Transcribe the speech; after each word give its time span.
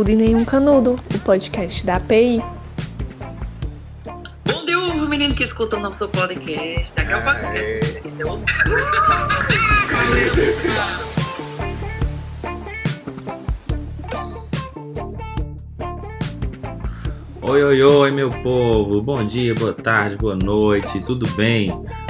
Tudo 0.00 0.12
e 0.12 0.16
Nenhum 0.16 0.46
Canudo, 0.46 0.96
o 1.14 1.18
podcast 1.18 1.84
da 1.84 1.96
API. 1.96 2.42
Bom 4.46 4.64
dia, 4.64 4.80
ovo, 4.80 5.06
menino 5.06 5.34
que 5.34 5.44
escuta 5.44 5.76
o 5.76 5.80
nosso 5.80 6.08
podcast. 6.08 6.98
Aqui 6.98 7.12
é 7.12 7.16
o 7.18 7.22
podcast. 7.22 8.08
Esse 8.08 8.22
é 8.22 8.24
o... 8.24 8.40
Oi, 17.42 17.62
oi, 17.62 17.82
oi, 17.82 18.10
meu 18.10 18.30
povo. 18.30 19.02
Bom 19.02 19.26
dia, 19.26 19.54
boa 19.54 19.74
tarde, 19.74 20.16
boa 20.16 20.34
noite, 20.34 20.98
tudo 21.00 21.30
bem? 21.32 21.68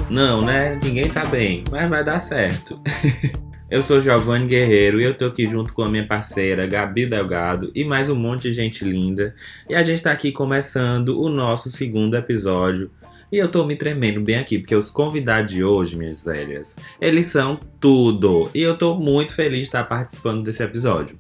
Não, 0.08 0.38
né? 0.38 0.78
Ninguém 0.80 1.10
tá 1.10 1.24
bem, 1.24 1.64
mas 1.72 1.90
vai 1.90 2.04
dar 2.04 2.20
certo. 2.20 2.80
eu 3.70 3.84
sou 3.84 4.00
Giovanni 4.00 4.46
Guerreiro 4.46 5.00
e 5.00 5.04
eu 5.04 5.14
tô 5.14 5.26
aqui 5.26 5.46
junto 5.46 5.72
com 5.72 5.82
a 5.82 5.88
minha 5.88 6.04
parceira 6.04 6.66
Gabi 6.66 7.06
Delgado 7.06 7.70
e 7.72 7.84
mais 7.84 8.08
um 8.08 8.16
monte 8.16 8.42
de 8.42 8.52
gente 8.52 8.84
linda. 8.84 9.32
E 9.68 9.76
a 9.76 9.82
gente 9.84 10.02
tá 10.02 10.10
aqui 10.10 10.32
começando 10.32 11.20
o 11.20 11.28
nosso 11.28 11.70
segundo 11.70 12.16
episódio. 12.16 12.90
E 13.30 13.38
eu 13.38 13.46
tô 13.46 13.64
me 13.64 13.76
tremendo 13.76 14.20
bem 14.20 14.38
aqui, 14.38 14.58
porque 14.58 14.74
os 14.74 14.90
convidados 14.90 15.52
de 15.54 15.62
hoje, 15.62 15.96
minhas 15.96 16.24
velhas, 16.24 16.76
eles 17.00 17.28
são 17.28 17.60
tudo. 17.78 18.50
E 18.52 18.60
eu 18.60 18.76
tô 18.76 18.96
muito 18.96 19.32
feliz 19.32 19.60
de 19.60 19.66
estar 19.66 19.84
participando 19.84 20.42
desse 20.42 20.64
episódio. 20.64 21.16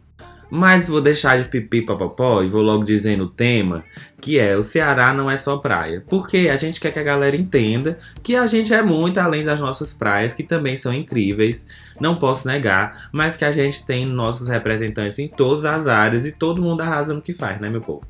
Mas 0.50 0.88
vou 0.88 1.00
deixar 1.00 1.40
de 1.40 1.48
pipi 1.48 1.82
papapó 1.82 2.42
e 2.42 2.48
vou 2.48 2.60
logo 2.60 2.82
dizendo 2.82 3.24
o 3.24 3.28
tema, 3.28 3.84
que 4.20 4.38
é 4.38 4.56
o 4.56 4.62
Ceará 4.62 5.14
não 5.14 5.30
é 5.30 5.36
só 5.36 5.58
praia. 5.58 6.02
Porque 6.08 6.48
a 6.52 6.56
gente 6.56 6.80
quer 6.80 6.92
que 6.92 6.98
a 6.98 7.04
galera 7.04 7.36
entenda 7.36 7.98
que 8.22 8.34
a 8.34 8.46
gente 8.46 8.74
é 8.74 8.82
muito 8.82 9.18
além 9.18 9.44
das 9.44 9.60
nossas 9.60 9.94
praias, 9.94 10.32
que 10.32 10.42
também 10.42 10.76
são 10.76 10.92
incríveis, 10.92 11.64
não 12.00 12.16
posso 12.16 12.46
negar, 12.48 13.08
mas 13.12 13.36
que 13.36 13.44
a 13.44 13.52
gente 13.52 13.86
tem 13.86 14.04
nossos 14.04 14.48
representantes 14.48 15.18
em 15.18 15.28
todas 15.28 15.64
as 15.64 15.86
áreas 15.86 16.26
e 16.26 16.32
todo 16.32 16.62
mundo 16.62 16.80
arrasa 16.80 17.14
no 17.14 17.22
que 17.22 17.32
faz, 17.32 17.60
né, 17.60 17.70
meu 17.70 17.80
povo? 17.80 18.02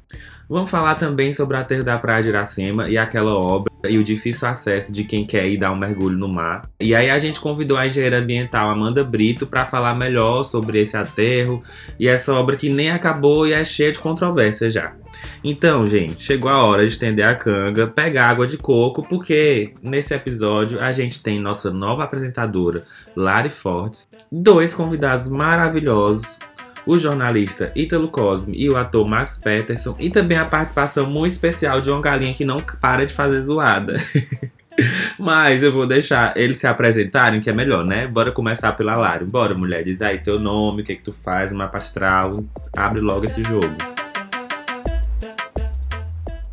Vamos 0.48 0.70
falar 0.70 0.94
também 0.96 1.32
sobre 1.32 1.56
o 1.56 1.60
aterro 1.60 1.84
da 1.84 1.98
Praia 1.98 2.22
de 2.22 2.28
Iracema 2.30 2.88
e 2.88 2.98
aquela 2.98 3.34
obra 3.34 3.69
e 3.88 3.98
o 3.98 4.04
difícil 4.04 4.48
acesso 4.48 4.92
de 4.92 5.04
quem 5.04 5.26
quer 5.26 5.46
ir 5.48 5.56
dar 5.56 5.72
um 5.72 5.76
mergulho 5.76 6.16
no 6.16 6.28
mar. 6.28 6.68
E 6.80 6.94
aí 6.94 7.10
a 7.10 7.18
gente 7.18 7.40
convidou 7.40 7.76
a 7.76 7.86
engenheira 7.86 8.18
ambiental 8.18 8.70
Amanda 8.70 9.02
Brito 9.04 9.46
para 9.46 9.66
falar 9.66 9.94
melhor 9.94 10.42
sobre 10.42 10.80
esse 10.80 10.96
aterro 10.96 11.62
e 11.98 12.08
essa 12.08 12.32
obra 12.34 12.56
que 12.56 12.68
nem 12.68 12.90
acabou 12.90 13.46
e 13.46 13.52
é 13.52 13.64
cheia 13.64 13.92
de 13.92 13.98
controvérsia 13.98 14.70
já. 14.70 14.94
Então, 15.42 15.86
gente, 15.88 16.22
chegou 16.22 16.50
a 16.50 16.64
hora 16.64 16.86
de 16.86 16.92
estender 16.92 17.26
a 17.26 17.34
canga, 17.34 17.86
pegar 17.86 18.28
água 18.28 18.46
de 18.46 18.56
coco, 18.56 19.06
porque 19.06 19.74
nesse 19.82 20.14
episódio 20.14 20.80
a 20.80 20.92
gente 20.92 21.22
tem 21.22 21.40
nossa 21.40 21.70
nova 21.70 22.04
apresentadora, 22.04 22.84
Lari 23.16 23.50
Fortes, 23.50 24.06
dois 24.30 24.74
convidados 24.74 25.28
maravilhosos, 25.28 26.38
o 26.86 26.98
jornalista 26.98 27.72
Ítalo 27.74 28.08
Cosme 28.08 28.56
e 28.56 28.68
o 28.68 28.76
ator 28.76 29.08
Max 29.08 29.38
Peterson, 29.38 29.96
e 29.98 30.10
também 30.10 30.38
a 30.38 30.44
participação 30.44 31.06
muito 31.06 31.32
especial 31.32 31.80
de 31.80 31.90
uma 31.90 32.00
galinha 32.00 32.34
que 32.34 32.44
não 32.44 32.58
para 32.58 33.04
de 33.04 33.14
fazer 33.14 33.40
zoada. 33.40 33.96
Mas 35.18 35.62
eu 35.62 35.72
vou 35.72 35.86
deixar 35.86 36.36
eles 36.36 36.58
se 36.58 36.66
apresentarem, 36.66 37.40
que 37.40 37.50
é 37.50 37.52
melhor, 37.52 37.84
né? 37.84 38.06
Bora 38.06 38.32
começar 38.32 38.72
pela 38.72 38.96
Lari. 38.96 39.24
Bora, 39.26 39.54
mulher, 39.54 39.84
diz 39.84 40.00
aí 40.00 40.18
teu 40.18 40.38
nome, 40.38 40.82
o 40.82 40.84
que, 40.84 40.96
que 40.96 41.02
tu 41.02 41.12
faz, 41.12 41.52
mapa 41.52 41.78
astral. 41.78 42.44
Abre 42.74 43.00
logo 43.00 43.26
esse 43.26 43.42
jogo. 43.42 43.76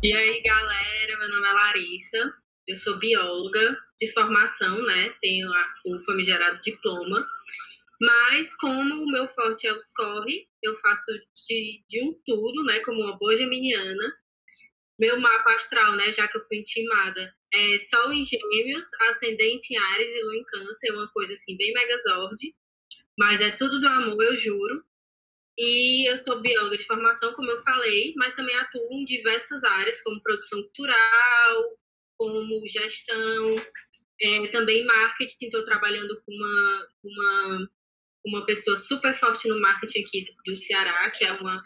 E 0.02 0.14
aí, 0.14 0.42
galera, 0.42 1.18
meu 1.18 1.28
nome 1.28 1.48
é 1.48 1.52
Larissa, 1.52 2.32
eu 2.66 2.76
sou 2.76 2.98
bióloga 2.98 3.76
de 3.98 4.12
formação, 4.12 4.84
né? 4.84 5.10
Tenho 5.20 5.48
o 5.86 6.00
famigerado 6.04 6.58
diploma. 6.62 7.24
Mas 8.00 8.54
como 8.56 9.02
o 9.02 9.10
meu 9.10 9.26
forte 9.28 9.66
é 9.66 9.72
os 9.72 9.92
corre, 9.92 10.48
eu 10.62 10.74
faço 10.76 11.10
de, 11.48 11.82
de 11.88 12.02
um 12.02 12.14
tudo, 12.24 12.64
né? 12.64 12.78
Como 12.80 13.02
uma 13.02 13.18
boa 13.18 13.36
geminiana. 13.36 14.16
Meu 14.98 15.18
mapa 15.20 15.54
astral, 15.54 15.96
né? 15.96 16.12
Já 16.12 16.28
que 16.28 16.36
eu 16.36 16.42
fui 16.42 16.58
intimada, 16.58 17.34
é 17.52 17.78
Sol 17.78 18.12
em 18.12 18.22
Gêmeos, 18.22 18.86
Ascendente 19.08 19.74
em 19.74 19.78
Ares 19.78 20.12
e 20.12 20.22
Lua 20.22 20.36
em 20.36 20.44
Câncer, 20.44 20.92
uma 20.92 21.08
coisa 21.08 21.32
assim 21.32 21.56
bem 21.56 21.72
megazord. 21.72 22.36
Mas 23.18 23.40
é 23.40 23.50
tudo 23.50 23.80
do 23.80 23.88
amor, 23.88 24.22
eu 24.22 24.36
juro. 24.36 24.84
E 25.58 26.08
eu 26.08 26.16
sou 26.16 26.40
bióloga 26.40 26.76
de 26.76 26.84
formação, 26.84 27.32
como 27.34 27.50
eu 27.50 27.60
falei, 27.62 28.14
mas 28.16 28.34
também 28.34 28.54
atuo 28.54 28.92
em 28.92 29.04
diversas 29.04 29.64
áreas, 29.64 30.00
como 30.02 30.22
produção 30.22 30.62
cultural, 30.62 31.78
como 32.16 32.64
gestão, 32.68 33.50
é, 34.20 34.46
também 34.48 34.84
marketing. 34.84 35.46
Estou 35.46 35.64
trabalhando 35.64 36.20
com 36.24 36.32
uma, 36.32 36.88
uma 37.02 37.68
uma 38.28 38.44
pessoa 38.46 38.76
super 38.76 39.14
forte 39.18 39.48
no 39.48 39.60
marketing 39.60 40.00
aqui 40.00 40.26
do 40.46 40.56
Ceará, 40.56 41.10
que 41.10 41.24
é 41.24 41.32
uma 41.32 41.62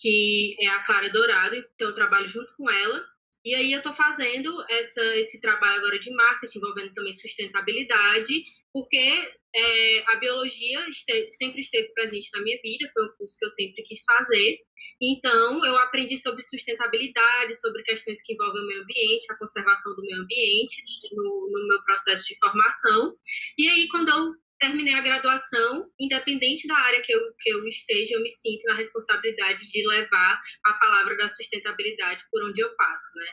que 0.00 0.56
é 0.60 0.68
a 0.68 0.84
Clara 0.84 1.10
Dourado, 1.10 1.56
então 1.56 1.88
eu 1.88 1.94
trabalho 1.94 2.28
junto 2.28 2.54
com 2.56 2.70
ela. 2.70 3.04
E 3.44 3.54
aí 3.54 3.72
eu 3.72 3.78
estou 3.78 3.92
fazendo 3.94 4.54
essa, 4.70 5.16
esse 5.16 5.40
trabalho 5.40 5.78
agora 5.78 5.98
de 5.98 6.10
marketing, 6.12 6.58
envolvendo 6.58 6.94
também 6.94 7.12
sustentabilidade, 7.12 8.44
porque 8.72 9.32
é, 9.54 10.04
a 10.12 10.16
biologia 10.16 10.80
sempre 11.28 11.60
esteve 11.60 11.88
presente 11.94 12.28
na 12.34 12.42
minha 12.42 12.58
vida, 12.62 12.88
foi 12.92 13.06
um 13.06 13.12
curso 13.16 13.36
que 13.38 13.44
eu 13.44 13.48
sempre 13.48 13.82
quis 13.82 14.04
fazer. 14.04 14.58
Então, 15.00 15.64
eu 15.64 15.76
aprendi 15.78 16.16
sobre 16.18 16.42
sustentabilidade, 16.42 17.58
sobre 17.58 17.82
questões 17.82 18.22
que 18.22 18.34
envolvem 18.34 18.62
o 18.62 18.66
meio 18.66 18.82
ambiente, 18.82 19.32
a 19.32 19.38
conservação 19.38 19.94
do 19.96 20.02
meio 20.02 20.22
ambiente, 20.22 20.82
no, 21.12 21.48
no 21.50 21.68
meu 21.68 21.82
processo 21.84 22.24
de 22.26 22.38
formação. 22.38 23.16
E 23.56 23.68
aí, 23.68 23.88
quando 23.88 24.10
eu 24.10 24.32
terminei 24.58 24.94
a 24.94 25.00
graduação, 25.00 25.90
independente 25.98 26.66
da 26.66 26.76
área 26.76 27.02
que 27.02 27.12
eu, 27.12 27.20
que 27.40 27.50
eu 27.50 27.66
esteja, 27.66 28.14
eu 28.14 28.22
me 28.22 28.30
sinto 28.30 28.64
na 28.64 28.74
responsabilidade 28.74 29.70
de 29.70 29.86
levar 29.86 30.40
a 30.66 30.72
palavra 30.74 31.16
da 31.16 31.28
sustentabilidade 31.28 32.24
por 32.30 32.44
onde 32.48 32.60
eu 32.60 32.74
passo, 32.76 33.18
né? 33.18 33.28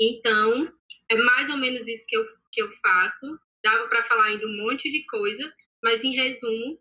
Então, 0.00 0.72
é 1.10 1.16
mais 1.16 1.50
ou 1.50 1.56
menos 1.56 1.86
isso 1.86 2.06
que 2.08 2.16
eu, 2.16 2.24
que 2.50 2.62
eu 2.62 2.72
faço. 2.80 3.38
Dava 3.62 3.88
para 3.88 4.04
falar 4.04 4.26
ainda 4.26 4.46
um 4.46 4.56
monte 4.64 4.90
de 4.90 5.04
coisa, 5.06 5.52
mas 5.82 6.02
em 6.02 6.14
resumo, 6.14 6.80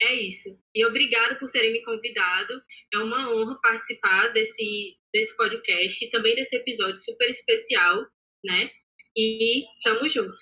é 0.00 0.14
isso. 0.14 0.48
E 0.74 0.84
obrigada 0.84 1.36
por 1.36 1.50
terem 1.50 1.72
me 1.72 1.84
convidado. 1.84 2.62
É 2.92 2.98
uma 2.98 3.32
honra 3.32 3.58
participar 3.60 4.28
desse, 4.28 4.96
desse 5.12 5.36
podcast 5.36 6.04
e 6.04 6.10
também 6.10 6.34
desse 6.34 6.56
episódio 6.56 6.96
super 6.96 7.28
especial, 7.28 8.04
né? 8.44 8.70
E 9.16 9.64
tamo 9.82 10.08
junto. 10.08 10.34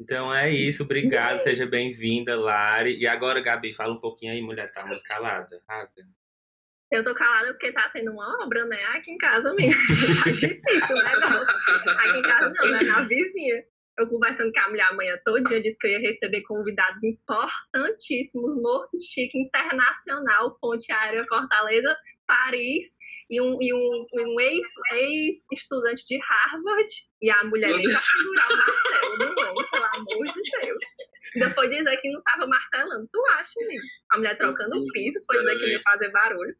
Então 0.00 0.34
é 0.34 0.50
isso, 0.50 0.82
obrigado, 0.82 1.42
seja 1.42 1.66
bem-vinda, 1.66 2.36
Lari. 2.36 2.98
E 2.98 3.06
agora, 3.06 3.40
Gabi, 3.40 3.72
fala 3.72 3.94
um 3.94 4.00
pouquinho 4.00 4.32
aí, 4.32 4.42
mulher, 4.42 4.70
tá 4.72 4.84
muito 4.84 5.02
calada. 5.04 5.62
Rasga. 5.68 6.02
Eu 6.90 7.02
tô 7.02 7.14
calada 7.14 7.52
porque 7.52 7.72
tá 7.72 7.90
tendo 7.92 8.12
uma 8.12 8.44
obra, 8.44 8.64
né? 8.66 8.82
Aqui 8.96 9.10
em 9.10 9.18
casa 9.18 9.52
mesmo. 9.54 9.74
tá 10.24 10.30
difícil 10.30 10.96
o 10.96 11.02
negócio. 11.02 11.54
Aqui 11.98 12.18
em 12.18 12.22
casa 12.22 12.52
não, 12.56 12.70
né? 12.70 12.82
Na 12.82 13.02
vizinha. 13.02 13.64
Eu 13.96 14.08
conversando 14.08 14.52
com 14.52 14.60
a 14.60 14.68
mulher 14.68 14.86
amanhã 14.90 15.16
todo 15.24 15.42
dia, 15.44 15.62
disse 15.62 15.78
que 15.78 15.86
eu 15.86 15.92
ia 15.92 16.00
receber 16.00 16.42
convidados 16.42 17.02
importantíssimos, 17.04 18.60
Morto 18.60 18.96
Chique 19.00 19.38
Internacional, 19.38 20.58
Ponte 20.60 20.92
Aérea 20.92 21.24
Fortaleza, 21.28 21.96
Paris 22.26 22.96
e 23.30 23.40
um, 23.40 23.56
e 23.60 23.72
um, 23.72 24.06
um 24.14 24.40
ex-estudante 24.40 26.00
ex 26.00 26.06
de 26.08 26.18
Harvard. 26.18 26.90
E 27.22 27.30
a 27.30 27.44
mulher 27.44 27.70
nem 27.70 27.84
pra 27.84 27.98
segurar 27.98 28.48
o 28.48 28.56
martelo 28.56 29.16
do 29.16 29.34
amor 30.12 30.26
de 30.26 30.66
Deus. 30.66 30.84
Ainda 31.34 31.50
foi 31.50 31.68
dizer 31.68 31.96
que 31.98 32.10
não 32.10 32.18
estava 32.20 32.46
martelando. 32.46 33.08
Tu 33.12 33.26
acha, 33.38 33.52
menino? 33.58 33.82
A 34.10 34.16
mulher 34.16 34.38
trocando 34.38 34.76
o 34.76 34.86
piso, 34.92 35.20
foi 35.26 35.38
dizer 35.38 35.58
que 35.58 35.70
ia 35.70 35.82
fazer 35.82 36.10
barulho. 36.12 36.54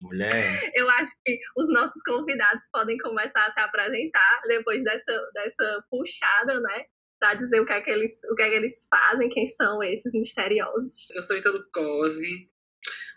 Mulher. 0.00 0.70
Eu 0.74 0.90
acho 0.90 1.12
que 1.24 1.38
os 1.56 1.68
nossos 1.68 2.02
convidados 2.02 2.64
podem 2.70 2.96
começar 2.98 3.46
a 3.46 3.52
se 3.52 3.60
apresentar 3.60 4.42
depois 4.46 4.84
dessa, 4.84 5.30
dessa 5.32 5.84
puxada, 5.90 6.60
né? 6.60 6.84
Pra 7.18 7.34
dizer 7.34 7.60
o 7.60 7.66
que, 7.66 7.72
é 7.72 7.80
que 7.80 7.90
eles, 7.90 8.12
o 8.30 8.34
que 8.34 8.42
é 8.42 8.50
que 8.50 8.56
eles 8.56 8.86
fazem, 8.90 9.30
quem 9.30 9.46
são 9.46 9.82
esses 9.82 10.12
misteriosos. 10.12 11.10
Eu 11.14 11.22
sou 11.22 11.36
Italo 11.36 11.64
Cosme, 11.72 12.46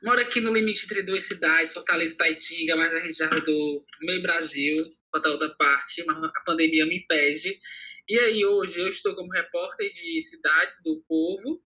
Moro 0.04 0.22
aqui 0.22 0.40
no 0.40 0.54
limite 0.54 0.86
entre 0.86 1.04
duas 1.04 1.26
cidades, 1.26 1.74
Fortaleza 1.74 2.14
e 2.14 2.18
Taitinga, 2.18 2.76
mas 2.78 2.94
a 2.94 3.00
gente 3.02 3.18
já 3.18 3.28
rodou 3.28 3.84
meio 4.02 4.22
Brasil, 4.22 4.84
para 5.12 5.30
outra 5.30 5.50
parte, 5.58 6.04
mas 6.06 6.24
a 6.24 6.32
pandemia 6.46 6.86
me 6.86 7.00
impede. 7.00 7.60
E 8.10 8.18
aí, 8.18 8.44
hoje, 8.44 8.82
eu 8.82 8.88
estou 8.90 9.14
como 9.14 9.32
repórter 9.32 9.88
de 9.88 10.20
cidades 10.20 10.82
do 10.84 11.00
povo. 11.08 11.64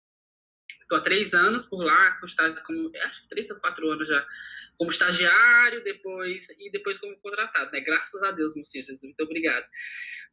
Estou 0.82 0.98
há 0.98 1.02
três 1.02 1.36
anos 1.36 1.68
por 1.68 1.84
lá, 1.84 2.20
como, 2.66 2.92
acho 3.04 3.22
que 3.22 3.30
três 3.30 3.48
ou 3.52 3.60
quatro 3.60 3.88
anos 3.92 4.08
já, 4.08 4.28
como 4.76 4.90
estagiário, 4.90 5.84
depois 5.84 6.50
e 6.58 6.72
depois 6.72 6.98
como 6.98 7.16
contratado, 7.22 7.72
né? 7.72 7.82
Graças 7.82 8.24
a 8.24 8.32
Deus, 8.32 8.56
meu 8.56 8.64
Jesus, 8.66 9.04
muito 9.04 9.22
obrigado. 9.22 9.68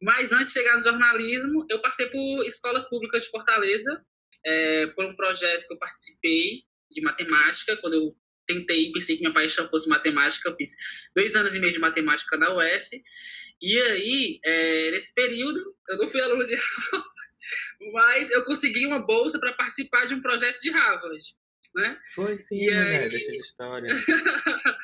Mas 0.01 0.31
antes 0.31 0.47
de 0.47 0.53
chegar 0.53 0.77
no 0.77 0.83
jornalismo, 0.83 1.63
eu 1.69 1.79
passei 1.79 2.07
por 2.07 2.43
escolas 2.43 2.89
públicas 2.89 3.23
de 3.23 3.29
Fortaleza, 3.29 4.03
é, 4.43 4.87
por 4.87 5.05
um 5.05 5.15
projeto 5.15 5.67
que 5.67 5.73
eu 5.73 5.77
participei, 5.77 6.63
de 6.89 7.01
matemática, 7.01 7.77
quando 7.77 7.93
eu 7.93 8.15
tentei, 8.53 8.91
pensei 8.91 9.15
que 9.15 9.21
minha 9.21 9.33
paixão 9.33 9.67
fosse 9.69 9.87
matemática, 9.87 10.49
eu 10.49 10.55
fiz 10.55 10.71
dois 11.15 11.35
anos 11.35 11.53
e 11.55 11.59
meio 11.59 11.71
de 11.71 11.79
matemática 11.79 12.35
na 12.37 12.53
UES, 12.55 12.89
e 13.61 13.77
aí, 13.79 14.39
é, 14.43 14.91
nesse 14.91 15.13
período, 15.13 15.59
eu 15.89 15.97
não 15.97 16.07
fui 16.07 16.21
aluno 16.21 16.43
de 16.45 16.55
Harvard, 16.55 17.09
mas 17.93 18.31
eu 18.31 18.43
consegui 18.45 18.85
uma 18.85 19.05
bolsa 19.05 19.39
para 19.39 19.53
participar 19.53 20.05
de 20.05 20.13
um 20.15 20.21
projeto 20.21 20.59
de 20.61 20.71
Harvard. 20.71 21.23
né? 21.75 21.97
Foi 22.15 22.35
sim, 22.37 22.55
E 22.57 22.65
mulher, 22.71 23.03
aí- 23.03 23.09
deixa 23.09 23.31
de 23.31 23.37
história. 23.37 23.87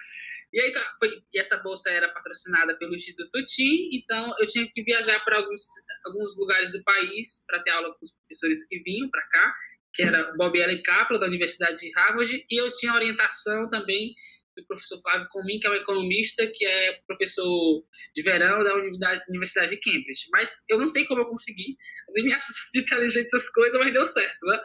e 0.53 0.59
aí 0.61 0.71
tá, 0.71 0.95
foi, 0.99 1.09
e 1.33 1.39
essa 1.39 1.57
bolsa 1.57 1.89
era 1.89 2.09
patrocinada 2.09 2.77
pelo 2.77 2.93
Instituto 2.95 3.43
TIM, 3.45 3.89
então 3.93 4.33
eu 4.39 4.47
tinha 4.47 4.69
que 4.71 4.83
viajar 4.83 5.19
para 5.25 5.37
alguns, 5.37 5.61
alguns 6.05 6.37
lugares 6.37 6.71
do 6.73 6.83
país 6.83 7.43
para 7.47 7.61
ter 7.63 7.71
aula 7.71 7.89
com 7.93 7.99
os 8.03 8.11
professores 8.11 8.67
que 8.67 8.79
vinham 8.83 9.09
para 9.09 9.25
cá, 9.29 9.53
que 9.95 10.03
era 10.03 10.33
Bob 10.35 10.59
L. 10.59 10.83
Kaplan, 10.83 11.19
da 11.19 11.27
Universidade 11.27 11.77
de 11.77 11.91
Harvard, 11.95 12.45
e 12.49 12.61
eu 12.61 12.69
tinha 12.75 12.93
orientação 12.93 13.67
também 13.69 14.13
do 14.55 14.65
professor 14.67 15.01
Flávio 15.01 15.27
Comin, 15.29 15.59
que 15.59 15.67
é 15.67 15.69
um 15.69 15.75
economista, 15.75 16.47
que 16.53 16.65
é 16.65 16.99
professor 17.07 17.83
de 18.13 18.21
verão 18.21 18.63
da 18.63 18.75
Universidade, 18.75 19.69
de 19.69 19.77
Cambridge. 19.77 20.27
Mas 20.31 20.63
eu 20.69 20.77
não 20.79 20.85
sei 20.85 21.05
como 21.05 21.21
eu 21.21 21.25
consegui, 21.25 21.75
eu 22.07 22.13
nem 22.13 22.25
me 22.25 22.33
acho 22.33 22.47
inteligente 22.75 23.25
essas 23.25 23.49
coisas, 23.49 23.79
mas 23.79 23.91
deu 23.93 24.05
certo, 24.05 24.45
né? 24.45 24.59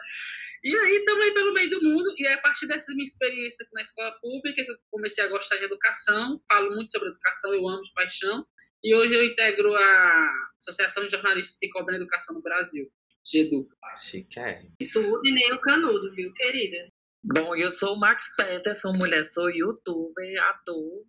E 0.63 0.75
aí 0.75 0.97
aí 0.97 1.33
pelo 1.33 1.53
meio 1.53 1.69
do 1.69 1.81
mundo, 1.81 2.13
e 2.17 2.27
é 2.27 2.33
a 2.33 2.41
partir 2.41 2.67
dessa 2.67 2.93
minha 2.93 3.03
experiência 3.03 3.65
na 3.73 3.81
escola 3.81 4.11
pública 4.21 4.63
que 4.63 4.71
eu 4.71 4.75
comecei 4.91 5.23
a 5.23 5.27
gostar 5.27 5.57
de 5.57 5.65
educação, 5.65 6.39
falo 6.47 6.75
muito 6.75 6.91
sobre 6.91 7.09
educação, 7.09 7.53
eu 7.53 7.67
amo 7.67 7.81
de 7.81 7.91
paixão, 7.93 8.45
e 8.83 8.95
hoje 8.95 9.15
eu 9.15 9.25
integro 9.25 9.73
a 9.75 10.33
Associação 10.59 11.03
de 11.03 11.11
Jornalistas 11.11 11.57
que 11.57 11.69
Cobram 11.69 11.95
Educação 11.95 12.35
no 12.35 12.43
Brasil, 12.43 12.87
GEDU. 13.25 13.67
Chiquérrimo. 13.97 14.73
Tudo 14.93 15.21
e 15.25 15.31
nem 15.31 15.53
o 15.53 15.59
canudo, 15.59 16.13
viu, 16.15 16.33
querida? 16.33 16.89
Bom, 17.23 17.55
eu 17.55 17.69
sou 17.71 17.95
o 17.95 17.99
Max 17.99 18.35
Peterson, 18.35 18.93
mulher, 18.93 19.23
sou 19.23 19.49
youtuber, 19.49 20.43
ator 20.45 21.05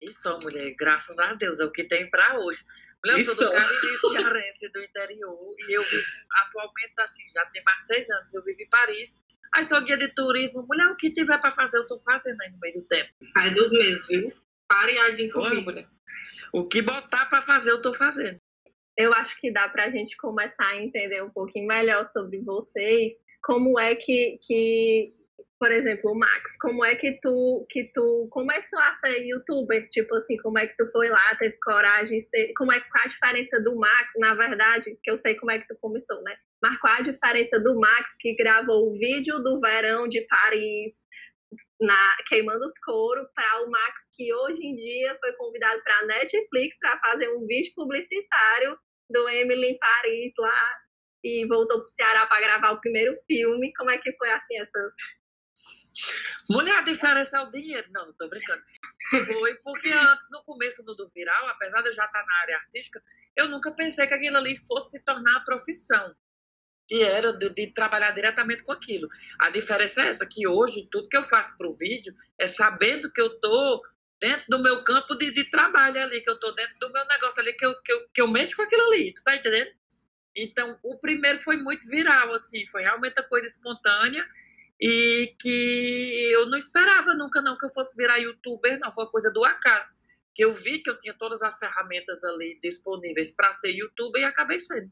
e 0.00 0.12
sou 0.12 0.40
mulher, 0.40 0.72
graças 0.78 1.18
a 1.18 1.34
Deus, 1.34 1.58
é 1.58 1.64
o 1.64 1.72
que 1.72 1.84
tem 1.84 2.08
pra 2.08 2.38
hoje. 2.38 2.62
Mulher, 3.04 3.18
eu 3.18 3.24
sou 3.24 3.34
do 3.34 3.58
Isso. 3.58 4.12
Cariri 4.12 4.22
cearense 4.22 4.72
do 4.72 4.80
interior 4.82 5.54
e 5.68 5.72
eu 5.72 5.82
vivo 5.82 6.04
atualmente 6.42 6.94
assim, 7.00 7.22
já 7.34 7.44
tem 7.46 7.62
mais 7.64 7.80
de 7.80 7.86
seis 7.86 8.10
anos, 8.10 8.32
eu 8.34 8.44
vivo 8.44 8.60
em 8.62 8.68
Paris. 8.68 9.20
Aí 9.54 9.64
sou 9.64 9.80
guia 9.82 9.96
de 9.96 10.08
turismo, 10.14 10.64
mulher, 10.68 10.86
o 10.88 10.96
que 10.96 11.10
tiver 11.10 11.40
pra 11.40 11.50
fazer, 11.50 11.78
eu 11.78 11.86
tô 11.86 11.98
fazendo 12.00 12.40
aí 12.42 12.50
no 12.50 12.58
meio 12.58 12.74
do 12.74 12.86
tempo. 12.86 13.10
Ai 13.36 13.52
dos 13.54 13.70
meses, 13.70 14.06
viu? 14.06 14.32
Pareadinho 14.68 15.32
Olha, 15.36 15.48
comigo. 15.50 15.70
mulher. 15.70 15.88
O 16.52 16.64
que 16.68 16.82
botar 16.82 17.26
pra 17.26 17.40
fazer, 17.40 17.70
eu 17.70 17.82
tô 17.82 17.92
fazendo. 17.94 18.38
Eu 18.98 19.14
acho 19.14 19.38
que 19.38 19.52
dá 19.52 19.68
para 19.68 19.84
a 19.84 19.90
gente 19.90 20.16
começar 20.16 20.66
a 20.66 20.82
entender 20.82 21.22
um 21.22 21.30
pouquinho 21.30 21.68
melhor 21.68 22.04
sobre 22.04 22.40
vocês, 22.40 23.12
como 23.44 23.78
é 23.78 23.94
que, 23.94 24.38
que 24.42 25.14
por 25.58 25.70
exemplo, 25.70 26.14
Max, 26.16 26.56
como 26.60 26.84
é 26.84 26.96
que 26.96 27.18
tu 27.20 27.64
que 27.70 27.90
tu 27.92 28.28
começou 28.30 28.78
a 28.80 28.94
ser 28.94 29.24
youtuber? 29.24 29.88
Tipo 29.88 30.16
assim, 30.16 30.36
como 30.38 30.58
é 30.58 30.66
que 30.66 30.76
tu 30.76 30.90
foi 30.90 31.08
lá, 31.08 31.34
teve 31.36 31.56
coragem, 31.62 32.18
como 32.56 32.72
é 32.72 32.80
qual 32.80 33.04
a 33.04 33.08
diferença 33.08 33.60
do 33.60 33.76
Max, 33.76 34.10
na 34.18 34.34
verdade, 34.34 34.96
que 35.02 35.10
eu 35.10 35.16
sei 35.16 35.36
como 35.36 35.52
é 35.52 35.58
que 35.58 35.68
tu 35.68 35.76
começou, 35.80 36.20
né? 36.22 36.36
Mas 36.60 36.78
qual 36.78 36.94
a 36.94 37.02
diferença 37.02 37.58
do 37.60 37.78
Max 37.78 38.16
que 38.18 38.34
gravou 38.34 38.88
o 38.88 38.98
vídeo 38.98 39.38
do 39.40 39.60
verão 39.60 40.08
de 40.08 40.20
Paris, 40.26 40.94
na, 41.80 42.16
queimando 42.28 42.64
os 42.64 42.78
couro 42.80 43.26
para 43.34 43.62
o 43.64 43.70
Max 43.70 44.08
que 44.16 44.32
hoje 44.34 44.64
em 44.64 44.74
dia 44.74 45.16
foi 45.20 45.32
convidado 45.34 45.80
para 45.82 45.98
a 45.98 46.06
Netflix 46.06 46.78
para 46.78 46.98
fazer 46.98 47.28
um 47.30 47.46
vídeo 47.46 47.72
publicitário 47.74 48.76
do 49.10 49.28
Emily 49.28 49.72
em 49.72 49.78
Paris 49.78 50.32
lá 50.38 50.76
e 51.24 51.46
voltou 51.46 51.78
para 51.78 51.86
o 51.86 51.90
Ceará 51.90 52.26
para 52.26 52.40
gravar 52.40 52.72
o 52.72 52.80
primeiro 52.80 53.16
filme. 53.26 53.72
Como 53.74 53.90
é 53.90 53.98
que 53.98 54.12
foi 54.16 54.30
assim 54.30 54.58
essa? 54.58 54.94
Mulher, 56.48 56.76
a 56.76 56.82
diferença 56.82 57.38
é 57.38 57.40
o 57.40 57.50
dinheiro. 57.50 57.88
Não, 57.90 58.12
tô 58.14 58.28
brincando. 58.28 58.62
Foi 59.10 59.54
porque 59.62 59.90
antes, 59.90 60.26
no 60.30 60.42
começo 60.44 60.82
do, 60.84 60.94
do 60.94 61.10
viral, 61.10 61.48
apesar 61.48 61.82
de 61.82 61.88
eu 61.88 61.92
já 61.92 62.04
estar 62.04 62.24
na 62.24 62.40
área 62.42 62.56
artística, 62.56 63.02
eu 63.36 63.48
nunca 63.48 63.72
pensei 63.72 64.06
que 64.06 64.14
aquilo 64.14 64.36
ali 64.36 64.56
fosse 64.56 64.98
se 64.98 65.04
tornar 65.04 65.36
a 65.36 65.44
profissão. 65.44 66.14
Que 66.86 67.02
era 67.02 67.32
de, 67.32 67.50
de 67.50 67.72
trabalhar 67.72 68.12
diretamente 68.12 68.62
com 68.62 68.72
aquilo. 68.72 69.08
A 69.38 69.50
diferença 69.50 70.02
é 70.02 70.08
essa, 70.08 70.26
que 70.26 70.46
hoje 70.46 70.88
tudo 70.90 71.08
que 71.08 71.16
eu 71.16 71.24
faço 71.24 71.56
pro 71.58 71.76
vídeo 71.76 72.14
é 72.38 72.46
sabendo 72.46 73.12
que 73.12 73.20
eu 73.20 73.38
tô 73.40 73.82
dentro 74.20 74.44
do 74.48 74.62
meu 74.62 74.82
campo 74.82 75.14
de, 75.14 75.32
de 75.32 75.44
trabalho 75.50 76.00
ali, 76.02 76.20
que 76.20 76.30
eu 76.30 76.38
tô 76.38 76.50
dentro 76.52 76.78
do 76.80 76.92
meu 76.92 77.04
negócio 77.06 77.40
ali, 77.40 77.52
que 77.52 77.64
eu, 77.64 77.74
que, 77.82 77.92
eu, 77.92 78.08
que 78.14 78.20
eu 78.20 78.28
mexo 78.28 78.56
com 78.56 78.62
aquilo 78.62 78.82
ali, 78.92 79.14
tu 79.14 79.22
tá 79.22 79.36
entendendo? 79.36 79.70
Então, 80.36 80.78
o 80.82 80.98
primeiro 80.98 81.40
foi 81.40 81.56
muito 81.56 81.88
viral, 81.88 82.32
assim, 82.32 82.66
foi 82.66 82.82
realmente 82.82 83.18
a 83.18 83.22
coisa 83.22 83.46
espontânea 83.46 84.24
e 84.80 85.34
que 85.40 86.30
eu 86.32 86.46
não 86.46 86.56
esperava 86.56 87.12
nunca 87.14 87.42
não 87.42 87.58
que 87.58 87.66
eu 87.66 87.70
fosse 87.70 87.96
virar 87.96 88.18
youtuber, 88.18 88.78
não, 88.78 88.92
foi 88.92 89.04
uma 89.04 89.10
coisa 89.10 89.32
do 89.32 89.44
acaso. 89.44 90.06
Que 90.34 90.44
eu 90.44 90.52
vi 90.52 90.78
que 90.78 90.88
eu 90.88 90.96
tinha 90.96 91.14
todas 91.14 91.42
as 91.42 91.58
ferramentas 91.58 92.22
ali 92.22 92.58
disponíveis 92.62 93.34
para 93.34 93.50
ser 93.50 93.70
youtuber 93.70 94.22
e 94.22 94.24
acabei 94.24 94.60
sendo. 94.60 94.88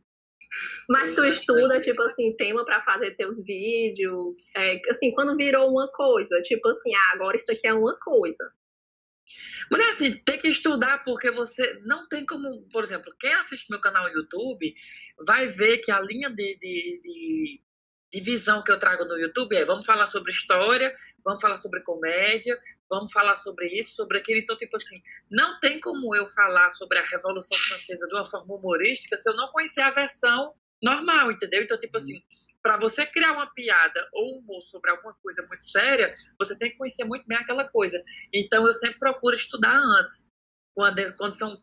Mas 0.88 1.14
tu 1.14 1.25
estuda, 1.25 1.79
tipo 1.81 2.02
assim, 2.02 2.34
tema 2.37 2.64
para 2.64 2.82
fazer 2.82 3.17
teus 3.17 3.44
vídeos, 3.44 4.34
é, 4.56 4.81
assim, 4.90 5.12
quando 5.12 5.37
virou 5.37 5.70
uma 5.70 5.88
coisa, 5.93 6.40
tipo 6.43 6.69
assim, 6.69 6.93
ah, 6.94 7.12
agora 7.14 7.37
isso 7.37 7.50
aqui 7.50 7.69
é 7.69 7.75
uma 7.75 7.96
coisa. 7.99 8.52
Mulher, 9.70 9.88
assim, 9.88 10.12
tem 10.19 10.38
que 10.38 10.49
estudar 10.49 11.02
porque 11.05 11.31
você 11.31 11.81
não 11.84 12.08
tem 12.08 12.25
como, 12.25 12.62
por 12.70 12.84
exemplo, 12.84 13.14
quem 13.19 13.34
assiste 13.34 13.70
meu 13.70 13.81
canal 13.81 14.05
no 14.05 14.17
YouTube 14.17 14.75
vai 15.25 15.46
ver 15.49 15.78
que 15.78 15.90
a 15.90 16.00
linha 16.00 16.31
de, 16.31 16.56
de, 16.56 17.00
de, 17.02 17.62
de 18.12 18.20
visão 18.20 18.62
que 18.62 18.70
eu 18.70 18.78
trago 18.78 19.05
no 19.05 19.19
YouTube 19.19 19.56
é 19.56 19.64
vamos 19.64 19.84
falar 19.84 20.06
sobre 20.06 20.31
história, 20.31 20.94
vamos 21.25 21.40
falar 21.40 21.56
sobre 21.56 21.81
comédia, 21.82 22.58
vamos 22.88 23.12
falar 23.12 23.34
sobre 23.34 23.67
isso, 23.69 23.96
sobre 23.96 24.19
aquilo. 24.19 24.38
Então, 24.40 24.56
tipo 24.56 24.76
assim, 24.76 25.02
não 25.31 25.58
tem 25.61 25.81
como 25.81 26.14
eu 26.14 26.29
falar 26.29 26.70
sobre 26.70 26.99
a 26.99 27.05
Revolução 27.05 27.58
Francesa 27.58 28.06
de 28.06 28.14
uma 28.14 28.25
forma 28.25 28.55
humorística 28.55 29.17
se 29.17 29.29
eu 29.29 29.34
não 29.34 29.49
conhecer 29.49 29.81
a 29.81 29.90
versão 29.90 30.55
normal, 30.82 31.32
entendeu? 31.32 31.62
Então, 31.62 31.79
tipo 31.79 31.96
assim, 31.96 32.22
para 32.66 32.76
você 32.76 33.06
criar 33.06 33.30
uma 33.30 33.46
piada 33.46 34.08
ou 34.12 34.34
um 34.34 34.38
humor 34.40 34.60
sobre 34.60 34.90
alguma 34.90 35.14
coisa 35.22 35.46
muito 35.46 35.62
séria, 35.62 36.10
você 36.36 36.58
tem 36.58 36.68
que 36.68 36.76
conhecer 36.76 37.04
muito 37.04 37.24
bem 37.24 37.38
aquela 37.38 37.62
coisa. 37.62 38.02
Então, 38.34 38.66
eu 38.66 38.72
sempre 38.72 38.98
procuro 38.98 39.36
estudar 39.36 39.78
antes, 39.78 40.28
quando, 40.74 41.16
quando 41.16 41.32
são 41.34 41.56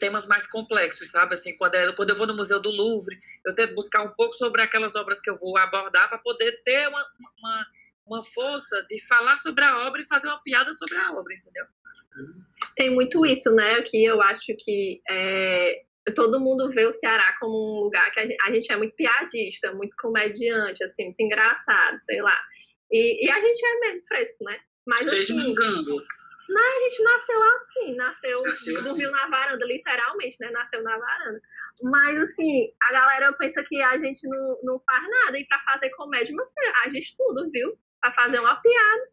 temas 0.00 0.26
mais 0.26 0.44
complexos, 0.44 1.12
sabe? 1.12 1.36
Assim, 1.36 1.56
quando, 1.56 1.76
é- 1.76 1.92
quando 1.92 2.10
eu 2.10 2.16
vou 2.16 2.26
no 2.26 2.34
Museu 2.34 2.58
do 2.58 2.72
Louvre, 2.72 3.16
eu 3.46 3.54
tento 3.54 3.76
buscar 3.76 4.02
um 4.02 4.12
pouco 4.14 4.34
sobre 4.34 4.62
aquelas 4.62 4.96
obras 4.96 5.20
que 5.20 5.30
eu 5.30 5.38
vou 5.38 5.56
abordar 5.56 6.08
para 6.08 6.18
poder 6.18 6.60
ter 6.64 6.88
uma, 6.88 7.06
uma, 7.38 7.66
uma 8.04 8.22
força 8.24 8.84
de 8.90 9.00
falar 9.06 9.36
sobre 9.36 9.62
a 9.62 9.86
obra 9.86 10.00
e 10.00 10.08
fazer 10.08 10.26
uma 10.26 10.42
piada 10.42 10.74
sobre 10.74 10.96
a 10.96 11.12
obra, 11.12 11.34
entendeu? 11.34 11.66
Tem 12.74 12.92
muito 12.92 13.24
isso, 13.24 13.52
né? 13.54 13.74
Aqui 13.74 14.04
eu 14.04 14.20
acho 14.20 14.56
que 14.58 14.98
é, 15.08 15.82
todo 16.16 16.40
mundo 16.40 16.70
vê 16.70 16.84
o 16.84 16.92
Ceará 16.92 17.36
como 17.38 17.54
um 17.54 17.84
lugar 17.84 18.10
que 18.12 18.20
a 18.20 18.26
gente, 18.26 18.36
a 18.42 18.52
gente 18.52 18.72
é 18.72 18.76
muito 18.76 18.94
piadista, 18.96 19.72
muito 19.72 19.94
comediante, 20.00 20.82
assim, 20.84 21.06
muito 21.06 21.20
engraçado, 21.20 21.98
sei 22.00 22.20
lá. 22.20 22.38
E, 22.90 23.24
e 23.26 23.30
a 23.30 23.40
gente 23.40 23.64
é 23.64 23.80
mesmo 23.80 24.06
fresco, 24.06 24.44
né? 24.44 24.58
Mas 24.86 25.08
Cheio 25.08 25.22
assim, 25.22 25.36
mangango. 25.36 26.00
a 26.00 26.80
gente 26.88 27.02
nasceu 27.02 27.42
assim, 27.54 27.96
nasceu, 27.96 28.42
Nasceu 28.42 28.78
assim. 28.80 28.88
dormiu 28.88 29.10
na 29.12 29.26
varanda, 29.28 29.64
literalmente, 29.64 30.36
né? 30.40 30.50
Nasceu 30.50 30.82
na 30.82 30.98
varanda. 30.98 31.40
Mas 31.84 32.18
assim, 32.18 32.68
a 32.82 32.92
galera 32.92 33.32
pensa 33.34 33.62
que 33.62 33.80
a 33.80 33.96
gente 33.98 34.26
não, 34.28 34.58
não 34.64 34.80
faz 34.84 35.08
nada. 35.08 35.38
E 35.38 35.46
pra 35.46 35.60
fazer 35.60 35.90
comédia, 35.90 36.34
meu 36.34 36.44
filho, 36.46 36.74
a 36.84 36.88
gente 36.88 37.16
tudo, 37.16 37.48
viu? 37.50 37.78
Pra 38.00 38.12
fazer 38.12 38.40
uma 38.40 38.56
piada. 38.60 39.12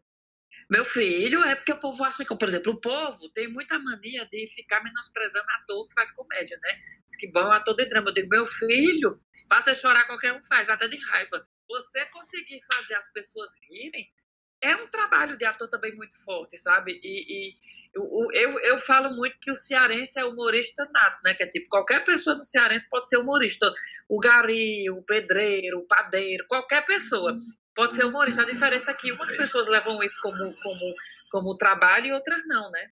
Meu 0.70 0.84
filho, 0.84 1.42
é 1.42 1.56
porque 1.56 1.72
o 1.72 1.80
povo 1.80 2.04
acha 2.04 2.24
que, 2.24 2.36
por 2.36 2.48
exemplo, 2.48 2.72
o 2.72 2.80
povo 2.80 3.28
tem 3.30 3.48
muita 3.48 3.76
mania 3.76 4.24
de 4.30 4.46
ficar 4.54 4.80
menosprezando 4.84 5.44
ator 5.58 5.88
que 5.88 5.94
faz 5.94 6.12
comédia, 6.12 6.56
né? 6.62 6.80
Diz 7.04 7.16
que 7.16 7.26
bom 7.32 7.50
ator 7.50 7.74
de 7.74 7.86
drama. 7.86 8.10
Eu 8.10 8.14
digo, 8.14 8.28
meu 8.28 8.46
filho, 8.46 9.20
fazer 9.48 9.74
chorar 9.74 10.06
qualquer 10.06 10.32
um 10.32 10.42
faz, 10.44 10.68
até 10.68 10.86
de 10.86 10.96
raiva. 10.96 11.44
Você 11.68 12.06
conseguir 12.06 12.60
fazer 12.72 12.94
as 12.94 13.12
pessoas 13.12 13.50
rirem 13.68 14.12
é 14.62 14.76
um 14.76 14.86
trabalho 14.86 15.36
de 15.36 15.44
ator 15.44 15.68
também 15.68 15.92
muito 15.96 16.16
forte, 16.22 16.56
sabe? 16.56 17.00
E, 17.02 17.48
e 17.48 17.56
eu, 17.92 18.28
eu, 18.32 18.60
eu 18.60 18.78
falo 18.78 19.10
muito 19.16 19.40
que 19.40 19.50
o 19.50 19.54
cearense 19.56 20.20
é 20.20 20.24
humorista 20.24 20.88
nato, 20.92 21.18
né? 21.24 21.34
Que 21.34 21.42
é 21.42 21.46
tipo, 21.48 21.68
qualquer 21.68 22.04
pessoa 22.04 22.36
no 22.36 22.44
cearense 22.44 22.88
pode 22.88 23.08
ser 23.08 23.16
humorista. 23.16 23.72
O 24.08 24.20
gari, 24.20 24.88
o 24.88 25.02
pedreiro, 25.02 25.78
o 25.78 25.86
padeiro, 25.86 26.46
qualquer 26.46 26.84
pessoa 26.84 27.36
pode 27.74 27.94
ser 27.94 28.04
humorista. 28.04 28.42
A 28.42 28.46
diferença 28.46 28.90
é 28.90 28.94
que 28.94 29.12
umas 29.12 29.34
pessoas 29.36 29.68
levam 29.68 30.02
isso 30.02 30.20
como, 30.22 30.54
como, 30.62 30.94
como 31.30 31.56
trabalho 31.56 32.06
e 32.06 32.12
outras 32.12 32.40
não, 32.46 32.70
né? 32.70 32.86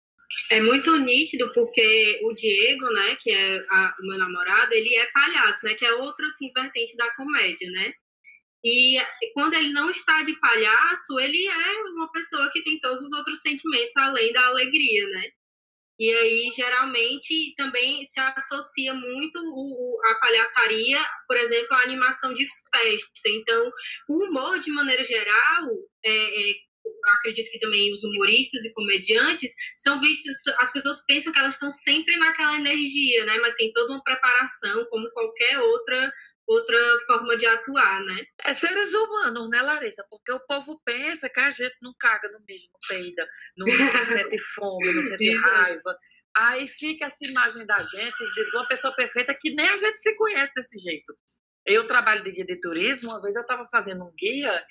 É 0.51 0.59
muito 0.59 0.95
nítido 0.97 1.51
porque 1.53 2.19
o 2.23 2.33
Diego, 2.33 2.89
né, 2.91 3.15
que 3.21 3.31
é 3.31 3.57
a- 3.69 3.95
o 3.99 4.07
meu 4.07 4.17
namorado, 4.17 4.73
ele 4.73 4.95
é 4.95 5.05
palhaço, 5.11 5.65
né, 5.65 5.75
que 5.75 5.85
é 5.85 5.93
outra 5.93 6.25
assim, 6.27 6.51
vertente 6.53 6.97
da 6.97 7.09
comédia, 7.15 7.69
né? 7.71 7.93
E 8.63 8.99
quando 9.33 9.53
ele 9.53 9.71
não 9.71 9.89
está 9.91 10.23
de 10.23 10.33
palhaço, 10.39 11.19
ele 11.19 11.47
é 11.47 11.73
uma 11.93 12.11
pessoa 12.11 12.49
que 12.51 12.63
tem 12.63 12.79
todos 12.79 12.99
os 13.01 13.11
outros 13.13 13.39
sentimentos 13.41 13.95
além 13.97 14.33
da 14.33 14.47
alegria, 14.47 15.07
né? 15.09 15.29
E 15.97 16.11
aí, 16.11 16.49
geralmente, 16.55 17.53
também 17.55 18.03
se 18.03 18.19
associa 18.19 18.93
muito 18.93 19.39
o, 19.39 19.99
a 20.11 20.15
palhaçaria, 20.15 20.99
por 21.27 21.37
exemplo, 21.37 21.73
à 21.75 21.81
animação 21.83 22.33
de 22.33 22.45
festa. 22.73 23.29
Então, 23.29 23.71
o 24.09 24.25
humor, 24.25 24.59
de 24.59 24.71
maneira 24.71 25.03
geral, 25.03 25.63
é, 26.03 26.49
é, 26.49 26.53
acredito 27.19 27.49
que 27.49 27.59
também 27.59 27.93
os 27.93 28.03
humoristas 28.03 28.63
e 28.65 28.73
comediantes 28.73 29.53
são 29.77 29.99
vistos, 29.99 30.35
as 30.59 30.71
pessoas 30.71 31.03
pensam 31.05 31.31
que 31.31 31.39
elas 31.39 31.53
estão 31.53 31.71
sempre 31.71 32.17
naquela 32.17 32.55
energia, 32.55 33.25
né? 33.25 33.37
Mas 33.39 33.55
tem 33.55 33.71
toda 33.71 33.93
uma 33.93 34.03
preparação, 34.03 34.85
como 34.89 35.09
qualquer 35.11 35.59
outra 35.59 36.11
outra 36.47 36.77
forma 37.07 37.37
de 37.37 37.45
atuar, 37.45 38.01
né? 38.01 38.25
É 38.43 38.53
seres 38.53 38.93
humanos, 38.93 39.49
né, 39.49 39.61
Larissa? 39.61 40.05
Porque 40.09 40.31
o 40.31 40.39
povo 40.45 40.79
pensa 40.85 41.29
que 41.29 41.39
a 41.39 41.49
gente 41.49 41.75
não 41.81 41.93
caga 41.99 42.29
no 42.31 42.39
mijo, 42.47 42.67
não 42.71 42.79
peida, 42.87 43.27
não, 43.57 43.67
não 43.67 43.73
sente 44.05 44.37
fome, 44.53 44.93
não 44.93 45.01
sente 45.03 45.33
raiva. 45.35 45.97
Aí 46.37 46.67
fica 46.67 47.05
essa 47.05 47.25
imagem 47.25 47.65
da 47.65 47.81
gente, 47.81 48.17
de 48.17 48.55
uma 48.55 48.67
pessoa 48.67 48.93
perfeita, 48.95 49.33
que 49.33 49.55
nem 49.55 49.69
a 49.69 49.77
gente 49.77 49.99
se 49.99 50.15
conhece 50.15 50.53
desse 50.55 50.77
jeito. 50.79 51.15
Eu 51.65 51.87
trabalho 51.87 52.23
de 52.23 52.31
guia 52.31 52.45
de 52.45 52.59
turismo, 52.59 53.09
uma 53.09 53.21
vez 53.21 53.35
eu 53.35 53.41
estava 53.41 53.67
fazendo 53.71 54.03
um 54.03 54.13
guia 54.15 54.61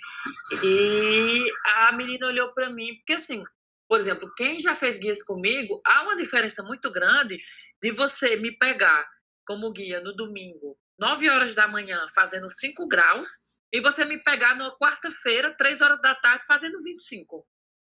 e 0.62 1.50
a 1.66 1.92
menina 1.92 2.28
olhou 2.28 2.52
para 2.54 2.70
mim, 2.70 2.94
porque 2.98 3.14
assim, 3.14 3.42
por 3.88 3.98
exemplo, 3.98 4.32
quem 4.36 4.60
já 4.60 4.76
fez 4.76 4.98
guias 4.98 5.22
comigo, 5.22 5.80
há 5.84 6.02
uma 6.02 6.14
diferença 6.14 6.62
muito 6.62 6.92
grande 6.92 7.36
de 7.82 7.90
você 7.90 8.36
me 8.36 8.56
pegar 8.56 9.04
como 9.44 9.72
guia 9.72 10.00
no 10.00 10.14
domingo, 10.14 10.78
9 10.98 11.28
horas 11.30 11.54
da 11.54 11.66
manhã, 11.68 12.06
fazendo 12.14 12.48
5 12.50 12.86
graus, 12.86 13.28
e 13.72 13.80
você 13.80 14.04
me 14.04 14.22
pegar 14.22 14.54
numa 14.54 14.76
quarta-feira, 14.78 15.54
3 15.56 15.80
horas 15.80 16.00
da 16.00 16.14
tarde, 16.14 16.44
fazendo 16.46 16.80
25. 16.82 17.44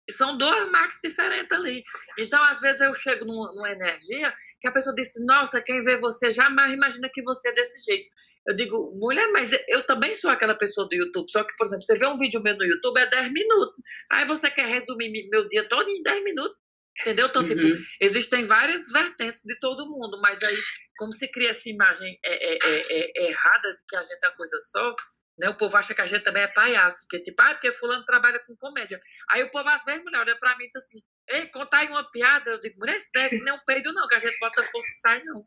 E 0.08 0.14
são 0.14 0.38
dois 0.38 0.70
max 0.72 1.00
diferentes 1.04 1.52
ali. 1.58 1.84
Então, 2.20 2.42
às 2.44 2.62
vezes, 2.62 2.80
eu 2.80 2.94
chego 2.94 3.26
numa, 3.26 3.52
numa 3.56 3.72
energia 3.72 4.34
que 4.62 4.68
a 4.68 4.72
pessoa 4.72 4.96
diz: 4.96 5.12
Nossa, 5.26 5.62
quem 5.62 5.82
vê 5.84 5.98
você 5.98 6.30
jamais 6.30 6.72
imagina 6.72 7.10
que 7.12 7.24
você 7.24 7.50
é 7.50 7.54
desse 7.54 7.82
jeito. 7.84 8.08
Eu 8.48 8.56
digo, 8.56 8.92
mulher, 9.00 9.28
mas 9.32 9.52
eu 9.68 9.84
também 9.88 10.14
sou 10.14 10.30
aquela 10.30 10.54
pessoa 10.54 10.88
do 10.88 10.94
YouTube. 10.94 11.28
Só 11.32 11.44
que, 11.44 11.56
por 11.58 11.66
exemplo, 11.66 11.84
você 11.84 11.98
vê 11.98 12.06
um 12.06 12.18
vídeo 12.20 12.40
meu 12.44 12.56
no 12.56 12.64
YouTube, 12.64 13.00
é 13.00 13.08
10 13.08 13.32
minutos. 13.34 13.76
Aí 14.12 14.24
você 14.26 14.52
quer 14.52 14.68
resumir 14.68 15.10
mi- 15.10 15.28
meu 15.32 15.48
dia 15.50 15.68
todo 15.68 15.90
em 15.90 16.04
10 16.04 16.24
minutos. 16.24 16.56
Entendeu? 17.02 17.26
Então, 17.28 17.46
tipo, 17.46 17.60
Uhum. 17.66 17.78
existem 18.00 18.44
várias 18.44 18.88
vertentes 18.92 19.42
de 19.44 19.60
todo 19.60 19.90
mundo, 19.90 20.22
mas 20.22 20.42
aí, 20.44 20.56
como 20.98 21.12
se 21.14 21.28
cria 21.32 21.50
essa 21.52 21.70
imagem 21.70 22.18
é, 22.24 22.54
é, 22.54 22.58
é, 22.64 23.00
é- 23.00 23.12
é 23.18 23.30
errada 23.30 23.74
de 23.74 23.80
que 23.88 23.96
a 23.96 24.04
gente 24.04 24.24
é 24.24 24.28
uma 24.30 24.36
coisa 24.36 24.58
só, 24.72 24.96
né? 25.40 25.50
O 25.50 25.58
povo 25.58 25.76
acha 25.78 25.94
que 25.94 26.02
a 26.02 26.06
gente 26.06 26.24
também 26.24 26.44
é 26.44 26.48
palhaço, 26.48 27.06
porque 27.10 27.24
tipo, 27.24 27.42
ah, 27.42 27.54
porque 27.54 27.72
fulano 27.74 28.06
trabalha 28.06 28.40
com 28.46 28.56
comédia. 28.58 29.00
Aí 29.32 29.44
o 29.44 29.52
povo 29.52 29.68
às 29.70 29.84
vezes, 29.84 30.04
mulher, 30.04 30.20
olha 30.22 30.40
pra 30.40 30.58
mim 30.58 30.66
e 30.66 30.70
diz 30.70 30.76
assim, 30.78 31.00
ei, 31.30 31.48
conta 31.48 31.78
aí 31.78 31.88
uma 31.88 32.10
piada. 32.12 32.52
Eu 32.52 32.60
digo, 32.60 32.78
mulher, 32.80 32.96
isso 32.96 33.10
deve 33.14 33.40
nem 33.42 33.54
um 33.54 33.60
peido 33.66 33.92
não, 33.94 34.08
que 34.08 34.16
a 34.16 34.20
gente 34.20 34.38
bota 34.40 34.64
força 34.64 34.88
e 34.90 35.00
sai 35.02 35.24
não. 35.24 35.46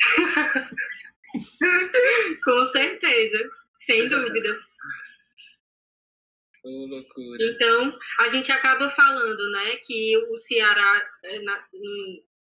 Com 2.44 2.64
certeza, 2.66 3.38
sem 3.74 4.08
dúvidas. 4.08 4.58
Ô, 6.64 6.86
loucura. 6.86 7.38
Então, 7.44 7.92
a 8.20 8.28
gente 8.28 8.50
acaba 8.50 8.90
falando, 8.90 9.50
né, 9.52 9.76
que 9.84 10.16
o 10.30 10.36
Ceará, 10.36 11.08
eh, 11.24 11.38
na- 11.40 11.64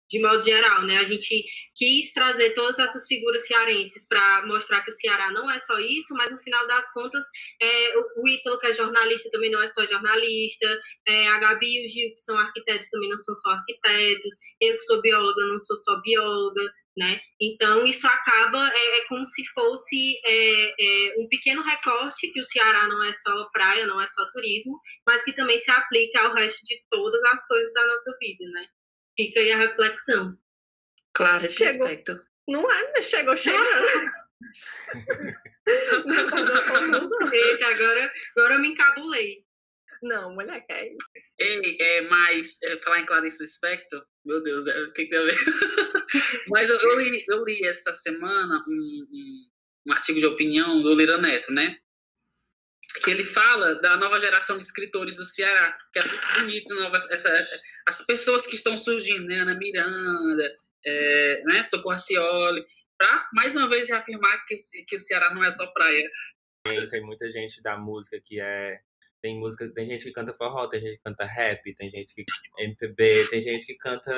de 0.09 0.19
modo 0.21 0.41
geral, 0.43 0.83
né, 0.83 0.97
a 0.97 1.03
gente 1.03 1.43
quis 1.75 2.13
trazer 2.13 2.51
todas 2.53 2.79
essas 2.79 3.05
figuras 3.07 3.45
cearenses 3.47 4.07
para 4.07 4.45
mostrar 4.45 4.81
que 4.81 4.89
o 4.89 4.93
Ceará 4.93 5.31
não 5.31 5.49
é 5.49 5.57
só 5.59 5.79
isso, 5.79 6.13
mas 6.15 6.31
no 6.31 6.39
final 6.39 6.65
das 6.67 6.91
contas, 6.93 7.23
é, 7.61 7.93
o- 7.97 8.27
Ítalo, 8.27 8.59
que 8.59 8.67
é 8.67 8.73
jornalista, 8.73 9.29
também 9.31 9.51
não 9.51 9.61
é 9.61 9.67
só 9.67 9.85
jornalista, 9.85 10.79
é, 11.07 11.27
a 11.29 11.39
Gabi 11.39 11.81
e 11.81 11.85
o 11.85 11.87
Gil, 11.87 12.09
que 12.11 12.19
são 12.19 12.37
arquitetos, 12.37 12.89
também 12.89 13.09
não 13.09 13.17
são 13.17 13.35
só 13.35 13.51
arquitetos, 13.51 14.33
eu 14.61 14.73
que 14.73 14.79
sou 14.79 15.01
bióloga, 15.01 15.45
não 15.47 15.59
sou 15.59 15.75
só 15.77 15.99
bióloga, 16.01 16.63
né? 16.97 17.19
Então, 17.41 17.85
isso 17.85 18.07
acaba, 18.07 18.69
é, 18.73 18.97
é 18.99 19.05
como 19.07 19.25
se 19.25 19.43
fosse 19.53 20.17
é, 20.25 21.09
é, 21.09 21.15
um 21.19 21.27
pequeno 21.27 21.61
recorte 21.61 22.31
que 22.31 22.39
o 22.39 22.43
Ceará 22.45 22.87
não 22.87 23.03
é 23.03 23.11
só 23.11 23.45
praia, 23.51 23.85
não 23.85 23.99
é 24.01 24.07
só 24.07 24.25
turismo, 24.31 24.79
mas 25.05 25.23
que 25.23 25.33
também 25.33 25.59
se 25.59 25.69
aplica 25.71 26.21
ao 26.21 26.33
resto 26.33 26.63
de 26.65 26.81
todas 26.89 27.21
as 27.25 27.45
coisas 27.47 27.73
da 27.73 27.85
nossa 27.85 28.15
vida, 28.19 28.45
né? 28.51 28.65
Fica 29.15 29.39
aí 29.39 29.51
a 29.51 29.57
reflexão. 29.57 30.37
Claro, 31.13 31.45
esse 31.45 31.55
Chegou. 31.55 31.87
aspecto. 31.87 32.19
Não 32.47 32.71
é, 32.71 32.91
mas 32.91 33.05
chegou 33.05 33.35
chegando. 33.35 34.11
Tudo. 36.91 37.33
Eita, 37.33 37.67
agora, 37.67 38.13
agora 38.35 38.53
eu 38.55 38.59
me 38.59 38.67
encabulei. 38.69 39.45
Não, 40.03 40.33
mulher, 40.35 40.63
que 40.65 40.73
é 40.73 40.89
isso? 40.89 40.97
Ei, 41.39 41.77
é, 41.79 42.01
mas 42.01 42.61
é, 42.63 42.77
falar 42.81 42.99
em 42.99 43.05
Clarice 43.05 43.41
Lispector, 43.41 44.05
meu 44.25 44.43
Deus, 44.43 44.63
né, 44.65 44.73
o 44.83 44.93
que, 44.93 45.05
que 45.05 45.09
tem 45.09 45.19
a 45.19 45.23
ver? 45.23 45.35
mas 46.49 46.69
eu, 46.69 46.79
eu, 46.79 46.99
li, 46.99 47.25
eu 47.27 47.43
li 47.43 47.65
essa 47.65 47.91
semana 47.93 48.63
um, 48.67 49.05
um, 49.11 49.49
um 49.87 49.93
artigo 49.93 50.19
de 50.19 50.25
opinião 50.27 50.81
do 50.83 50.93
Lira 50.93 51.17
Neto, 51.17 51.51
né? 51.51 51.77
Que 53.05 53.11
ele 53.11 53.23
fala 53.23 53.75
da 53.75 53.95
nova 53.95 54.19
geração 54.19 54.57
de 54.57 54.63
escritores 54.63 55.15
do 55.15 55.23
Ceará, 55.23 55.77
que 55.93 55.99
é 55.99 56.03
muito 56.03 56.39
bonito, 56.39 56.75
nova, 56.75 56.97
essa, 56.97 57.47
as 57.87 58.03
pessoas 58.05 58.47
que 58.47 58.55
estão 58.55 58.75
surgindo, 58.77 59.27
né? 59.27 59.39
Ana 59.41 59.55
Miranda, 59.55 60.55
é, 60.85 61.43
né? 61.45 61.63
Socorro 61.63 61.97
Cioli, 61.99 62.65
para 62.97 63.29
mais 63.33 63.55
uma 63.55 63.69
vez 63.69 63.89
reafirmar 63.89 64.43
que, 64.47 64.55
que 64.87 64.95
o 64.95 64.99
Ceará 64.99 65.33
não 65.33 65.43
é 65.43 65.51
só 65.51 65.67
praia. 65.67 66.09
Tem, 66.65 66.87
tem 66.87 67.01
muita 67.01 67.29
gente 67.29 67.61
da 67.61 67.77
música 67.77 68.19
que 68.19 68.41
é. 68.41 68.79
Tem 69.21 69.39
música, 69.39 69.71
tem 69.73 69.85
gente 69.85 70.03
que 70.03 70.11
canta 70.11 70.33
forró, 70.33 70.67
tem 70.67 70.81
gente 70.81 70.97
que 70.97 71.03
canta 71.03 71.25
rap, 71.25 71.73
tem 71.73 71.89
gente 71.89 72.13
que 72.13 72.23
MPB, 72.59 73.27
tem 73.29 73.41
gente 73.41 73.65
que 73.65 73.75
canta 73.75 74.11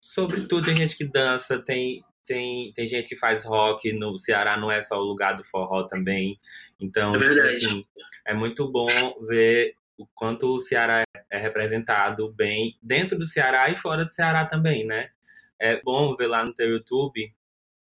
sobre 0.00 0.46
tudo, 0.46 0.66
tem 0.66 0.76
gente 0.76 0.96
que 0.96 1.04
dança, 1.04 1.62
tem, 1.62 2.04
tem, 2.26 2.72
tem 2.72 2.88
gente 2.88 3.08
que 3.08 3.16
faz 3.16 3.44
rock. 3.44 3.92
No 3.92 4.18
Ceará 4.18 4.56
não 4.56 4.70
é 4.70 4.82
só 4.82 4.98
o 4.98 5.04
lugar 5.04 5.36
do 5.36 5.44
forró 5.44 5.84
também. 5.84 6.38
Então, 6.78 7.14
É 7.14 7.18
tipo 7.18 7.40
assim, 7.42 7.86
é 8.26 8.34
muito 8.34 8.70
bom 8.70 8.88
ver 9.26 9.74
o 9.98 10.06
quanto 10.14 10.54
o 10.54 10.60
Ceará 10.60 11.02
é 11.30 11.38
representado 11.38 12.32
bem 12.32 12.76
dentro 12.82 13.18
do 13.18 13.26
Ceará 13.26 13.68
e 13.68 13.76
fora 13.76 14.04
do 14.04 14.12
Ceará 14.12 14.46
também, 14.46 14.86
né? 14.86 15.10
É 15.58 15.80
bom 15.82 16.16
ver 16.16 16.26
lá 16.26 16.44
no 16.44 16.54
teu 16.54 16.68
YouTube 16.70 17.32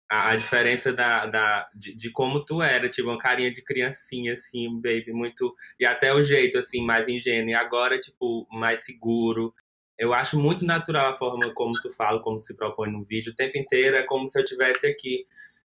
a, 0.09 0.31
a 0.31 0.37
diferença 0.37 0.93
da, 0.93 1.27
da, 1.27 1.67
de, 1.75 1.95
de 1.95 2.11
como 2.11 2.45
tu 2.45 2.63
era, 2.63 2.89
tipo, 2.89 3.09
uma 3.09 3.19
carinha 3.19 3.51
de 3.53 3.63
criancinha, 3.63 4.35
assim, 4.35 4.69
um 4.69 4.81
baby, 4.81 5.13
muito. 5.13 5.55
E 5.79 5.85
até 5.85 6.15
o 6.15 6.23
jeito, 6.23 6.59
assim, 6.59 6.85
mais 6.85 7.09
ingênuo. 7.09 7.51
E 7.51 7.55
agora, 7.55 7.99
tipo, 7.99 8.47
mais 8.51 8.81
seguro. 8.81 9.53
Eu 9.99 10.13
acho 10.13 10.39
muito 10.39 10.65
natural 10.65 11.11
a 11.11 11.15
forma 11.15 11.53
como 11.55 11.73
tu 11.81 11.91
fala, 11.95 12.21
como 12.21 12.41
se 12.41 12.57
propõe 12.57 12.91
no 12.91 13.05
vídeo. 13.05 13.33
O 13.33 13.37
tempo 13.37 13.57
inteiro 13.59 13.97
é 13.97 14.03
como 14.03 14.29
se 14.29 14.39
eu 14.39 14.45
tivesse 14.45 14.87
aqui. 14.87 15.25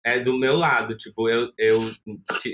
É 0.04 0.18
do 0.18 0.36
meu 0.36 0.56
lado, 0.56 0.96
tipo, 0.96 1.28
eu, 1.28 1.52
eu 1.56 1.78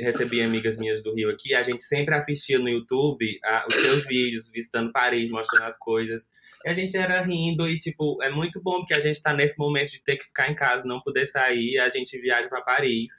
recebi 0.02 0.42
amigas 0.42 0.76
minhas 0.76 1.02
do 1.02 1.14
Rio 1.14 1.30
aqui, 1.30 1.54
a 1.54 1.62
gente 1.62 1.82
sempre 1.82 2.14
assistia 2.14 2.58
no 2.58 2.68
YouTube 2.68 3.38
a- 3.42 3.64
os 3.66 3.75
teus 3.75 4.06
vídeos, 4.06 4.50
visitando 4.52 4.92
Paris, 4.92 5.30
mostrando 5.30 5.66
as 5.66 5.78
coisas. 5.78 6.28
E 6.66 6.68
a 6.68 6.75
gente 6.75 6.94
era 6.94 7.22
rindo 7.22 7.66
e, 7.66 7.78
tipo, 7.78 8.22
é 8.22 8.28
muito 8.30 8.60
bom 8.62 8.80
porque 8.80 8.92
a 8.92 9.00
gente 9.00 9.22
tá 9.22 9.32
nesse 9.32 9.58
momento 9.58 9.92
de 9.92 10.02
ter 10.04 10.16
que 10.18 10.26
ficar 10.26 10.50
em 10.50 10.54
casa, 10.54 10.87
não 10.87 11.00
poder 11.00 11.26
sair, 11.26 11.78
a 11.78 11.88
gente 11.88 12.18
viaja 12.20 12.50
para 12.50 12.60
Paris 12.60 13.12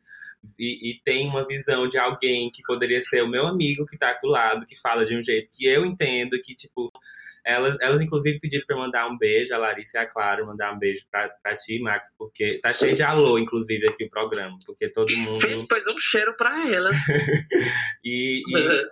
e, 0.58 0.92
e 0.92 1.02
tem 1.04 1.28
uma 1.28 1.46
visão 1.48 1.88
de 1.88 1.98
alguém 1.98 2.50
que 2.52 2.62
poderia 2.64 3.02
ser 3.02 3.24
o 3.24 3.28
meu 3.28 3.48
amigo 3.48 3.86
que 3.86 3.98
tá 3.98 4.14
do 4.22 4.28
lado, 4.28 4.66
que 4.66 4.80
fala 4.80 5.06
de 5.06 5.16
um 5.16 5.22
jeito 5.22 5.50
que 5.52 5.66
eu 5.66 5.86
entendo, 5.86 6.40
que, 6.44 6.56
tipo, 6.56 6.92
elas, 7.50 7.78
elas 7.82 8.02
inclusive 8.02 8.40
pediram 8.40 8.66
pra 8.66 8.76
eu 8.76 8.80
mandar 8.82 9.08
um 9.08 9.18
beijo, 9.18 9.54
a 9.54 9.58
Larissa 9.58 9.98
e 9.98 10.02
a 10.02 10.06
Clara, 10.08 10.46
mandar 10.46 10.74
um 10.74 10.80
beijo 10.80 11.06
pra, 11.12 11.30
pra 11.42 11.56
ti, 11.56 11.80
Max, 11.80 12.14
porque 12.18 12.60
tá 12.62 12.72
cheio 12.74 12.96
de 12.96 13.04
alô, 13.04 13.38
inclusive, 13.38 13.88
aqui 13.88 14.06
o 14.06 14.10
programa, 14.10 14.58
porque 14.66 14.90
todo 14.90 15.16
mundo. 15.18 15.42
Fez, 15.42 15.66
pois, 15.68 15.88
um 15.88 15.98
cheiro 15.98 16.36
pra 16.38 16.68
elas. 16.70 16.98
E, 18.04 18.42
e- 18.48 18.90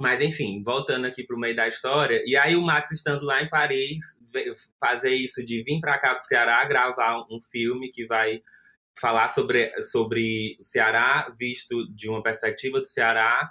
mas 0.00 0.20
enfim, 0.20 0.62
voltando 0.64 1.06
aqui 1.06 1.24
pro 1.24 1.38
meio 1.38 1.54
da 1.56 1.66
história, 1.66 2.22
e 2.24 2.36
aí 2.36 2.54
o 2.54 2.62
Max 2.62 2.90
estando 2.92 3.24
lá 3.24 3.42
em 3.42 3.48
Paris, 3.48 3.98
fazer 4.80 5.10
isso 5.12 5.44
de 5.44 5.62
vir 5.62 5.80
para 5.80 5.98
cá 5.98 6.14
pro 6.14 6.24
Ceará 6.24 6.64
gravar 6.64 7.20
um 7.30 7.40
filme 7.50 7.90
que 7.90 8.06
vai 8.06 8.40
falar 9.00 9.28
sobre, 9.28 9.70
sobre 9.82 10.56
o 10.60 10.62
Ceará 10.62 11.32
visto 11.38 11.88
de 11.94 12.08
uma 12.08 12.22
perspectiva 12.22 12.80
do 12.80 12.86
Ceará, 12.86 13.50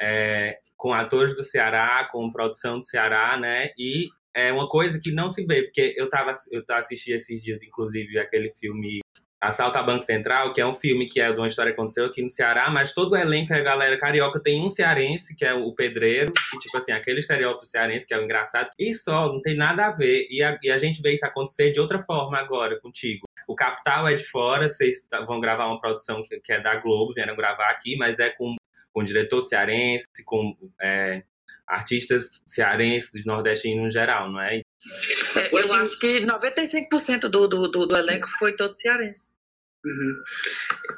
é, 0.00 0.58
com 0.76 0.92
atores 0.92 1.36
do 1.36 1.44
Ceará, 1.44 2.08
com 2.10 2.32
produção 2.32 2.78
do 2.78 2.84
Ceará, 2.84 3.36
né? 3.36 3.70
E 3.78 4.08
é 4.34 4.52
uma 4.52 4.68
coisa 4.68 4.98
que 5.02 5.12
não 5.12 5.28
se 5.28 5.44
vê, 5.44 5.62
porque 5.62 5.94
eu 5.96 6.08
tava, 6.08 6.32
eu 6.50 6.64
tava 6.64 6.80
assistindo 6.80 7.16
esses 7.16 7.42
dias, 7.42 7.62
inclusive, 7.62 8.18
aquele 8.18 8.50
filme 8.52 9.00
Assalto 9.40 9.78
à 9.78 9.82
Banco 9.82 10.02
Central, 10.02 10.52
que 10.52 10.60
é 10.60 10.66
um 10.66 10.74
filme 10.74 11.06
que 11.06 11.18
é 11.18 11.32
de 11.32 11.38
uma 11.40 11.48
história 11.48 11.72
que 11.72 11.80
aconteceu 11.80 12.04
aqui 12.04 12.20
no 12.20 12.28
Ceará, 12.28 12.68
mas 12.68 12.92
todo 12.92 13.12
o 13.12 13.16
elenco 13.16 13.54
é 13.54 13.62
galera 13.62 13.96
carioca. 13.98 14.38
Tem 14.38 14.60
um 14.62 14.68
cearense, 14.68 15.34
que 15.34 15.46
é 15.46 15.54
o 15.54 15.74
pedreiro, 15.74 16.30
que, 16.50 16.58
tipo 16.58 16.76
assim, 16.76 16.92
aquele 16.92 17.20
estereótipo 17.20 17.64
cearense, 17.64 18.06
que 18.06 18.12
é 18.12 18.18
o 18.18 18.24
engraçado, 18.24 18.68
e 18.78 18.92
só, 18.94 19.32
não 19.32 19.40
tem 19.40 19.56
nada 19.56 19.86
a 19.86 19.90
ver. 19.92 20.26
E 20.30 20.42
a, 20.42 20.58
e 20.62 20.70
a 20.70 20.76
gente 20.76 21.00
vê 21.00 21.14
isso 21.14 21.24
acontecer 21.24 21.72
de 21.72 21.80
outra 21.80 22.00
forma 22.00 22.36
agora 22.36 22.78
contigo. 22.80 23.26
O 23.48 23.54
Capital 23.54 24.06
é 24.06 24.14
de 24.14 24.24
fora, 24.24 24.68
vocês 24.68 25.02
tá- 25.08 25.24
vão 25.24 25.40
gravar 25.40 25.66
uma 25.68 25.80
produção 25.80 26.22
que, 26.22 26.38
que 26.40 26.52
é 26.52 26.60
da 26.60 26.76
Globo, 26.76 27.14
vieram 27.14 27.34
gravar 27.34 27.70
aqui, 27.70 27.96
mas 27.96 28.18
é 28.18 28.28
com, 28.28 28.56
com 28.92 29.04
diretor 29.04 29.42
cearense, 29.42 30.06
com 30.24 30.56
é, 30.80 31.22
artistas 31.66 32.40
cearenses, 32.46 33.12
de 33.12 33.24
nordestino 33.26 33.82
no 33.84 33.90
geral, 33.90 34.30
não 34.30 34.40
é? 34.40 34.60
É, 35.36 35.50
eu 35.52 35.74
acho 35.74 35.98
que 35.98 36.20
95% 36.20 37.28
do, 37.28 37.46
do, 37.46 37.68
do, 37.68 37.86
do 37.86 37.96
elenco 37.96 38.28
foi 38.38 38.54
todo 38.54 38.74
cearense. 38.74 39.32
Uhum. 39.84 40.22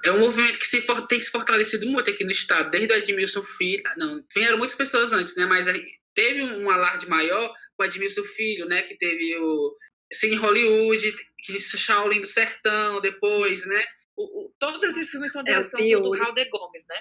É 0.05 0.13
um 0.13 0.21
movimento 0.21 0.59
que 0.59 0.67
se 0.67 0.81
for- 0.83 1.07
tem 1.07 1.21
se 1.21 1.31
fortalecido 1.31 1.87
muito 1.87 2.11
aqui 2.11 2.25
no 2.25 2.33
estado, 2.33 2.71
desde 2.71 2.93
o 2.93 2.97
Edmilson 2.97 3.43
Filho. 3.43 3.83
ah, 3.87 3.95
Não, 3.97 4.25
vieram 4.35 4.59
muitas 4.59 4.77
pessoas 4.77 5.13
antes, 5.13 5.37
né? 5.37 5.45
Mas 5.47 5.67
teve 6.15 6.43
um 6.43 6.69
alarde 6.71 7.09
maior 7.09 7.53
com 7.77 7.85
o 7.85 7.87
Edmilson 7.87 8.25
Filho, 8.25 8.67
né? 8.67 8.83
Que 8.83 8.97
teve 8.97 9.37
o 9.39 9.77
Cine 10.13 10.35
Hollywood, 10.37 11.15
que 11.45 11.61
Shaolin 11.61 12.21
do 12.21 12.27
Sertão 12.27 13.01
depois, 13.01 13.65
né? 13.67 13.85
o, 14.17 14.47
o, 14.47 14.55
todos 14.59 14.83
esses 14.83 15.11
filmes 15.11 15.33
são 15.33 15.41
É 15.41 15.45
o 15.45 15.47
direção 15.47 15.81
do 15.81 15.87
Fiore. 15.87 16.19
Raul 16.21 16.35
de 16.35 16.45
Gomes, 16.47 16.85
né? 16.89 16.97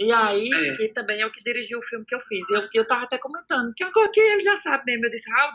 E 0.00 0.10
aí, 0.12 0.48
É. 0.52 0.76
que 0.76 0.88
também 0.94 1.20
é 1.20 1.26
o 1.26 1.30
que 1.30 1.44
dirigiu 1.44 1.78
o 1.78 1.82
filme 1.82 2.06
que 2.06 2.14
eu 2.14 2.20
fiz. 2.22 2.48
E 2.48 2.54
eu, 2.54 2.68
eu 2.74 2.86
tava 2.86 3.04
até 3.04 3.18
comentando, 3.18 3.72
que 3.76 3.84
agora 3.84 4.10
que 4.10 4.18
ele 4.18 4.40
já 4.40 4.56
sabe 4.56 4.84
mesmo, 4.86 5.04
eu 5.06 5.10
disse, 5.10 5.30
Raul, 5.30 5.52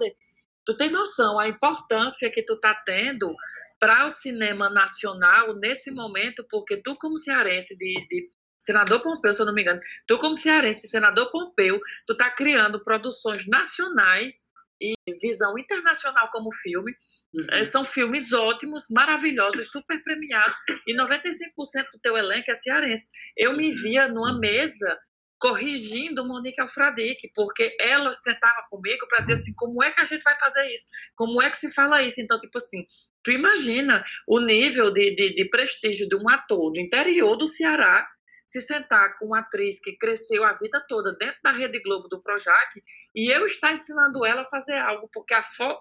tu 0.66 0.78
tem 0.78 0.90
noção 0.92 1.40
a 1.40 1.48
importância 1.48 2.30
que 2.30 2.44
tu 2.44 2.56
tá 2.60 2.74
tendo 2.86 3.34
para 3.80 4.06
o 4.06 4.10
cinema 4.10 4.70
nacional 4.70 5.56
nesse 5.56 5.92
momento, 5.92 6.46
porque 6.50 6.78
tu 6.78 6.96
como 6.98 7.18
cearense 7.18 7.76
de, 7.76 8.08
de 8.08 8.32
senador 8.60 9.02
Pompeu, 9.02 9.34
se 9.34 9.42
eu 9.42 9.46
não 9.46 9.54
me 9.54 9.62
engano, 9.64 9.80
tu 10.08 10.18
como 10.20 10.36
cearense 10.36 10.84
de 10.84 10.88
senador 10.90 11.30
Pompeu, 11.32 11.80
tu 12.08 12.16
tá 12.16 12.30
criando 12.30 12.84
produções 12.84 13.48
nacionais 13.48 14.48
e 14.82 14.94
visão 15.22 15.58
internacional 15.58 16.30
como 16.32 16.54
filme, 16.54 16.94
Uhum. 17.34 17.66
são 17.66 17.84
filmes 17.84 18.32
ótimos, 18.32 18.86
maravilhosos, 18.90 19.70
super 19.70 20.02
premiados, 20.02 20.56
e 20.88 20.96
95% 20.96 21.86
do 21.94 22.00
teu 22.02 22.16
elenco 22.18 22.50
é 22.50 22.54
cearense. 22.56 23.10
Eu 23.36 23.56
me 23.58 23.72
via 23.72 24.08
numa 24.08 24.40
mesa 24.40 24.98
corrigindo 25.38 26.26
Monique 26.26 26.62
Alfradique, 26.62 27.30
porque 27.36 27.76
ela 27.80 28.14
sentava 28.14 28.66
comigo 28.70 29.06
para 29.08 29.20
dizer 29.22 29.34
assim, 29.34 29.54
como 29.56 29.84
é 29.84 29.92
que 29.92 30.02
a 30.02 30.06
gente 30.06 30.24
vai 30.24 30.38
fazer 30.40 30.66
isso? 30.74 30.86
Como 31.16 31.42
é 31.42 31.50
que 31.50 31.58
se 31.58 31.74
fala 31.74 32.02
isso? 32.02 32.22
Então, 32.22 32.40
tipo 32.40 32.58
assim, 32.58 32.86
tu 33.22 33.32
imagina 33.32 34.04
o 34.28 34.40
nível 34.40 34.92
de, 34.92 35.14
de, 35.14 35.36
de 35.36 35.50
prestígio 35.50 36.08
de 36.08 36.16
um 36.16 36.30
ator 36.30 36.72
do 36.72 36.80
interior 36.80 37.36
do 37.36 37.48
Ceará 37.48 38.08
se 38.46 38.62
sentar 38.62 39.16
com 39.18 39.26
uma 39.26 39.40
atriz 39.40 39.80
que 39.82 39.98
cresceu 39.98 40.44
a 40.44 40.54
vida 40.54 40.84
toda 40.88 41.16
dentro 41.18 41.40
da 41.44 41.52
Rede 41.52 41.80
Globo 41.82 42.08
do 42.08 42.22
Projac 42.22 42.82
e 43.16 43.30
eu 43.32 43.46
estar 43.46 43.72
ensinando 43.72 44.26
ela 44.26 44.42
a 44.42 44.50
fazer 44.50 44.78
algo, 44.78 45.10
porque 45.12 45.34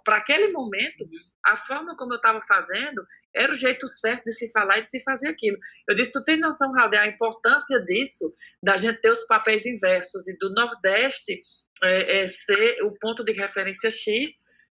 para 0.05 0.17
aquele 0.17 0.49
momento, 0.49 1.07
a 1.45 1.57
forma 1.57 1.97
como 1.97 2.15
eu 2.15 2.17
estava 2.17 2.41
fazendo 2.43 3.05
era 3.35 3.51
o 3.53 3.55
jeito 3.55 3.87
certo 3.89 4.25
de 4.25 4.33
se 4.33 4.51
falar 4.53 4.79
e 4.79 4.83
de 4.83 4.89
se 4.89 5.03
fazer 5.03 5.29
aquilo. 5.29 5.59
Eu 5.89 5.95
disse, 5.95 6.13
tu 6.13 6.23
tem 6.25 6.39
noção, 6.39 6.73
Raul, 6.73 6.97
a 6.97 7.07
importância 7.07 7.81
disso, 7.81 8.33
da 8.63 8.77
gente 8.77 9.01
ter 9.01 9.11
os 9.11 9.27
papéis 9.27 9.67
inversos 9.67 10.27
e 10.29 10.37
do 10.39 10.53
Nordeste 10.55 11.41
é, 11.83 12.23
é, 12.23 12.27
ser 12.27 12.79
o 12.83 12.97
ponto 13.01 13.25
de 13.25 13.33
referência 13.33 13.91
X 13.91 14.31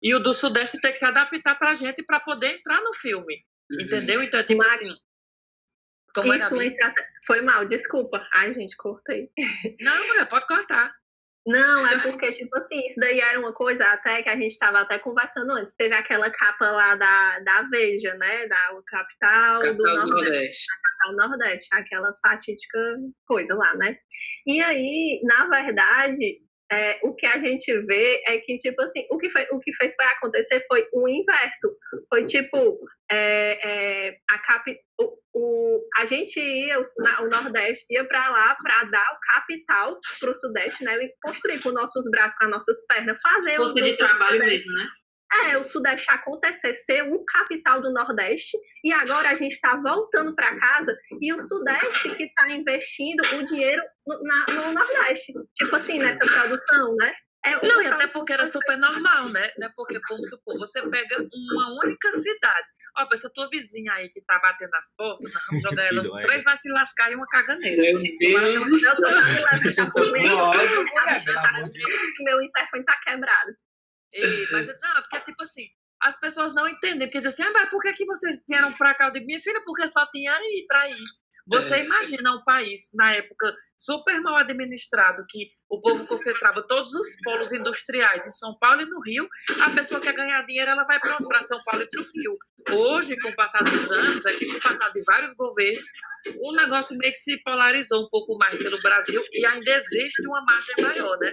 e 0.01 0.13
o 0.15 0.19
do 0.19 0.33
Sudeste 0.33 0.79
ter 0.79 0.91
que 0.91 0.97
se 0.97 1.05
adaptar 1.05 1.55
para 1.55 1.71
a 1.71 1.73
gente 1.73 2.03
para 2.03 2.19
poder 2.19 2.57
entrar 2.57 2.81
no 2.81 2.93
filme, 2.93 3.43
Uhum. 3.71 3.81
entendeu? 3.81 4.23
Então 4.23 4.39
é 4.39 4.43
tipo 4.43 4.63
assim... 4.63 4.95
Como. 6.15 6.33
Foi 7.25 7.41
mal, 7.41 7.65
desculpa. 7.65 8.23
Ai, 8.33 8.53
gente, 8.53 8.75
cortei. 8.77 9.25
Não, 9.79 10.07
mulher, 10.07 10.27
pode 10.27 10.47
cortar. 10.47 10.91
Não, 11.47 11.87
é 11.87 11.99
porque, 11.99 12.31
tipo 12.31 12.57
assim, 12.57 12.83
isso 12.87 12.99
daí 12.99 13.19
era 13.19 13.39
uma 13.39 13.53
coisa 13.53 13.85
até 13.85 14.23
que 14.23 14.29
a 14.29 14.33
gente 14.33 14.53
estava 14.53 14.79
até 14.79 14.97
conversando 14.97 15.51
antes. 15.51 15.75
Teve 15.75 15.93
aquela 15.93 16.31
capa 16.31 16.71
lá 16.71 16.95
da, 16.95 17.39
da 17.39 17.61
Veja, 17.69 18.15
né? 18.15 18.47
Da 18.47 18.81
capital, 18.87 19.59
do 19.59 19.65
Capital 19.65 19.75
do 19.75 19.83
Nordeste. 19.83 20.23
Nordeste. 20.23 20.67
ao 21.05 21.15
Nordeste, 21.15 21.67
aquela 21.71 22.09
fatídica 22.19 22.79
coisa 23.27 23.53
lá, 23.53 23.75
né? 23.75 23.95
E 24.47 24.59
aí, 24.59 25.21
na 25.23 25.47
verdade, 25.47 26.39
é, 26.71 26.99
o 27.03 27.13
que 27.13 27.25
a 27.25 27.37
gente 27.39 27.71
vê 27.85 28.21
é 28.27 28.39
que, 28.39 28.57
tipo 28.57 28.81
assim, 28.81 29.05
o 29.11 29.17
que, 29.17 29.29
foi, 29.29 29.45
o 29.51 29.59
que 29.59 29.73
fez 29.75 29.93
foi 29.95 30.05
acontecer 30.05 30.63
foi 30.67 30.87
o 30.93 31.07
inverso. 31.07 31.75
Foi 32.09 32.25
tipo, 32.25 32.79
é, 33.11 34.07
é, 34.07 34.15
a, 34.31 34.39
capi, 34.39 34.77
o, 34.99 35.17
o, 35.35 35.81
a 35.97 36.05
gente 36.05 36.39
ia, 36.39 36.79
o, 36.79 36.83
na- 36.99 37.21
o 37.21 37.29
Nordeste 37.29 37.85
ia 37.91 38.03
para 38.05 38.29
lá 38.29 38.57
para 38.61 38.83
dar 38.85 39.05
o 39.13 39.33
capital 39.33 39.99
para 40.19 40.31
o 40.31 40.35
Sudeste, 40.35 40.83
né? 40.83 40.95
E 41.03 41.13
construir 41.23 41.61
com 41.61 41.71
nossos 41.71 42.09
braços, 42.09 42.37
com 42.37 42.45
as 42.45 42.51
nossas 42.51 42.85
pernas, 42.87 43.19
fazer 43.21 43.55
Força 43.55 43.81
de 43.81 43.95
trabalho 43.97 44.39
mesmo, 44.39 44.73
né? 44.73 44.87
É, 45.49 45.57
o 45.57 45.63
Sudeste 45.63 46.09
acontecer, 46.09 46.73
ser 46.73 47.03
o 47.03 47.23
capital 47.25 47.81
do 47.81 47.91
Nordeste, 47.93 48.57
e 48.83 48.91
agora 48.91 49.29
a 49.29 49.33
gente 49.33 49.53
está 49.53 49.75
voltando 49.75 50.33
para 50.35 50.57
casa 50.59 50.95
e 51.21 51.33
o 51.33 51.39
Sudeste 51.39 52.09
que 52.15 52.23
está 52.23 52.49
investindo 52.51 53.21
o 53.37 53.45
dinheiro 53.45 53.81
no, 54.07 54.19
na- 54.23 54.45
no 54.53 54.73
Nordeste. 54.73 55.33
Tipo 55.55 55.75
assim, 55.75 55.99
nessa 55.99 56.25
produção, 56.25 56.95
né? 56.95 57.13
É 57.45 57.67
Não, 57.67 57.79
e 57.79 57.85
até 57.85 58.07
porque 58.07 58.33
era 58.33 58.47
super 58.47 58.75
normal, 58.75 59.29
né? 59.29 59.51
né? 59.59 59.69
Porque, 59.75 59.99
vamos 60.09 60.27
supor, 60.29 60.57
você 60.57 60.81
pega 60.89 61.17
uma 61.53 61.75
única 61.83 62.11
cidade. 62.11 62.65
Ó, 62.97 63.05
essa 63.13 63.29
tua 63.35 63.47
vizinha 63.49 63.93
aí 63.93 64.09
que 64.09 64.19
tá 64.25 64.39
batendo 64.41 64.73
as 64.73 64.95
portas, 64.97 65.31
nós 65.31 65.43
vamos 65.49 65.61
jogar 65.61 65.83
ela. 65.85 66.19
É. 66.19 66.21
Três 66.21 66.43
vai 66.43 66.57
se 66.57 66.71
lascar 66.71 67.11
e 67.11 67.15
uma 67.15 67.27
caganeira. 67.27 67.83
Meu 67.83 68.01
Deus. 68.01 68.81
Tá 68.81 68.95
meu 72.19 72.41
interfone 72.41 72.85
tá 72.85 72.97
quebrado. 73.03 73.51
Mas, 74.51 74.67
não, 74.67 74.97
é 74.97 75.01
porque, 75.01 75.19
tipo 75.25 75.43
assim, 75.43 75.67
as 76.01 76.19
pessoas 76.19 76.53
não 76.53 76.67
entendem. 76.67 77.07
Porque 77.07 77.19
dizem 77.19 77.29
assim, 77.29 77.43
ah, 77.43 77.51
mas 77.53 77.69
por 77.69 77.81
que, 77.81 77.93
que 77.93 78.05
vocês 78.05 78.43
vieram 78.47 78.71
pra 78.73 78.93
cá? 78.93 79.05
Eu 79.05 79.11
digo, 79.11 79.25
minha 79.25 79.39
filha, 79.39 79.61
porque 79.65 79.87
só 79.87 80.05
tinha 80.11 80.33
aí 80.33 80.65
pra 80.67 80.89
ir. 80.89 81.03
Você 81.47 81.75
É. 81.75 81.85
imagina 81.85 82.35
um 82.35 82.43
país, 82.43 82.89
na 82.95 83.13
época, 83.13 83.55
super 83.77 84.19
mal 84.21 84.35
administrado, 84.37 85.23
que 85.29 85.49
o 85.69 85.79
povo 85.79 86.05
concentrava 86.07 86.63
todos 86.67 86.93
os 86.93 87.07
polos 87.23 87.51
industriais 87.51 88.25
em 88.25 88.31
São 88.31 88.57
Paulo 88.59 88.81
e 88.81 88.85
no 88.85 88.99
Rio, 89.01 89.27
a 89.61 89.69
pessoa 89.69 90.01
quer 90.01 90.13
ganhar 90.13 90.41
dinheiro, 90.45 90.71
ela 90.71 90.83
vai 90.85 90.99
para 90.99 91.41
São 91.43 91.61
Paulo 91.63 91.83
e 91.83 91.87
para 91.89 92.01
o 92.01 92.05
Rio. 92.13 92.33
Hoje, 92.71 93.15
com 93.17 93.29
o 93.29 93.35
passar 93.35 93.63
dos 93.63 93.91
anos, 93.91 94.25
aqui 94.25 94.45
com 94.49 94.57
o 94.57 94.61
passar 94.61 94.91
de 94.91 95.03
vários 95.03 95.33
governos, 95.35 95.89
o 96.41 96.51
negócio 96.53 96.97
meio 96.97 97.11
que 97.11 97.17
se 97.19 97.37
polarizou 97.43 98.03
um 98.05 98.09
pouco 98.09 98.35
mais 98.37 98.57
pelo 98.57 98.81
Brasil 98.81 99.23
e 99.31 99.45
ainda 99.45 99.71
existe 99.75 100.27
uma 100.27 100.43
margem 100.43 100.75
maior, 100.81 101.17
né? 101.19 101.31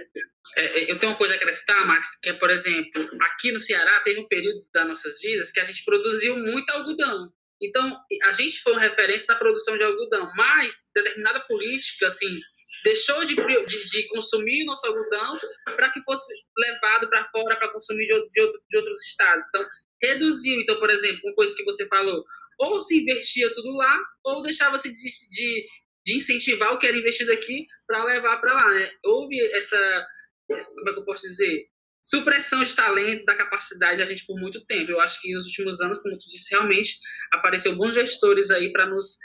É, 0.57 0.91
eu 0.91 0.99
tenho 0.99 1.11
uma 1.11 1.17
coisa 1.17 1.33
a 1.33 1.37
acrescentar, 1.37 1.87
Max, 1.87 2.19
que 2.21 2.29
é, 2.29 2.33
por 2.33 2.51
exemplo, 2.51 3.09
aqui 3.21 3.51
no 3.51 3.57
Ceará 3.59 3.99
teve 4.01 4.19
um 4.19 4.27
período 4.27 4.59
das 4.71 4.87
nossas 4.87 5.19
vidas 5.19 5.51
que 5.51 5.59
a 5.59 5.65
gente 5.65 5.83
produziu 5.83 6.37
muito 6.37 6.69
algodão. 6.71 7.33
Então, 7.63 7.97
a 8.23 8.33
gente 8.33 8.59
foi 8.61 8.73
uma 8.73 8.81
referência 8.81 9.33
na 9.33 9.39
produção 9.39 9.77
de 9.77 9.83
algodão, 9.83 10.29
mas 10.35 10.89
determinada 10.93 11.39
política, 11.41 12.07
assim, 12.07 12.37
deixou 12.83 13.23
de, 13.23 13.35
de, 13.35 13.85
de 13.85 14.07
consumir 14.09 14.63
o 14.63 14.65
nosso 14.65 14.85
algodão 14.85 15.37
para 15.63 15.89
que 15.91 16.01
fosse 16.01 16.25
levado 16.57 17.09
para 17.09 17.25
fora 17.25 17.57
para 17.57 17.71
consumir 17.71 18.05
de, 18.05 18.29
de, 18.31 18.53
de 18.69 18.77
outros 18.77 19.01
estados. 19.07 19.45
Então, 19.47 19.65
reduziu. 20.01 20.59
Então, 20.59 20.77
por 20.77 20.89
exemplo, 20.89 21.21
uma 21.23 21.35
coisa 21.35 21.55
que 21.55 21.63
você 21.63 21.87
falou, 21.87 22.23
ou 22.59 22.81
se 22.81 23.01
investia 23.01 23.53
tudo 23.53 23.73
lá, 23.77 23.99
ou 24.25 24.41
deixava-se 24.41 24.91
de, 24.91 25.09
de, 25.29 25.67
de 26.05 26.17
incentivar 26.17 26.73
o 26.73 26.77
que 26.77 26.87
era 26.87 26.97
investido 26.97 27.31
aqui 27.31 27.65
para 27.87 28.03
levar 28.03 28.41
para 28.41 28.53
lá, 28.53 28.73
né? 28.73 28.91
Houve 29.05 29.39
essa, 29.53 30.07
essa, 30.51 30.75
como 30.75 30.89
é 30.89 30.93
que 30.93 30.99
eu 30.99 31.05
posso 31.05 31.23
dizer, 31.23 31.65
supressão 32.03 32.63
de 32.63 32.75
talento, 32.75 33.23
da 33.25 33.35
capacidade 33.35 33.99
da 33.99 34.05
gente 34.05 34.25
por 34.25 34.37
muito 34.39 34.63
tempo. 34.65 34.91
Eu 34.91 34.99
acho 34.99 35.21
que 35.21 35.33
nos 35.33 35.45
últimos 35.45 35.79
anos, 35.81 35.99
como 35.99 36.17
tu 36.19 36.27
disse, 36.29 36.51
realmente 36.51 36.97
apareceu 37.31 37.75
bons 37.75 37.93
gestores 37.93 38.51
aí 38.51 38.71
para 38.73 38.85
nos 38.87 39.17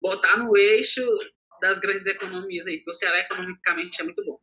botar 0.00 0.36
no 0.36 0.56
eixo 0.56 1.02
das 1.62 1.78
grandes 1.78 2.06
economias 2.06 2.66
aí, 2.66 2.78
porque 2.78 2.90
o 2.90 2.94
Ceará 2.94 3.20
economicamente 3.20 4.00
é 4.00 4.04
muito 4.04 4.22
bom. 4.24 4.38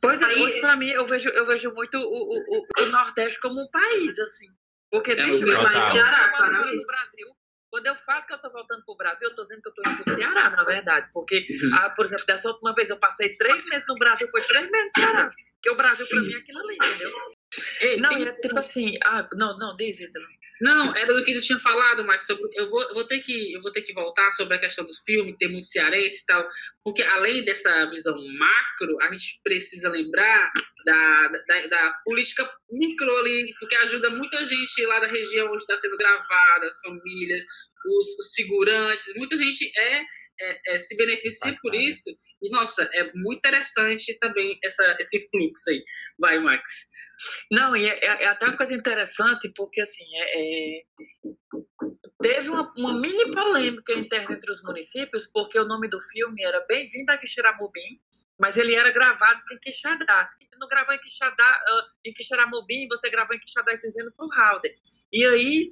Pois 0.00 0.22
é, 0.22 0.26
Aí- 0.26 0.40
hoje 0.42 0.60
para 0.60 0.76
mim 0.76 0.88
eu 0.90 1.04
vejo, 1.06 1.28
eu 1.30 1.44
vejo 1.44 1.72
muito 1.74 1.98
o, 1.98 2.00
o, 2.00 2.58
o- 2.58 2.82
o 2.82 2.86
Nordeste 2.86 3.40
como 3.40 3.60
um 3.60 3.68
país, 3.70 4.18
assim. 4.20 4.46
Porque, 4.90 5.10
É, 5.12 5.16
bicho, 5.16 5.44
o 5.44 5.46
Ceará. 5.46 6.30
Brasil. 6.30 7.26
Quando 7.70 7.86
eu 7.86 7.94
falo 7.96 8.24
que 8.24 8.32
eu 8.32 8.38
tô 8.40 8.50
voltando 8.50 8.82
pro 8.84 8.96
Brasil, 8.96 9.28
eu 9.28 9.36
tô 9.36 9.42
dizendo 9.44 9.60
que 9.62 9.68
eu 9.68 9.74
tô 9.74 9.82
indo 9.90 10.02
pro 10.02 10.14
Ceará, 10.14 10.50
na 10.50 10.64
verdade. 10.64 11.08
Porque, 11.12 11.46
Uhum. 11.50 11.74
ah, 11.74 11.90
por 11.90 12.04
exemplo, 12.06 12.24
dessa 12.26 12.48
última 12.48 12.72
vez 12.74 12.88
eu 12.88 12.98
passei 12.98 13.30
três 13.32 13.64
meses 13.66 13.86
no 13.86 13.94
Brasil, 13.96 14.26
foi 14.28 14.40
três 14.42 14.70
meses 14.70 14.92
no 14.96 15.02
Ceará. 15.02 15.30
Porque 15.54 15.70
o 15.70 15.76
Brasil 15.76 16.06
pra 16.08 16.20
mim 16.20 16.32
é 16.34 16.38
aquilo 16.38 16.60
ali, 16.60 16.74
entendeu? 16.76 17.10
Ei, 17.80 17.96
Não, 17.98 18.10
tem- 18.10 18.24
é 18.26 18.32
tipo 18.40 18.58
assim, 18.58 18.96
ah, 19.04 19.28
não, 19.34 19.56
não, 19.56 19.76
diz, 19.76 20.00
Ítalo. 20.00 20.26
Não, 20.60 20.92
era 20.96 21.14
do 21.14 21.24
que 21.24 21.32
tu 21.34 21.40
tinha 21.40 21.58
falado, 21.60 22.04
Max. 22.04 22.26
sobre- 22.26 22.50
eu, 22.54 22.68
vou, 22.68 22.82
eu 22.82 22.94
vou 22.94 23.06
ter 23.06 23.20
que, 23.20 23.52
eu 23.52 23.62
vou 23.62 23.70
ter 23.70 23.82
que 23.82 23.92
voltar 23.92 24.30
sobre 24.32 24.56
a 24.56 24.58
questão 24.58 24.84
do 24.84 24.92
filme, 25.06 25.32
que 25.32 25.38
tem 25.38 25.52
muito 25.52 25.66
cearense 25.66 26.22
e 26.22 26.26
tal, 26.26 26.48
porque 26.82 27.00
além 27.02 27.44
dessa 27.44 27.88
visão 27.88 28.16
macro, 28.36 29.00
a 29.02 29.12
gente 29.12 29.40
precisa 29.44 29.88
lembrar 29.88 30.50
da, 30.84 31.28
da, 31.28 31.66
da 31.68 31.92
política 32.04 32.50
micro 32.72 33.16
ali, 33.18 33.54
porque 33.60 33.76
ajuda 33.76 34.10
muita 34.10 34.44
gente 34.44 34.84
lá 34.86 34.98
da 34.98 35.06
região 35.06 35.46
onde 35.46 35.58
está 35.62 35.76
sendo 35.76 35.96
gravada, 35.96 36.66
as 36.66 36.76
famílias, 36.80 37.44
os, 37.86 38.18
os 38.18 38.32
figurantes, 38.34 39.14
muita 39.16 39.36
gente 39.36 39.70
é, 39.78 40.00
é- 40.40 40.74
é, 40.74 40.78
se 40.80 40.96
beneficia 40.96 41.56
por 41.62 41.72
isso. 41.74 42.10
E, 42.42 42.50
nossa, 42.50 42.82
é 42.94 43.12
muito 43.14 43.38
interessante 43.38 44.16
também 44.18 44.58
essa, 44.64 44.96
esse 45.00 45.20
fluxo 45.30 45.70
aí. 45.70 45.82
Vai, 46.18 46.38
Max. 46.40 46.68
Não, 47.50 47.76
e 47.76 47.86
é, 47.88 47.98
é- 48.04 48.24
é 48.24 48.26
até 48.28 48.46
uma 48.46 48.56
coisa 48.56 48.74
interessante, 48.74 49.52
porque 49.54 49.80
assim, 49.80 50.04
é, 50.14 50.78
é, 50.80 50.82
teve 52.22 52.48
uma, 52.48 52.72
uma 52.76 53.00
mini 53.00 53.30
polêmica 53.30 53.92
interna 53.94 54.34
entre 54.34 54.50
os 54.50 54.62
municípios, 54.62 55.26
porque 55.26 55.58
o 55.58 55.66
nome 55.66 55.88
do 55.88 56.00
filme 56.00 56.42
era 56.44 56.64
Bem-vindo 56.68 57.12
a 57.12 57.18
Quixeramobim, 57.18 58.00
mas 58.38 58.56
ele 58.56 58.74
era 58.74 58.90
gravado 58.90 59.40
em 59.52 59.58
Quixadá. 59.58 60.30
Não 60.60 60.68
gravou 60.68 60.94
em 60.94 60.98
Quixadá, 60.98 61.44
ah, 61.68 61.86
em 62.04 62.12
Quixeramobim, 62.12 62.88
você 62.88 63.10
gravou 63.10 63.34
em 63.34 63.40
Quixadá 63.40 63.72
e 63.72 63.74
dizendo 63.74 64.12
para 64.16 64.26
o 64.26 64.32
Halder. 64.32 64.74
E 65.12 65.24
aí 65.24 65.62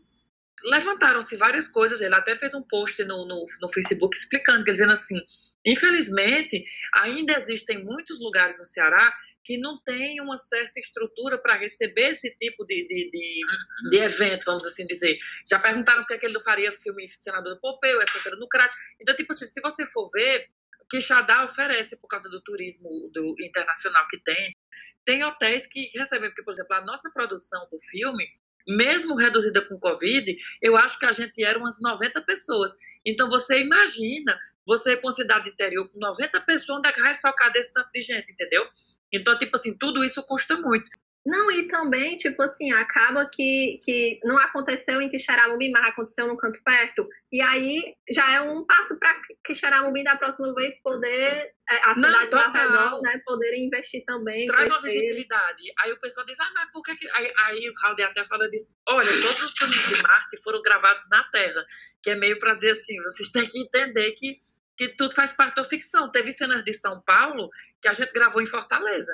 levantaram-se 0.65 1.37
várias 1.37 1.69
coisas, 1.69 2.01
ele 2.01 2.15
até 2.15 2.35
fez 2.35 2.55
um 2.55 2.63
post 2.63 3.05
no, 3.05 3.27
no, 3.27 3.47
no 3.61 3.69
Facebook 3.73 4.17
explicando, 4.17 4.65
dizendo 4.65 4.93
assim, 4.93 5.21
Infelizmente, 5.67 6.65
ainda 6.95 7.37
existem 7.37 7.85
muitos 7.85 8.21
lugares 8.21 8.59
no 8.59 8.65
Ceará 8.65 9.13
que 9.43 9.59
não 9.59 9.81
têm 9.83 10.21
uma 10.21 10.39
certa 10.39 10.79
estrutura 10.79 11.39
para 11.39 11.57
receber 11.57 12.11
esse 12.11 12.37
tipo 12.37 12.65
de, 12.65 12.87
de, 12.87 13.11
de, 13.11 13.91
de, 13.91 13.97
evento, 13.99 14.45
vamos 14.45 14.65
assim 14.65 14.87
dizer. 14.87 15.17
Já 15.49 15.59
perguntaram 15.59 16.03
por 16.03 16.09
que, 16.09 16.15
é 16.15 16.19
que 16.19 16.27
ele 16.27 16.35
não 16.35 16.41
faria 16.41 16.71
filme 16.73 17.09
Senador 17.09 17.55
do 17.55 17.61
Pompeu, 17.61 18.01
etc. 18.01 18.33
no 18.39 18.49
CRAT. 18.49 18.73
Então, 19.01 19.15
tipo 19.15 19.33
assim, 19.33 19.47
se 19.47 19.61
você 19.61 19.85
for 19.87 20.09
ver, 20.13 20.49
Quixadá 20.89 21.45
oferece, 21.45 22.01
por 22.01 22.09
causa 22.09 22.29
do 22.29 22.41
turismo 22.41 22.89
do, 23.13 23.35
internacional 23.41 24.07
que 24.09 24.19
tem, 24.23 24.57
tem 25.05 25.25
hotéis 25.25 25.67
que 25.67 25.91
recebem, 25.97 26.31
porque, 26.31 26.43
por 26.43 26.53
exemplo, 26.53 26.75
a 26.77 26.85
nossa 26.85 27.11
produção 27.11 27.67
do 27.71 27.79
filme, 27.81 28.25
mesmo 28.69 29.17
reduzida 29.17 29.63
com 29.63 29.79
Covid, 29.79 30.37
eu 30.63 30.77
acho 30.77 30.99
que 30.99 31.07
a 31.07 31.13
gente 31.13 31.43
era 31.43 31.59
umas 31.59 31.81
90 31.81 32.21
pessoas. 32.23 32.73
Então, 33.05 33.29
você 33.29 33.61
imagina 33.61 34.39
você 34.67 34.97
com 34.97 35.13
cidade 35.13 35.49
interior 35.49 35.91
com 35.93 35.99
90 35.99 36.41
pessoas, 36.41 36.79
onde 36.79 36.89
é 36.89 36.93
que 36.93 37.01
vai 37.01 37.15
socar 37.15 37.53
desse 37.53 37.73
tanto 37.73 37.91
de 37.93 38.03
gente, 38.03 38.31
entendeu? 38.31 38.67
Então, 39.13 39.39
tipo 39.39 39.57
assim, 39.57 39.77
tudo 39.79 40.05
isso 40.05 40.25
custa 40.27 40.57
muito. 40.57 40.91
Não, 41.27 41.51
e 41.51 41.67
também, 41.67 42.15
tipo 42.15 42.41
assim, 42.41 42.71
acaba 42.71 43.29
que, 43.29 43.81
que 43.83 44.21
não 44.23 44.39
aconteceu 44.39 45.03
em 45.03 45.09
Quixeramobim, 45.09 45.73
mas 45.73 45.87
aconteceu 45.87 46.29
no 46.29 46.37
canto 46.37 46.63
perto. 46.63 47.09
E 47.33 47.43
aí 47.43 47.97
já 48.09 48.33
é 48.33 48.41
um 48.41 48.65
passo 48.65 48.97
para 48.97 49.13
Quixeramobim 49.45 50.05
da 50.05 50.15
próxima 50.15 50.55
vez 50.55 50.81
poder, 50.81 51.53
é, 51.69 51.91
a 51.91 51.95
cidade 51.97 52.33
ao 52.33 52.53
redor, 52.53 53.03
né, 53.03 53.21
poder 53.27 53.57
investir 53.59 54.05
também. 54.07 54.47
Traz 54.47 54.69
uma 54.69 54.81
visibilidade. 54.81 55.65
Aí 55.81 55.91
o 55.91 55.99
pessoal 55.99 56.25
diz, 56.25 56.39
ah, 56.39 56.53
mas 56.55 56.71
por 56.71 56.83
que. 56.85 56.93
Aí, 57.15 57.33
aí 57.45 57.71
o 57.71 57.75
Raul 57.83 57.97
até 58.05 58.25
fala 58.25 58.49
disso. 58.49 58.73
Olha, 58.89 59.09
todos 59.09 59.43
os 59.43 59.51
filmes 59.59 59.77
de 59.89 60.01
Marte 60.05 60.41
foram 60.45 60.63
gravados 60.63 61.09
na 61.11 61.25
Terra. 61.25 61.67
Que 62.05 62.11
é 62.11 62.15
meio 62.15 62.39
para 62.39 62.55
dizer 62.55 62.71
assim, 62.71 63.03
vocês 63.03 63.31
têm 63.31 63.49
que 63.49 63.59
entender 63.59 64.13
que 64.13 64.37
que 64.77 64.89
tudo 64.89 65.15
faz 65.15 65.33
parte 65.33 65.57
da 65.57 65.65
ficção. 65.65 66.11
Teve 66.11 66.33
cenas 66.33 66.63
de 66.65 66.75
São 66.75 67.01
Paulo 67.03 67.49
que 67.81 67.89
a 67.89 67.93
gente 67.93 68.13
gravou 68.13 68.43
em 68.43 68.47
Fortaleza. 68.47 69.13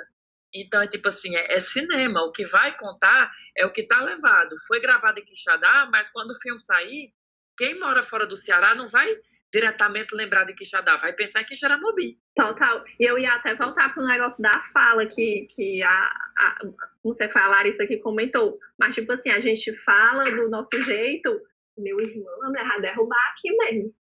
Então, 0.53 0.81
é 0.81 0.87
tipo 0.87 1.07
assim, 1.07 1.35
é, 1.35 1.53
é 1.53 1.59
cinema. 1.59 2.21
O 2.21 2.31
que 2.31 2.45
vai 2.45 2.77
contar 2.77 3.31
é 3.57 3.65
o 3.65 3.71
que 3.71 3.81
está 3.81 4.01
levado. 4.01 4.55
Foi 4.67 4.79
gravado 4.79 5.19
em 5.19 5.25
Quixadá, 5.25 5.87
mas 5.91 6.09
quando 6.09 6.31
o 6.31 6.39
filme 6.39 6.59
sair, 6.59 7.11
quem 7.57 7.79
mora 7.79 8.03
fora 8.03 8.25
do 8.25 8.35
Ceará 8.35 8.75
não 8.75 8.87
vai 8.87 9.07
diretamente 9.51 10.15
lembrar 10.15 10.43
de 10.43 10.53
Quixadá, 10.53 10.97
vai 10.97 11.13
pensar 11.13 11.41
em 11.41 11.45
Quixeramobim. 11.45 12.19
Total. 12.35 12.83
E 12.99 13.07
eu 13.07 13.17
ia 13.19 13.33
até 13.33 13.55
voltar 13.55 13.93
para 13.93 14.03
o 14.03 14.07
negócio 14.07 14.41
da 14.41 14.59
fala 14.73 15.05
que, 15.05 15.47
que 15.49 15.81
a, 15.83 15.89
a, 15.89 16.57
não 17.05 17.13
sei, 17.13 17.29
foi 17.29 17.41
a 17.41 17.47
Larissa 17.47 17.85
que 17.85 17.97
comentou, 17.97 18.57
mas 18.79 18.95
tipo 18.95 19.11
assim, 19.11 19.29
a 19.29 19.39
gente 19.39 19.75
fala 19.77 20.23
do 20.31 20.49
nosso 20.49 20.81
jeito, 20.81 21.29
meu 21.77 21.99
irmão, 21.99 22.51
me 22.51 22.63
vai 22.63 22.81
derrubar 22.81 23.31
aqui 23.31 23.55
mesmo 23.55 23.93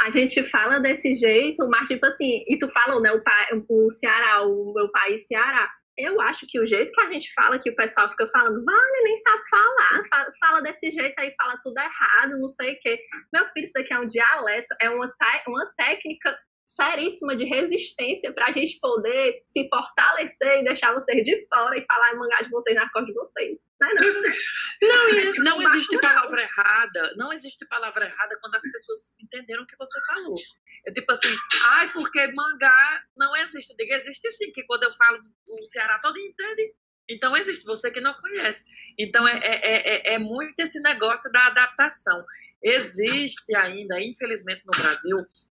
a 0.00 0.10
gente 0.10 0.44
fala 0.44 0.78
desse 0.78 1.14
jeito, 1.14 1.68
mas 1.68 1.88
tipo 1.88 2.06
assim, 2.06 2.44
e 2.46 2.56
tu 2.58 2.68
falou, 2.68 3.00
né, 3.02 3.10
o, 3.12 3.86
o 3.86 3.90
Ceará, 3.90 4.42
o 4.42 4.72
meu 4.74 4.90
país 4.90 5.26
Ceará. 5.26 5.68
Eu 5.96 6.20
acho 6.20 6.46
que 6.46 6.60
o 6.60 6.66
jeito 6.66 6.92
que 6.92 7.00
a 7.00 7.10
gente 7.10 7.32
fala, 7.34 7.58
que 7.58 7.70
o 7.70 7.74
pessoal 7.74 8.08
fica 8.08 8.24
falando, 8.28 8.64
vale, 8.64 9.02
nem 9.02 9.16
sabe 9.16 9.42
falar, 9.50 10.00
fala, 10.08 10.30
fala 10.38 10.60
desse 10.60 10.92
jeito 10.92 11.18
aí, 11.18 11.32
fala 11.36 11.58
tudo 11.60 11.76
errado, 11.76 12.38
não 12.38 12.48
sei 12.48 12.74
o 12.74 12.78
quê. 12.80 13.00
Meu 13.32 13.44
filho, 13.46 13.64
isso 13.64 13.76
aqui 13.76 13.92
é 13.92 13.98
um 13.98 14.06
dialeto, 14.06 14.72
é 14.80 14.88
uma, 14.88 15.12
uma 15.48 15.66
técnica 15.76 16.38
seríssima 16.68 17.34
de 17.34 17.46
resistência 17.46 18.30
para 18.30 18.48
a 18.48 18.52
gente 18.52 18.78
poder 18.78 19.42
se 19.46 19.66
fortalecer 19.70 20.60
e 20.60 20.64
deixar 20.64 20.92
vocês 20.92 21.24
de 21.24 21.48
fora 21.48 21.76
e 21.78 21.84
falar 21.86 22.12
e 22.12 22.16
mangar 22.16 22.44
de 22.44 22.50
vocês 22.50 22.76
na 22.76 22.88
cor 22.90 23.06
de 23.06 23.14
vocês. 23.14 23.58
Não, 23.80 23.88
é 23.88 23.94
não. 23.94 24.02
não, 24.82 25.08
é 25.08 25.32
tipo 25.32 25.44
não 25.44 25.62
existe 25.62 25.98
palavra 25.98 26.42
errada. 26.42 27.14
Não 27.16 27.32
existe 27.32 27.66
palavra 27.66 28.04
errada 28.04 28.38
quando 28.42 28.54
as 28.54 28.62
pessoas 28.70 29.16
entenderam 29.18 29.62
o 29.62 29.66
que 29.66 29.76
você 29.78 29.98
falou. 30.04 30.36
É 30.86 30.92
tipo 30.92 31.10
assim, 31.10 31.34
ai, 31.68 31.90
porque 31.90 32.26
mangá 32.32 33.02
não 33.16 33.34
existe. 33.36 33.70
Eu 33.70 33.76
digo, 33.76 33.94
existe 33.94 34.30
sim, 34.32 34.52
que 34.52 34.62
quando 34.64 34.82
eu 34.82 34.92
falo 34.92 35.18
o 35.48 35.64
Ceará 35.64 35.98
todo 36.00 36.18
entende. 36.18 36.74
Então 37.08 37.34
existe, 37.34 37.64
você 37.64 37.90
que 37.90 38.02
não 38.02 38.12
conhece. 38.12 38.66
Então 38.98 39.26
é, 39.26 39.38
é, 39.38 40.12
é, 40.12 40.14
é 40.14 40.18
muito 40.18 40.60
esse 40.60 40.78
negócio 40.82 41.32
da 41.32 41.46
adaptação. 41.46 42.22
Existe 42.62 43.54
ainda, 43.54 44.00
infelizmente, 44.00 44.62
no 44.66 44.82
Brasil, 44.82 45.16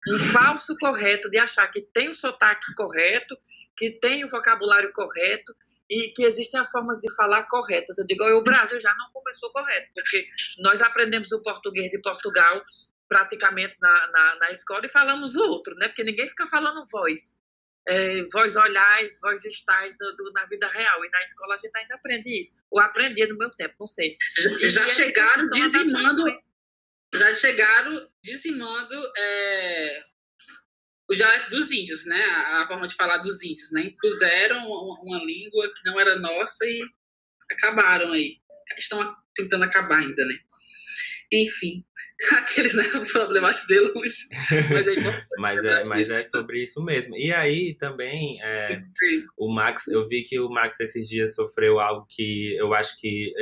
um 0.10 0.20
falso 0.32 0.76
correto 0.78 1.30
de 1.30 1.38
achar 1.40 1.68
que 1.68 1.82
tem 1.82 2.10
o 2.10 2.14
sotaque 2.14 2.74
correto, 2.76 3.36
que 3.76 4.00
tem 4.00 4.24
o 4.24 4.30
vocabulário 4.30 4.92
correto 4.94 5.54
e 5.90 6.10
que 6.14 6.24
existem 6.24 6.60
as 6.60 6.70
formas 6.70 7.00
de 7.00 7.14
falar 7.16 7.44
corretas. 7.44 7.98
Eu 7.98 8.06
digo, 8.06 8.24
o 8.24 8.44
Brasil 8.44 8.80
já 8.80 8.94
não 8.96 9.12
começou 9.12 9.52
correto, 9.52 9.90
porque 9.96 10.28
nós 10.60 10.82
aprendemos 10.82 11.32
o 11.32 11.42
português 11.42 11.90
de 11.90 12.00
Portugal 12.02 12.62
praticamente 13.10 13.76
na, 13.82 14.08
na, 14.12 14.36
na 14.40 14.52
escola 14.52 14.86
e 14.86 14.90
falamos 14.90 15.36
outro, 15.36 15.76
né? 15.76 15.90
Porque 15.90 16.04
ninguém 16.04 16.28
fica 16.28 16.48
falando 16.48 16.82
voz. 16.90 17.38
É, 17.88 18.24
voz 18.32 18.56
olhais, 18.56 19.20
voz 19.20 19.44
estais 19.44 19.98
do, 19.98 20.16
do, 20.16 20.32
na 20.32 20.46
vida 20.46 20.68
real. 20.70 21.04
E 21.04 21.10
na 21.10 21.24
escola 21.24 21.56
a 21.56 21.58
gente 21.58 21.76
ainda 21.76 21.96
aprende 21.96 22.40
isso. 22.40 22.58
Ou 22.70 22.80
aprendia 22.80 23.28
no 23.28 23.38
meu 23.38 23.50
tempo, 23.50 23.76
não 23.80 23.88
sei. 23.88 24.16
Já, 24.38 24.68
já 24.68 24.88
chegaram 24.88 25.50
dizimando 25.50 26.24
já 27.14 27.34
chegaram 27.34 28.10
dizimando 28.24 28.96
é, 29.18 30.04
o 31.10 31.16
dialeto 31.16 31.50
dos 31.50 31.72
índios, 31.72 32.06
né? 32.06 32.24
A, 32.24 32.66
forma 32.68 32.88
de 32.88 32.96
falar 32.96 33.18
dos 33.18 33.44
índios, 33.44 33.72
né? 33.74 33.84
Impuseram 33.84 34.58
uma, 34.60 35.02
uma, 35.02 35.26
língua 35.26 35.72
que 35.74 35.90
não 35.90 36.00
era 36.00 36.18
nossa 36.20 36.66
e 36.66 36.80
acabaram 37.52 38.12
aí. 38.14 38.38
Estão 38.78 39.16
tentando 39.36 39.66
acabar 39.66 40.00
ainda, 40.00 40.26
né? 40.26 40.36
Enfim, 41.34 41.84
aqueles 42.38 42.74
né, 42.76 42.84
problematizei 43.12 43.80
longe. 43.80 44.28
Mas 44.70 44.88
é, 44.88 44.96
mas, 45.38 45.66
é, 45.66 45.84
mas 45.84 46.10
é 46.10 46.24
sobre 46.24 46.64
isso 46.64 46.82
mesmo. 46.82 47.18
E 47.18 47.34
aí 47.34 47.74
também 47.74 48.42
é, 48.42 48.82
o 49.38 49.54
Max, 49.54 49.88
eu 49.88 50.08
vi 50.08 50.24
que 50.24 50.40
o 50.40 50.50
Max 50.50 50.80
esses 50.80 51.08
dias 51.08 51.36
sofreu 51.36 51.80
algo 51.80 52.06
que 52.10 52.56
eu 52.56 52.74
acho 52.74 52.98
que 52.98 53.34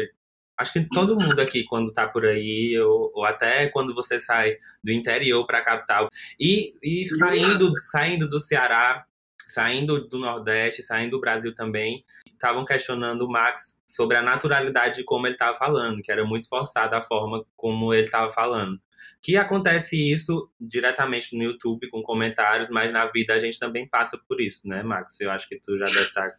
Acho 0.60 0.74
que 0.74 0.82
todo 0.90 1.16
mundo 1.16 1.40
aqui, 1.40 1.64
quando 1.64 1.94
tá 1.94 2.06
por 2.06 2.26
aí, 2.26 2.78
ou, 2.80 3.12
ou 3.16 3.26
até 3.26 3.70
quando 3.70 3.96
você 3.96 4.20
sai 4.20 4.58
do 4.84 4.92
interior 4.92 5.48
para 5.48 5.60
a 5.60 5.64
capital, 5.64 6.10
e, 6.38 6.72
e 6.84 7.08
saindo, 7.08 7.72
saindo 7.90 8.28
do 8.28 8.42
Ceará, 8.42 9.06
saindo 9.48 10.06
do 10.10 10.20
Nordeste, 10.20 10.84
saindo 10.84 11.12
do 11.12 11.22
Brasil 11.22 11.56
também, 11.56 12.04
estavam 12.26 12.66
questionando 12.66 13.22
o 13.22 13.32
Max 13.32 13.80
sobre 13.88 14.18
a 14.18 14.22
naturalidade 14.22 14.98
de 14.98 15.06
como 15.06 15.28
ele 15.28 15.36
estava 15.36 15.58
falando, 15.58 16.02
que 16.02 16.12
era 16.12 16.26
muito 16.26 16.50
forçada 16.50 16.98
a 16.98 17.02
forma 17.02 17.46
como 17.56 17.94
ele 17.94 18.08
estava 18.08 18.30
falando. 18.30 18.78
Que 19.22 19.38
acontece 19.38 20.12
isso 20.12 20.52
diretamente 20.60 21.38
no 21.38 21.44
YouTube 21.44 21.90
com 21.90 22.04
comentários, 22.04 22.70
mas 22.70 22.92
na 22.92 23.06
vida 23.06 23.34
a 23.34 23.40
gente 23.40 23.58
também 23.58 23.88
passa 23.88 24.20
por 24.28 24.42
isso, 24.42 24.68
né, 24.68 24.84
Max? 24.84 25.22
Eu 25.22 25.32
acho 25.32 25.48
que 25.48 25.58
tu 25.58 25.78
já 25.78 25.86
deve 25.86 26.02
estar 26.02 26.30
tá 26.30 26.36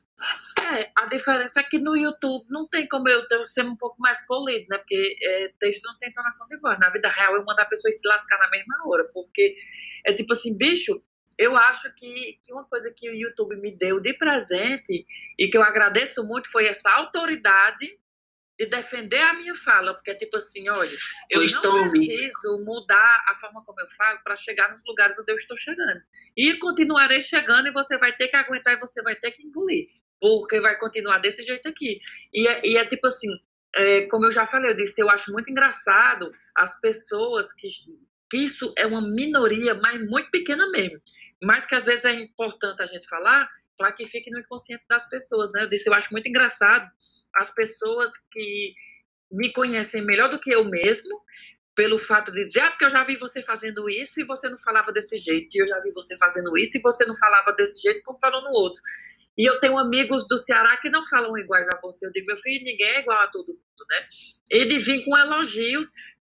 é, 0.78 0.92
a 0.96 1.06
diferença 1.06 1.61
é 1.61 1.62
que 1.62 1.78
no 1.78 1.96
YouTube 1.96 2.46
não 2.48 2.68
tem 2.68 2.87
como 2.87 3.09
eu 3.09 3.24
ser 3.46 3.64
um 3.64 3.76
pouco 3.76 4.00
mais 4.00 4.24
polido, 4.26 4.66
né? 4.70 4.78
Porque 4.78 5.16
é, 5.22 5.48
texto 5.59 5.85
não 5.85 5.96
tem 5.98 6.09
entonação 6.09 6.46
de 6.48 6.59
voz. 6.59 6.78
Na 6.78 6.90
vida 6.90 7.09
real, 7.09 7.35
eu 7.35 7.44
mando 7.44 7.61
a 7.61 7.66
pessoa 7.66 7.90
se 7.90 8.06
lascar 8.06 8.38
na 8.38 8.50
mesma 8.50 8.74
hora, 8.87 9.04
porque 9.12 9.56
é 10.06 10.12
tipo 10.12 10.33
assim, 10.33 10.56
bicho, 10.56 11.02
eu 11.38 11.56
acho 11.56 11.92
que, 11.94 12.38
que 12.44 12.52
uma 12.52 12.64
coisa 12.64 12.92
que 12.94 13.09
o 13.09 13.14
YouTube 13.14 13.56
me 13.56 13.70
deu 13.70 14.00
de 14.00 14.12
presente 14.14 15.06
e 15.38 15.48
que 15.48 15.56
eu 15.56 15.62
agradeço 15.62 16.26
muito 16.26 16.50
foi 16.50 16.66
essa 16.66 16.90
autoridade 16.90 17.98
de 18.59 18.66
defender 18.66 19.22
a 19.22 19.33
minha 19.33 19.54
fala, 19.54 19.94
porque 19.94 20.11
é 20.11 20.14
tipo 20.14 20.37
assim, 20.37 20.68
olha, 20.68 20.90
eu 21.30 21.40
não 21.40 21.88
preciso 21.88 22.62
mudar 22.62 23.24
a 23.26 23.35
forma 23.35 23.64
como 23.64 23.80
eu 23.80 23.88
falo 23.88 24.18
para 24.22 24.37
chegar 24.37 24.70
nos 24.70 24.85
lugares 24.87 25.18
onde 25.18 25.33
eu 25.33 25.37
estou 25.37 25.56
chegando. 25.56 26.02
E 26.37 26.54
continuarei 26.59 27.22
chegando 27.22 27.68
e 27.68 27.72
você 27.72 27.96
vai 27.96 28.12
ter 28.14 28.28
que 28.28 28.37
aguentar 28.37 28.74
e 28.74 28.80
você 28.80 29.00
vai 29.00 29.16
ter 29.16 29.30
que 29.30 29.42
engolir 29.42 29.88
porque 30.20 30.61
vai 30.61 30.78
continuar 30.78 31.18
desse 31.18 31.42
jeito 31.42 31.68
aqui. 31.68 31.98
E 32.33 32.46
é, 32.46 32.66
e 32.66 32.76
é 32.76 32.85
tipo 32.85 33.06
assim, 33.06 33.28
é, 33.74 34.02
como 34.02 34.26
eu 34.26 34.33
já 34.33 34.46
falei, 34.46 34.70
eu 34.70 34.76
disse, 34.76 35.00
eu 35.00 35.11
acho 35.11 35.33
muito 35.33 35.50
engraçado 35.50 36.30
as 36.54 36.80
pessoas 36.80 37.52
que, 37.52 37.68
que 38.30 38.37
isso 38.37 38.72
é 38.76 38.87
uma 38.87 39.00
minoria, 39.00 39.74
mas 39.74 40.00
muito 40.09 40.30
pequena 40.30 40.68
mesmo, 40.70 41.00
mas 41.42 41.66
que 41.66 41.74
às 41.74 41.85
vezes 41.85 42.04
é 42.04 42.12
importante 42.12 42.83
a 42.83 42.87
gente 42.87 43.09
falar 43.09 43.48
para 43.76 43.92
que 43.92 44.06
fique 44.06 44.30
no 44.30 44.40
inconsciente 44.40 44.85
das 44.88 45.09
pessoas, 45.09 45.50
né? 45.52 45.62
Eu 45.62 45.68
disse, 45.68 45.88
eu 45.88 45.94
acho 45.94 46.12
muito 46.12 46.28
engraçado 46.28 46.87
as 47.35 47.50
pessoas 47.54 48.12
que 48.30 48.74
me 49.30 49.52
conhecem 49.52 50.04
melhor 50.04 50.28
do 50.28 50.40
que 50.40 50.50
eu 50.50 50.64
mesmo, 50.64 51.18
pelo 51.74 51.98
fato 51.98 52.33
de 52.33 52.44
dizer, 52.44 52.61
ah, 52.61 52.70
porque 52.70 52.85
eu 52.85 52.90
já 52.90 53.02
vi 53.04 53.16
você 53.16 53.40
fazendo 53.40 53.88
isso 53.88 54.20
e 54.20 54.24
você 54.24 54.48
não 54.50 54.59
falava 54.59 54.92
desse 54.92 55.16
jeito, 55.16 55.48
eu 55.54 55.66
já 55.66 55.80
vi 55.80 55.92
você 55.92 56.18
fazendo 56.18 56.56
isso 56.59 56.76
e 56.76 56.80
você 56.80 57.06
não 57.06 57.16
falava 57.16 57.52
desse 57.52 57.80
jeito 57.80 58.02
como 58.02 58.18
falou 58.18 58.42
no 58.42 58.50
outro. 58.50 58.83
E 59.38 59.49
eu 59.49 59.59
tenho 59.61 59.79
amigos 59.79 60.27
do 60.29 60.37
Ceará 60.38 60.77
que 60.77 60.90
não 60.90 61.05
falam 61.07 61.37
iguais 61.38 61.69
a 61.69 61.81
você. 61.81 62.07
Eu 62.07 62.12
digo, 62.12 62.27
meu 62.27 62.37
filho, 62.37 62.64
ninguém 62.64 62.88
é 62.88 63.01
igual 63.01 63.23
a 63.23 63.29
todo 63.29 63.49
mundo, 63.49 63.87
né? 63.90 64.09
E 64.51 64.64
de 64.64 64.79
vir 64.79 65.05
com 65.05 65.16
elogios 65.16 65.87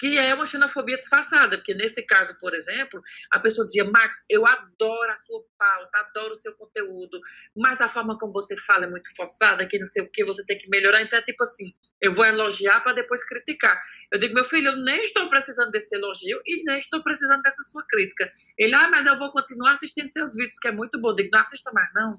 que 0.02 0.18
é 0.18 0.34
uma 0.34 0.48
xenofobia 0.48 0.98
disfarçada, 0.98 1.58
porque 1.58 1.76
nesse 1.76 2.04
caso, 2.08 2.36
por 2.40 2.56
exemplo, 2.56 3.00
a 3.32 3.40
pessoa 3.40 3.64
dizia, 3.64 3.84
Max, 3.84 4.26
eu 4.28 4.48
adoro 4.48 5.12
a 5.12 5.16
sua 5.16 5.44
pauta, 5.56 5.96
adoro 6.00 6.32
o 6.32 6.36
seu 6.36 6.56
conteúdo, 6.56 7.22
mas 7.56 7.82
a 7.82 7.88
forma 7.88 8.18
como 8.18 8.34
você 8.34 8.58
fala 8.58 8.86
é 8.86 8.90
muito 8.90 9.16
forçada, 9.16 9.64
que 9.68 9.78
não 9.78 9.86
sei 9.86 10.02
o 10.02 10.10
que, 10.10 10.26
você 10.26 10.44
tem 10.44 10.58
que 10.58 10.68
melhorar, 10.70 11.04
então 11.04 11.20
é 11.20 11.22
tipo 11.22 11.44
assim, 11.44 11.72
eu 12.02 12.12
vou 12.12 12.26
elogiar 12.26 12.80
para 12.80 12.94
depois 12.94 13.24
criticar. 13.24 13.80
Eu 14.12 14.18
digo, 14.18 14.34
meu 14.34 14.44
filho, 14.44 14.70
eu 14.70 14.78
nem 14.78 15.02
estou 15.02 15.30
precisando 15.30 15.70
desse 15.70 15.96
elogio 15.96 16.42
e 16.48 16.64
nem 16.64 16.80
estou 16.80 17.04
precisando 17.04 17.44
dessa 17.44 17.62
sua 17.62 17.86
crítica. 17.88 18.32
Ele, 18.58 18.74
ah, 18.74 18.90
mas 18.90 19.06
eu 19.06 19.16
vou 19.16 19.32
continuar 19.32 19.74
assistindo 19.74 20.12
seus 20.12 20.36
vídeos, 20.36 20.58
que 20.58 20.68
é 20.68 20.72
muito 20.72 21.00
bom. 21.00 21.10
Eu 21.10 21.16
digo, 21.16 21.30
não 21.32 21.42
assista 21.42 21.72
mais 21.72 21.90
não, 21.94 22.18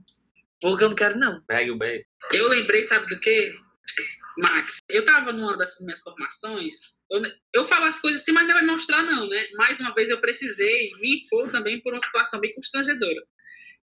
porque 0.62 0.85
eu 0.85 0.88
não 0.88 0.96
quero 0.96 1.18
não. 1.18 1.42
Pegue 1.42 1.72
o 1.72 1.77
beijo. 1.77 2.05
Eu 2.33 2.48
lembrei, 2.48 2.83
sabe 2.85 3.07
do 3.09 3.20
quê? 3.20 3.55
Max, 4.38 4.79
eu 4.88 5.05
tava 5.05 5.33
numa 5.33 5.59
dessas 5.59 5.85
minhas 5.85 6.01
formações, 6.01 7.03
eu, 7.11 7.20
eu 7.53 7.64
falo 7.66 7.85
as 7.85 8.01
coisas 8.01 8.22
assim, 8.22 8.33
mas 8.33 8.46
não 8.46 8.55
vai 8.55 8.64
mostrar 8.64 9.03
não, 9.03 9.29
né? 9.29 9.46
Mais 9.57 9.79
uma 9.79 9.92
vez 9.92 10.09
eu 10.09 10.20
precisei 10.22 10.88
me 11.01 11.18
impor 11.18 11.51
também 11.51 11.83
por 11.83 11.92
uma 11.92 12.01
situação 12.01 12.40
bem 12.40 12.55
constrangedora. 12.55 13.22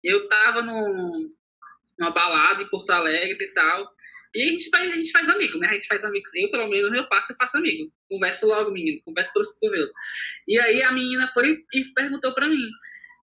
Eu 0.04 0.28
tava 0.28 0.62
num, 0.62 1.34
numa 1.98 2.12
balada 2.12 2.62
em 2.62 2.70
Porto 2.70 2.92
Alegre 2.92 3.44
e 3.44 3.54
tal, 3.54 3.90
e 4.36 4.44
a 4.44 4.50
gente 4.50 4.70
faz, 4.70 4.94
a 4.94 4.96
gente 4.98 5.12
faz 5.12 5.30
amigo, 5.30 5.58
né? 5.58 5.68
A 5.70 5.74
gente 5.74 5.88
faz 5.88 6.04
amigos. 6.04 6.30
Eu, 6.36 6.52
pelo 6.52 6.68
menos, 6.68 6.94
eu 6.94 7.08
passo 7.08 7.32
e 7.32 7.38
faço 7.38 7.58
amigo. 7.58 7.90
Converso 8.10 8.46
logo, 8.46 8.70
menino. 8.70 9.02
Converso 9.06 9.32
pelos 9.32 9.54
cotovelos. 9.54 9.90
E 10.46 10.60
aí 10.60 10.84
a 10.84 10.92
menina 10.92 11.28
foi 11.34 11.64
e 11.74 11.86
perguntou 11.94 12.34
pra 12.34 12.50
mim. 12.50 12.68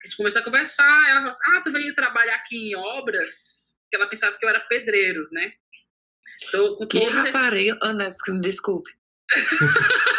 A 0.03 0.07
gente 0.07 0.17
começou 0.17 0.41
a 0.41 0.45
conversar. 0.45 1.09
Ela 1.11 1.21
falou 1.21 1.31
assim, 1.31 1.51
ah, 1.57 1.61
tu 1.63 1.73
veio 1.73 1.95
trabalhar 1.95 2.37
aqui 2.37 2.71
em 2.73 2.77
obras? 2.77 3.75
Porque 3.83 3.97
ela 3.97 4.09
pensava 4.09 4.37
que 4.39 4.45
eu 4.45 4.49
era 4.49 4.61
pedreiro, 4.61 5.29
né? 5.33 5.53
Tô, 6.51 6.77
com 6.77 6.87
Que 6.87 7.01
todo 7.01 7.23
res- 7.23 7.33
Ana, 7.83 8.09
desculpe. 8.41 8.91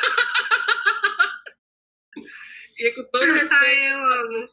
E 2.80 2.92
com 2.94 3.04
todo 3.12 3.32
respeito, 3.34 3.64
Ai, 3.64 3.92
eu 3.92 4.06
amo. 4.06 4.50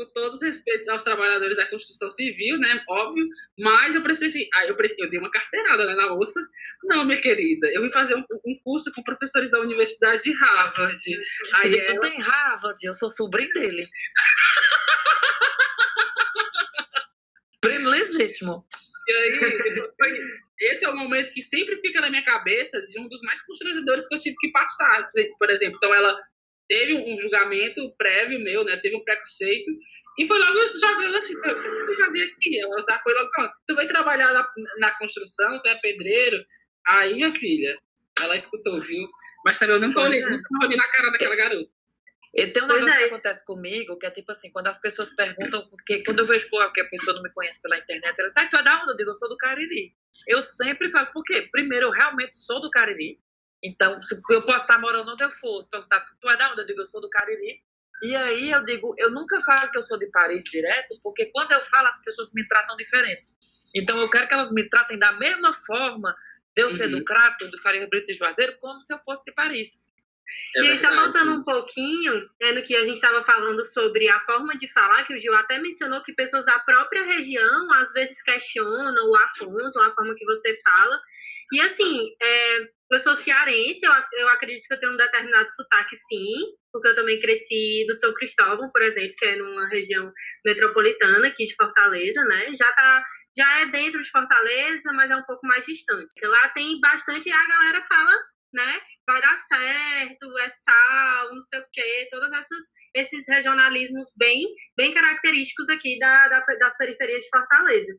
Com 0.00 0.06
todos 0.14 0.36
os 0.36 0.42
respeitos 0.42 0.88
aos 0.88 1.04
trabalhadores 1.04 1.58
da 1.58 1.66
construção 1.66 2.10
civil, 2.10 2.58
né? 2.58 2.82
Óbvio. 2.88 3.28
Mas 3.58 3.94
eu 3.94 4.00
precisei. 4.02 4.48
Ah, 4.54 4.64
eu, 4.66 4.74
eu 4.98 5.10
dei 5.10 5.20
uma 5.20 5.30
carteirada 5.30 5.86
né, 5.86 5.94
na 5.94 6.08
moça. 6.08 6.40
Não, 6.84 7.04
minha 7.04 7.20
querida. 7.20 7.70
Eu 7.72 7.82
vim 7.82 7.90
fazer 7.90 8.14
um, 8.14 8.24
um 8.46 8.58
curso 8.64 8.90
com 8.94 9.02
professores 9.02 9.50
da 9.50 9.60
Universidade 9.60 10.22
de 10.22 10.32
Harvard. 10.32 11.12
Eu 11.12 11.20
Aí 11.54 11.68
digo, 11.68 11.82
ela, 11.82 11.92
não 11.94 12.00
tem 12.00 12.18
Harvard, 12.18 12.78
eu 12.82 12.94
sou 12.94 13.10
sobrinho 13.10 13.52
dele. 13.52 13.86
Primo 17.60 17.90
legítimo. 17.90 18.66
E 19.06 19.12
aí, 19.12 19.38
esse 20.60 20.82
é 20.84 20.88
o 20.88 20.96
momento 20.96 21.32
que 21.32 21.42
sempre 21.42 21.78
fica 21.80 22.00
na 22.00 22.08
minha 22.08 22.24
cabeça 22.24 22.80
de 22.86 22.98
um 23.00 23.08
dos 23.08 23.20
mais 23.22 23.44
constrangedores 23.44 24.08
que 24.08 24.14
eu 24.14 24.18
tive 24.18 24.36
que 24.38 24.52
passar. 24.52 25.06
Por 25.38 25.50
exemplo, 25.50 25.76
então 25.76 25.92
ela 25.92 26.18
teve 26.70 26.94
um 26.94 27.20
julgamento 27.20 27.82
prévio 27.98 28.38
meu, 28.44 28.64
né? 28.64 28.78
Teve 28.80 28.96
um 28.96 29.02
preconceito. 29.04 29.70
E 30.18 30.26
foi 30.26 30.38
logo 30.38 30.58
jogando 30.78 31.16
assim, 31.16 31.34
foi- 31.40 31.50
eu 31.50 31.96
fazia 31.96 32.24
aqui. 32.24 32.60
Ela 32.60 32.80
já 32.88 32.98
foi 33.00 33.12
logo 33.12 33.28
falando, 33.34 33.52
tu 33.66 33.74
vai 33.74 33.86
trabalhar 33.88 34.32
na, 34.32 34.48
na 34.78 34.96
construção, 34.96 35.60
tu 35.60 35.68
é 35.68 35.74
pedreiro. 35.80 36.42
Aí, 36.86 37.14
minha 37.14 37.34
filha, 37.34 37.76
ela 38.22 38.36
escutou, 38.36 38.80
viu? 38.80 39.06
Mas 39.44 39.58
também 39.58 39.74
eu 39.74 39.80
nunca 39.80 40.00
olhei, 40.00 40.22
é. 40.22 40.30
nunca 40.30 40.48
olhei 40.62 40.76
na 40.76 40.88
cara 40.92 41.10
daquela 41.10 41.34
garota. 41.34 41.70
E 42.34 42.46
tem 42.46 42.62
um 42.62 42.68
Pois 42.68 42.78
negócio 42.80 43.00
é. 43.00 43.02
que 43.02 43.12
acontece 43.12 43.44
comigo, 43.44 43.98
que 43.98 44.06
é 44.06 44.10
tipo 44.10 44.30
assim, 44.30 44.52
quando 44.52 44.68
as 44.68 44.80
pessoas 44.80 45.10
perguntam, 45.16 45.68
porque 45.68 46.04
quando 46.04 46.20
eu 46.20 46.26
vejo 46.26 46.48
que 46.72 46.80
a 46.80 46.88
pessoa 46.88 47.16
não 47.16 47.22
me 47.24 47.32
conhece 47.32 47.60
pela 47.60 47.76
internet, 47.78 48.14
ela 48.16 48.28
diz, 48.28 48.36
ah, 48.36 48.46
tu 48.46 48.56
é 48.56 48.62
da 48.62 48.80
onde? 48.82 48.92
Eu 48.92 48.96
digo, 48.96 49.10
eu 49.10 49.14
sou 49.14 49.28
do 49.28 49.36
Cariri. 49.36 49.92
Eu 50.28 50.40
sempre 50.40 50.88
falo, 50.88 51.08
por 51.12 51.24
quê? 51.24 51.48
Primeiro, 51.50 51.86
eu 51.86 51.90
realmente 51.90 52.36
sou 52.36 52.60
do 52.60 52.70
Cariri. 52.70 53.18
Então, 53.62 54.00
se 54.00 54.20
eu 54.30 54.42
posso 54.42 54.64
estar 54.64 54.78
morando 54.78 55.12
onde 55.12 55.22
eu 55.22 55.30
for, 55.30 55.60
se 55.60 55.68
perguntar, 55.68 56.04
tu 56.20 56.30
é 56.30 56.36
da 56.36 56.50
onde? 56.50 56.62
Eu 56.62 56.66
digo, 56.66 56.80
eu 56.80 56.86
sou 56.86 57.00
do 57.00 57.10
Cariri. 57.10 57.62
E 58.02 58.16
aí 58.16 58.50
eu 58.50 58.64
digo, 58.64 58.94
eu 58.96 59.10
nunca 59.10 59.38
falo 59.40 59.70
que 59.70 59.76
eu 59.76 59.82
sou 59.82 59.98
de 59.98 60.06
Paris 60.10 60.44
direto, 60.44 60.96
porque 61.02 61.26
quando 61.26 61.52
eu 61.52 61.60
falo, 61.60 61.86
as 61.86 62.02
pessoas 62.02 62.32
me 62.34 62.46
tratam 62.48 62.76
diferente. 62.76 63.28
Então 63.74 63.98
eu 64.00 64.08
quero 64.08 64.26
que 64.26 64.34
elas 64.34 64.50
me 64.50 64.66
tratem 64.68 64.98
da 64.98 65.12
mesma 65.12 65.52
forma 65.52 66.16
de 66.56 66.62
eu 66.62 66.70
ser 66.70 66.86
Uhum. 66.86 66.92
do 66.92 67.04
Crato, 67.04 67.48
do 67.48 67.58
Faria 67.58 67.86
Brito 67.88 68.06
de 68.06 68.14
Juazeiro, 68.14 68.56
como 68.58 68.80
se 68.80 68.92
eu 68.92 68.98
fosse 68.98 69.24
de 69.26 69.32
Paris. 69.32 69.84
É 70.56 70.62
e 70.62 70.68
aí, 70.70 70.78
só 70.78 70.94
voltando 70.94 71.32
um 71.34 71.44
pouquinho, 71.44 72.28
é 72.40 72.52
no 72.52 72.62
que 72.62 72.74
a 72.74 72.84
gente 72.84 72.94
estava 72.94 73.22
falando 73.24 73.64
sobre 73.64 74.08
a 74.08 74.20
forma 74.20 74.56
de 74.56 74.72
falar, 74.72 75.04
que 75.04 75.14
o 75.14 75.18
Gil 75.18 75.34
até 75.34 75.58
mencionou 75.58 76.02
que 76.02 76.12
pessoas 76.14 76.46
da 76.46 76.58
própria 76.60 77.04
região 77.04 77.72
às 77.74 77.92
vezes 77.92 78.22
questionam 78.22 79.06
ou 79.08 79.16
apontam 79.16 79.82
a 79.82 79.94
forma 79.94 80.14
que 80.14 80.24
você 80.24 80.56
fala. 80.62 81.00
E 81.52 81.60
assim, 81.60 82.14
é, 82.22 82.70
eu 82.90 82.98
sou 82.98 83.14
cearense, 83.14 83.84
eu, 83.84 83.92
eu 84.20 84.28
acredito 84.28 84.66
que 84.66 84.74
eu 84.74 84.80
tenho 84.80 84.92
um 84.92 84.96
determinado 84.96 85.50
sotaque, 85.50 85.96
sim, 85.96 86.34
porque 86.72 86.88
eu 86.88 86.94
também 86.94 87.20
cresci 87.20 87.84
no 87.86 87.94
São 87.94 88.12
Cristóvão, 88.14 88.70
por 88.70 88.82
exemplo, 88.82 89.14
que 89.16 89.26
é 89.26 89.36
numa 89.36 89.68
região 89.68 90.12
metropolitana 90.44 91.28
aqui 91.28 91.44
de 91.44 91.54
Fortaleza, 91.54 92.24
né? 92.24 92.50
Já 92.56 92.70
tá. 92.72 93.04
Já 93.36 93.60
é 93.60 93.66
dentro 93.66 94.00
de 94.00 94.10
Fortaleza, 94.10 94.92
mas 94.92 95.08
é 95.08 95.14
um 95.14 95.22
pouco 95.22 95.46
mais 95.46 95.64
distante. 95.64 96.12
Lá 96.20 96.48
tem 96.48 96.80
bastante, 96.80 97.30
a 97.30 97.48
galera 97.48 97.86
fala, 97.88 98.12
né? 98.52 98.80
vai 99.10 99.20
dar 99.20 99.36
certo, 99.36 100.38
é 100.38 100.48
sal, 100.48 101.34
não 101.34 101.40
sei 101.40 101.58
o 101.58 101.64
quê, 101.72 102.08
todos 102.10 102.30
essas, 102.32 102.64
esses 102.94 103.28
regionalismos 103.28 104.08
bem, 104.16 104.46
bem 104.76 104.94
característicos 104.94 105.68
aqui 105.68 105.98
da, 105.98 106.28
da- 106.28 106.44
das 106.60 106.76
periferias 106.76 107.24
de 107.24 107.28
Fortaleza. 107.30 107.92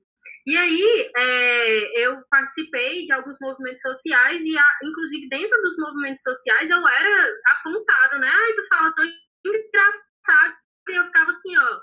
E 0.48 0.56
aí, 0.56 1.12
é, 1.18 2.06
eu 2.06 2.18
participei 2.30 3.04
de 3.06 3.12
alguns 3.12 3.36
movimentos 3.42 3.82
sociais 3.82 4.42
e, 4.42 4.58
a- 4.58 4.78
inclusive, 4.84 5.28
dentro 5.28 5.62
dos 5.62 5.76
movimentos 5.78 6.24
sociais, 6.24 6.70
eu 6.70 6.88
era 6.88 7.34
apontada, 7.48 8.18
né? 8.20 8.30
Ai, 8.34 8.54
tu 8.54 8.68
fala 8.68 8.94
tão 8.96 9.06
engraçado. 9.46 10.56
E 10.90 10.94
eu 10.96 11.06
ficava 11.06 11.30
assim, 11.30 11.58
ó, 11.58 11.80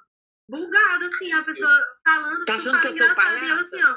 bulgada, 0.49 1.07
assim, 1.07 1.33
a 1.33 1.43
pessoa 1.43 1.87
falando. 2.05 2.45
Tá 2.45 2.55
achando 2.55 2.81
que 2.81 2.87
eu 2.89 2.93
sou 2.93 3.07
e 3.07 3.49
eu 3.49 3.57
assim, 3.57 3.83
ó. 3.83 3.97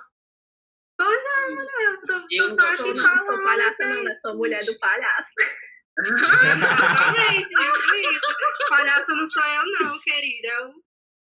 Pois 1.03 1.23
é, 1.23 1.49
mulher, 1.49 1.93
eu 1.93 2.01
tô, 2.05 2.27
Eu 2.29 2.55
só 2.55 2.61
não. 2.93 3.25
sou 3.25 3.43
palhaça, 3.43 3.83
é 3.83 3.87
não, 3.87 4.03
né? 4.03 4.13
Sou 4.21 4.37
mulher 4.37 4.63
do 4.63 4.77
palhaço. 4.77 5.31
Exatamente, 5.99 7.49
tipo 7.49 7.95
isso. 7.95 8.69
Palhaço 8.69 9.11
não 9.15 9.27
sou 9.27 9.43
eu, 9.43 9.63
não, 9.79 9.99
querida. 9.99 10.47
É 10.47 10.61
o, 10.61 10.73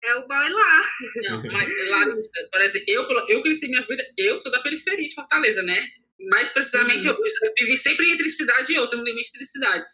é 0.05 0.15
o 0.15 0.27
boy 0.27 0.49
lá. 0.49 0.85
Não, 1.29 1.43
mas 1.51 1.89
Larissa, 1.89 2.49
por 2.51 2.61
exemplo, 2.61 2.85
eu, 2.87 3.27
eu 3.27 3.41
cresci 3.43 3.67
minha 3.67 3.81
vida, 3.83 4.03
eu 4.17 4.37
sou 4.37 4.51
da 4.51 4.61
periferia 4.61 5.07
de 5.07 5.13
Fortaleza, 5.13 5.61
né? 5.61 5.85
Mais 6.31 6.51
precisamente, 6.51 7.05
eu, 7.05 7.13
eu 7.13 7.53
vivi 7.59 7.77
sempre 7.77 8.11
entre 8.11 8.29
cidade 8.29 8.73
e 8.73 8.79
outra, 8.79 8.97
no 8.97 9.05
limite 9.05 9.37
de 9.37 9.45
cidades. 9.45 9.91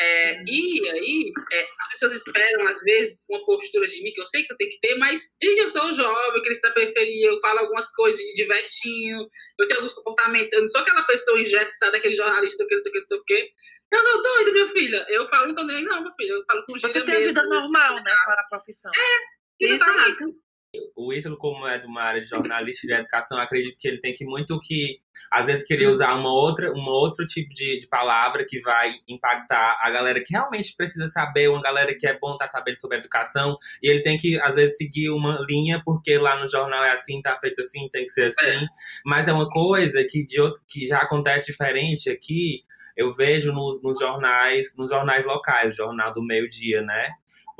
É, 0.00 0.42
e 0.46 0.88
aí, 0.88 1.32
é, 1.52 1.68
as 1.78 1.88
pessoas 1.90 2.14
esperam, 2.14 2.66
às 2.66 2.80
vezes, 2.80 3.26
uma 3.28 3.44
postura 3.44 3.86
de 3.86 4.02
mim, 4.02 4.12
que 4.12 4.20
eu 4.20 4.26
sei 4.26 4.44
que 4.44 4.52
eu 4.52 4.56
tenho 4.56 4.70
que 4.70 4.80
ter, 4.80 4.96
mas 4.96 5.22
gente, 5.42 5.60
eu 5.60 5.68
sou 5.68 5.92
jovem, 5.92 6.42
cresci 6.42 6.62
da 6.62 6.70
periferia, 6.70 7.28
eu 7.28 7.40
falo 7.40 7.60
algumas 7.60 7.92
coisas 7.94 8.18
de, 8.18 8.46
vetinho, 8.46 9.28
eu 9.58 9.66
tenho 9.66 9.80
alguns 9.80 9.94
comportamentos, 9.94 10.52
eu 10.52 10.62
não 10.62 10.68
sou 10.68 10.80
aquela 10.80 11.02
pessoa 11.02 11.40
engessada, 11.40 11.96
aquele 11.98 12.16
jornalista, 12.16 12.64
que 12.66 12.74
não 12.74 12.80
sei 12.80 12.90
o 12.90 12.92
que, 12.92 12.98
não 12.98 13.04
sei 13.04 13.18
o 13.18 13.24
que. 13.24 13.50
Eu 13.92 14.02
sou 14.02 14.22
doido, 14.22 14.52
minha 14.52 14.66
filha. 14.66 15.06
Eu 15.08 15.28
falo, 15.28 15.48
não 15.48 15.54
tô 15.54 15.64
nem, 15.64 15.84
não, 15.84 16.02
meu 16.02 16.12
filho, 16.14 16.36
eu 16.36 16.44
falo 16.46 16.64
com 16.64 16.78
Você 16.78 17.02
tem 17.02 17.16
a 17.16 17.20
vida 17.20 17.42
mesmo. 17.42 17.54
normal, 17.54 17.96
né? 17.96 18.14
Fora 18.24 18.40
a 18.40 18.48
profissão. 18.48 18.90
Exatamente. 19.60 20.24
O 20.94 21.12
Ítalo, 21.12 21.36
como 21.36 21.66
é 21.66 21.78
de 21.78 21.86
uma 21.86 22.02
área 22.02 22.20
de 22.20 22.28
jornalista 22.28 22.86
de 22.86 22.92
educação, 22.92 23.38
acredito 23.38 23.78
que 23.78 23.88
ele 23.88 23.98
tem 23.98 24.14
que 24.14 24.24
muito 24.24 24.58
que, 24.60 25.00
às 25.30 25.46
vezes, 25.46 25.66
querer 25.66 25.86
usar 25.86 26.14
uma 26.14 26.32
outra, 26.32 26.70
um 26.72 26.84
outro 26.86 27.26
tipo 27.26 27.52
de, 27.52 27.80
de 27.80 27.88
palavra 27.88 28.44
que 28.46 28.60
vai 28.60 28.94
impactar 29.08 29.78
a 29.82 29.90
galera 29.90 30.22
que 30.22 30.32
realmente 30.32 30.74
precisa 30.76 31.08
saber, 31.08 31.48
uma 31.48 31.62
galera 31.62 31.94
que 31.96 32.06
é 32.06 32.18
bom 32.18 32.32
estar 32.32 32.48
sabendo 32.48 32.78
sobre 32.78 32.98
educação, 32.98 33.56
e 33.82 33.88
ele 33.88 34.02
tem 34.02 34.16
que, 34.16 34.40
às 34.40 34.54
vezes, 34.54 34.76
seguir 34.76 35.10
uma 35.10 35.44
linha, 35.48 35.82
porque 35.84 36.16
lá 36.18 36.38
no 36.38 36.46
jornal 36.46 36.84
é 36.84 36.92
assim, 36.92 37.20
tá 37.20 37.36
feito 37.40 37.60
assim, 37.60 37.88
tem 37.88 38.04
que 38.04 38.12
ser 38.12 38.24
assim, 38.26 38.66
mas 39.04 39.26
é 39.26 39.32
uma 39.32 39.48
coisa 39.48 40.04
que, 40.08 40.24
de 40.24 40.40
outro, 40.40 40.62
que 40.68 40.86
já 40.86 40.98
acontece 40.98 41.50
diferente 41.50 42.08
aqui, 42.08 42.62
eu 42.96 43.10
vejo 43.10 43.52
nos, 43.52 43.82
nos 43.82 43.98
jornais, 43.98 44.76
nos 44.76 44.90
jornais 44.90 45.24
locais, 45.24 45.74
jornal 45.74 46.12
do 46.12 46.22
meio-dia, 46.22 46.82
né? 46.82 47.10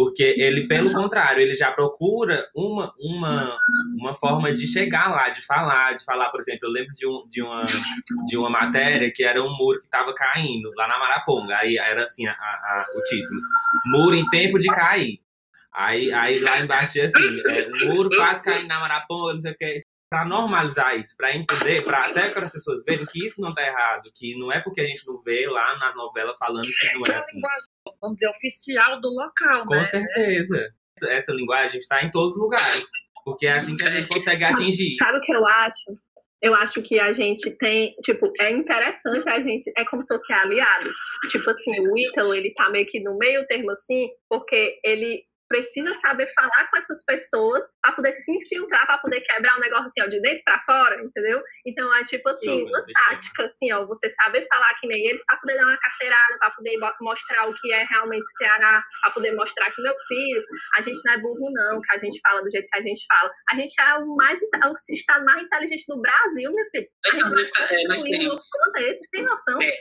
Porque 0.02 0.22
ele, 0.38 0.66
pelo 0.66 0.90
contrário, 0.94 1.42
ele 1.42 1.52
já 1.52 1.70
procura 1.70 2.48
uma, 2.54 2.90
uma, 2.98 3.58
uma 3.98 4.14
forma 4.14 4.50
de 4.50 4.66
chegar 4.66 5.10
lá, 5.10 5.28
de 5.28 5.42
falar, 5.42 5.92
de 5.94 6.02
falar, 6.06 6.30
por 6.30 6.40
exemplo, 6.40 6.60
eu 6.68 6.70
lembro 6.72 6.94
de, 6.94 7.06
um, 7.06 7.28
de, 7.28 7.42
uma, 7.42 7.64
de 8.26 8.38
uma 8.38 8.48
matéria 8.48 9.12
que 9.14 9.22
era 9.22 9.42
um 9.42 9.54
muro 9.58 9.78
que 9.78 9.84
estava 9.84 10.14
caindo 10.14 10.70
lá 10.74 10.88
na 10.88 10.98
Maraponga. 10.98 11.54
Aí 11.58 11.76
era 11.76 12.04
assim 12.04 12.26
a, 12.26 12.32
a- 12.32 12.86
o 12.96 13.02
título: 13.10 13.40
Muro 13.88 14.14
em 14.16 14.24
tempo 14.30 14.58
de 14.58 14.68
cair. 14.68 15.20
Aí, 15.74 16.10
aí 16.14 16.38
lá 16.38 16.58
embaixo 16.60 16.92
tinha 16.92 17.04
assim, 17.08 17.40
é, 17.50 17.68
muro 17.84 18.08
quase 18.08 18.42
caindo 18.42 18.68
na 18.68 18.80
Maraponga, 18.80 19.34
não 19.34 19.40
sei 19.42 19.52
o 19.52 19.56
que. 19.58 19.82
Pra 20.10 20.24
normalizar 20.24 20.98
isso, 20.98 21.14
pra 21.14 21.36
entender, 21.36 21.84
pra 21.84 22.06
até 22.06 22.30
para 22.30 22.46
as 22.46 22.52
pessoas 22.52 22.82
verem 22.86 23.04
que 23.04 23.26
isso 23.28 23.38
não 23.38 23.52
tá 23.52 23.64
errado, 23.64 24.08
que 24.14 24.34
não 24.38 24.50
é 24.50 24.60
porque 24.60 24.80
a 24.80 24.86
gente 24.86 25.06
não 25.06 25.20
vê 25.22 25.46
lá 25.46 25.76
na 25.78 25.94
novela 25.94 26.34
falando 26.38 26.66
que 26.66 26.94
não 26.94 27.02
é 27.06 27.18
assim. 27.18 27.38
Vamos 28.00 28.16
dizer, 28.16 28.28
oficial 28.28 29.00
do 29.00 29.08
local, 29.08 29.66
Com 29.66 29.74
né? 29.74 29.84
certeza. 29.84 30.72
Essa 31.08 31.32
linguagem 31.32 31.78
está 31.78 32.02
em 32.02 32.10
todos 32.10 32.34
os 32.34 32.40
lugares. 32.40 32.84
Porque 33.24 33.46
é 33.46 33.52
assim 33.52 33.76
que 33.76 33.84
a 33.84 33.90
gente 33.90 34.08
consegue 34.08 34.44
atingir. 34.44 34.96
Sabe 34.96 35.18
o 35.18 35.20
que 35.20 35.32
eu 35.32 35.46
acho? 35.46 35.92
eu 36.42 36.54
acho 36.54 36.80
que 36.82 36.98
a 36.98 37.12
gente 37.12 37.50
tem, 37.58 37.94
tipo, 38.02 38.32
é 38.40 38.50
interessante 38.50 39.28
a 39.28 39.40
gente, 39.40 39.70
é 39.76 39.84
como 39.84 40.02
se 40.02 40.08
fosse 40.08 40.32
aliados. 40.32 40.94
Tipo 41.30 41.50
assim, 41.50 41.86
o 41.86 41.98
Ítalo, 41.98 42.34
ele 42.34 42.52
tá 42.54 42.70
meio 42.70 42.86
que 42.86 43.00
no 43.00 43.18
meio 43.18 43.46
termo 43.46 43.70
assim, 43.70 44.08
porque 44.28 44.78
ele 44.82 45.20
precisa 45.50 45.92
saber 45.96 46.32
falar 46.32 46.70
com 46.70 46.76
essas 46.78 47.04
pessoas 47.04 47.64
para 47.82 47.92
poder 47.92 48.12
se 48.14 48.30
infiltrar, 48.30 48.86
para 48.86 48.98
poder 48.98 49.20
quebrar 49.20 49.56
o 49.56 49.60
negócio 49.60 49.86
assim, 49.88 50.00
ó, 50.02 50.06
de 50.06 50.20
dentro 50.22 50.42
para 50.44 50.62
fora, 50.62 51.02
entendeu? 51.02 51.42
Então 51.66 51.92
é 51.96 52.04
tipo 52.04 52.28
assim, 52.28 52.62
uma 52.62 52.78
tática, 52.80 53.44
assim, 53.44 53.72
ó, 53.72 53.84
você 53.84 54.08
saber 54.10 54.46
falar 54.48 54.72
que 54.80 54.86
nem 54.86 55.08
eles 55.08 55.24
para 55.26 55.38
poder 55.38 55.56
dar 55.56 55.66
uma 55.66 55.76
carteirada, 55.76 56.38
para 56.38 56.50
poder 56.52 56.78
mostrar 57.00 57.48
o 57.48 57.54
que 57.54 57.72
é 57.72 57.82
realmente 57.82 58.30
Ceará, 58.38 58.82
para 59.02 59.10
poder 59.10 59.32
mostrar 59.32 59.70
que 59.72 59.82
meu 59.82 59.94
filho, 60.06 60.42
a 60.76 60.82
gente 60.82 61.00
não 61.04 61.12
é 61.14 61.18
burro 61.18 61.50
não, 61.52 61.80
que 61.80 61.92
a 61.92 61.98
gente 61.98 62.20
fala 62.20 62.42
do 62.42 62.50
jeito 62.50 62.68
que 62.68 62.76
a 62.76 62.82
gente 62.82 63.04
fala. 63.06 63.30
A 63.50 63.56
gente 63.56 63.80
é 63.80 63.94
o 63.94 64.14
mais 64.14 64.40
o 64.40 64.94
estado 64.94 65.24
mais 65.24 65.42
inteligente 65.42 65.84
do 65.88 66.00
Brasil, 66.00 66.52
meu 66.52 66.66
filho. 66.70 66.88
A 67.06 67.10
gente 67.10 67.74
é, 67.74 67.88
nós 67.88 68.02
temos. 68.02 68.48
Planeta, 68.72 69.00
tem 69.10 69.24
noção? 69.24 69.62
É, 69.62 69.72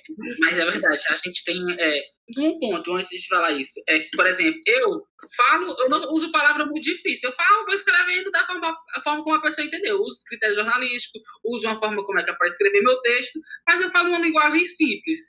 mas 0.42 0.58
é 0.58 0.66
verdade, 0.66 1.00
a 1.10 1.16
gente 1.16 1.44
tem 1.44 1.58
é, 1.80 2.02
um 2.38 2.60
ponto 2.60 2.96
antes 2.96 3.10
de 3.10 3.28
falar 3.28 3.52
isso. 3.52 3.80
É, 3.88 4.00
por 4.16 4.26
exemplo, 4.26 4.60
eu 4.66 5.04
falo, 5.36 5.76
eu 5.80 5.90
não 5.90 6.02
uso 6.14 6.32
palavra 6.32 6.66
muito 6.66 6.84
difícil. 6.84 7.30
Eu 7.30 7.36
falo, 7.36 7.66
vou 7.66 7.74
escrevendo 7.74 8.32
da 8.32 8.46
forma, 8.46 8.78
forma 9.04 9.24
como 9.24 9.36
a 9.36 9.42
pessoa 9.42 9.66
entendeu. 9.66 9.98
Eu 9.98 10.02
uso 10.02 10.24
critério 10.28 10.56
jornalístico, 10.56 11.20
uso 11.46 11.68
uma 11.68 11.80
forma 11.80 12.04
como 12.06 12.20
é 12.20 12.24
que 12.24 12.32
é 12.32 12.36
para 12.36 12.48
escrever 12.48 12.82
meu 12.82 13.02
texto, 13.02 13.40
mas 13.68 13.82
eu 13.82 13.90
falo 13.92 14.10
uma 14.10 14.20
linguagem 14.20 14.64
simples. 14.66 15.20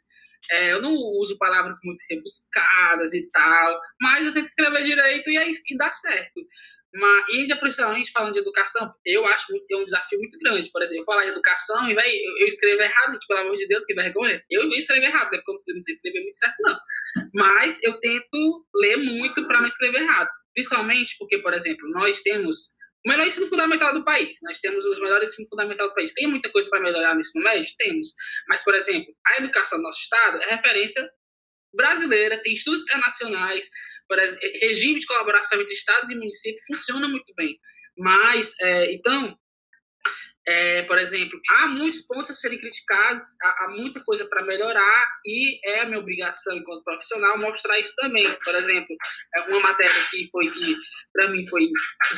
É, 0.51 0.73
eu 0.73 0.81
não 0.81 0.95
uso 0.95 1.37
palavras 1.39 1.77
muito 1.85 2.03
rebuscadas 2.11 3.13
e 3.13 3.31
tal, 3.31 3.79
mas 4.01 4.27
eu 4.27 4.33
tento 4.33 4.47
escrever 4.47 4.85
direito 4.85 5.29
e 5.31 5.37
é 5.37 5.49
isso 5.49 5.63
que 5.65 5.77
dá 5.77 5.91
certo. 5.93 6.41
Mas, 6.93 7.25
e 7.29 7.41
ainda 7.43 7.57
principalmente 7.59 8.11
falando 8.11 8.33
de 8.33 8.41
educação, 8.41 8.93
eu 9.05 9.25
acho 9.27 9.47
muito, 9.51 9.65
é 9.71 9.77
um 9.77 9.85
desafio 9.85 10.19
muito 10.19 10.37
grande. 10.39 10.71
Por 10.73 10.83
exemplo, 10.83 11.03
eu 11.03 11.05
falar 11.05 11.25
de 11.25 11.31
educação 11.31 11.89
e 11.89 11.95
vai, 11.95 12.09
eu, 12.09 12.39
eu 12.39 12.47
escrevo 12.47 12.83
errado, 12.83 13.13
gente, 13.13 13.27
pelo 13.27 13.41
amor 13.41 13.57
de 13.57 13.69
Deus, 13.69 13.85
que 13.85 13.95
vergonha. 13.95 14.43
Eu 14.51 14.67
escrevo 14.69 15.05
errado, 15.05 15.31
né? 15.31 15.41
porque 15.45 15.71
eu 15.71 15.75
não 15.75 15.81
sei 15.81 15.95
escrever 15.95 16.21
muito 16.21 16.37
certo, 16.37 16.57
não. 16.61 16.79
Mas 17.35 17.83
eu 17.85 17.99
tento 18.01 18.67
ler 18.75 18.97
muito 18.97 19.47
para 19.47 19.61
não 19.61 19.67
escrever 19.67 20.03
errado. 20.03 20.29
Principalmente 20.53 21.15
porque, 21.19 21.39
por 21.39 21.55
exemplo, 21.55 21.89
nós 21.91 22.23
temos 22.23 22.81
o 23.07 23.09
melhor 23.09 23.27
ensino 23.27 23.47
fundamental 23.47 23.95
do 23.95 24.05
país. 24.05 24.37
Nós 24.43 24.59
temos 24.59 24.85
os 24.85 25.01
melhores 25.01 25.31
ensino 25.31 25.49
fundamental 25.49 25.89
do 25.89 25.95
país. 25.95 26.13
Tem 26.13 26.27
muita 26.27 26.51
coisa 26.51 26.69
para 26.69 26.81
melhorar 26.81 27.15
no 27.15 27.21
ensino 27.21 27.45
médio? 27.45 27.71
Temos. 27.79 28.09
Mas, 28.49 28.65
por 28.65 28.75
exemplo, 28.75 29.15
a 29.27 29.39
educação 29.39 29.79
do 29.79 29.85
nosso 29.85 30.01
estado 30.01 30.43
é 30.43 30.51
referência 30.51 31.09
brasileira, 31.73 32.43
tem 32.43 32.53
estudos 32.53 32.83
internacionais, 32.83 33.71
por 34.11 34.19
exemplo, 34.19 34.49
regime 34.61 34.99
de 34.99 35.07
colaboração 35.07 35.61
entre 35.61 35.73
estados 35.73 36.11
e 36.11 36.17
municípios 36.17 36.65
funciona 36.67 37.07
muito 37.07 37.33
bem. 37.37 37.57
Mas, 37.97 38.59
é, 38.61 38.93
então, 38.93 39.39
é, 40.49 40.83
por 40.83 40.99
exemplo, 40.99 41.41
há 41.51 41.69
muitos 41.69 42.01
pontos 42.09 42.29
a 42.29 42.35
serem 42.35 42.59
criticados, 42.59 43.23
há, 43.41 43.65
há 43.65 43.69
muita 43.69 44.03
coisa 44.03 44.27
para 44.27 44.45
melhorar 44.45 45.07
e 45.25 45.61
é 45.65 45.83
a 45.83 45.87
minha 45.87 46.01
obrigação 46.01 46.57
enquanto 46.57 46.83
profissional 46.83 47.39
mostrar 47.39 47.79
isso 47.79 47.95
também. 47.95 48.27
Por 48.45 48.57
exemplo, 48.57 48.97
é 49.37 49.41
uma 49.43 49.61
matéria 49.61 49.95
que 50.11 50.29
foi 50.29 50.51
que 50.51 50.77
para 51.13 51.29
mim 51.29 51.47
foi 51.47 51.69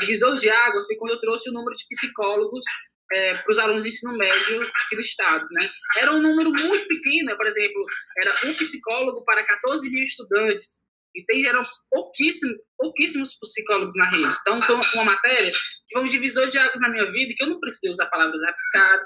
divisor 0.00 0.38
de 0.38 0.48
águas 0.48 0.86
foi 0.86 0.96
quando 0.96 1.10
eu 1.10 1.20
trouxe 1.20 1.50
o 1.50 1.52
número 1.52 1.74
de 1.74 1.84
psicólogos 1.90 2.64
é, 3.12 3.34
para 3.34 3.52
os 3.52 3.58
alunos 3.58 3.82
de 3.82 3.90
ensino 3.90 4.16
médio 4.16 4.62
aqui 4.62 4.94
do 4.94 5.02
estado, 5.02 5.46
né? 5.50 5.68
Era 5.98 6.12
um 6.12 6.22
número 6.22 6.50
muito 6.50 6.88
pequeno, 6.88 7.36
por 7.36 7.46
exemplo, 7.46 7.84
era 8.18 8.30
um 8.46 8.54
psicólogo 8.54 9.22
para 9.26 9.44
14 9.44 9.90
mil 9.90 10.04
estudantes. 10.04 10.86
E 11.14 11.24
tem, 11.26 11.46
eram 11.46 11.62
pouquíssimos, 11.90 12.56
pouquíssimos 12.78 13.38
psicólogos 13.38 13.94
na 13.96 14.08
rede. 14.08 14.34
Então, 14.40 14.62
foi 14.62 14.76
uma 14.94 15.04
matéria 15.04 15.50
que 15.50 15.92
foi 15.92 16.02
um 16.02 16.08
divisor 16.08 16.48
de 16.48 16.58
águas 16.58 16.80
na 16.80 16.88
minha 16.88 17.10
vida, 17.10 17.34
que 17.36 17.44
eu 17.44 17.48
não 17.48 17.60
precisei 17.60 17.90
usar 17.90 18.06
palavras 18.06 18.40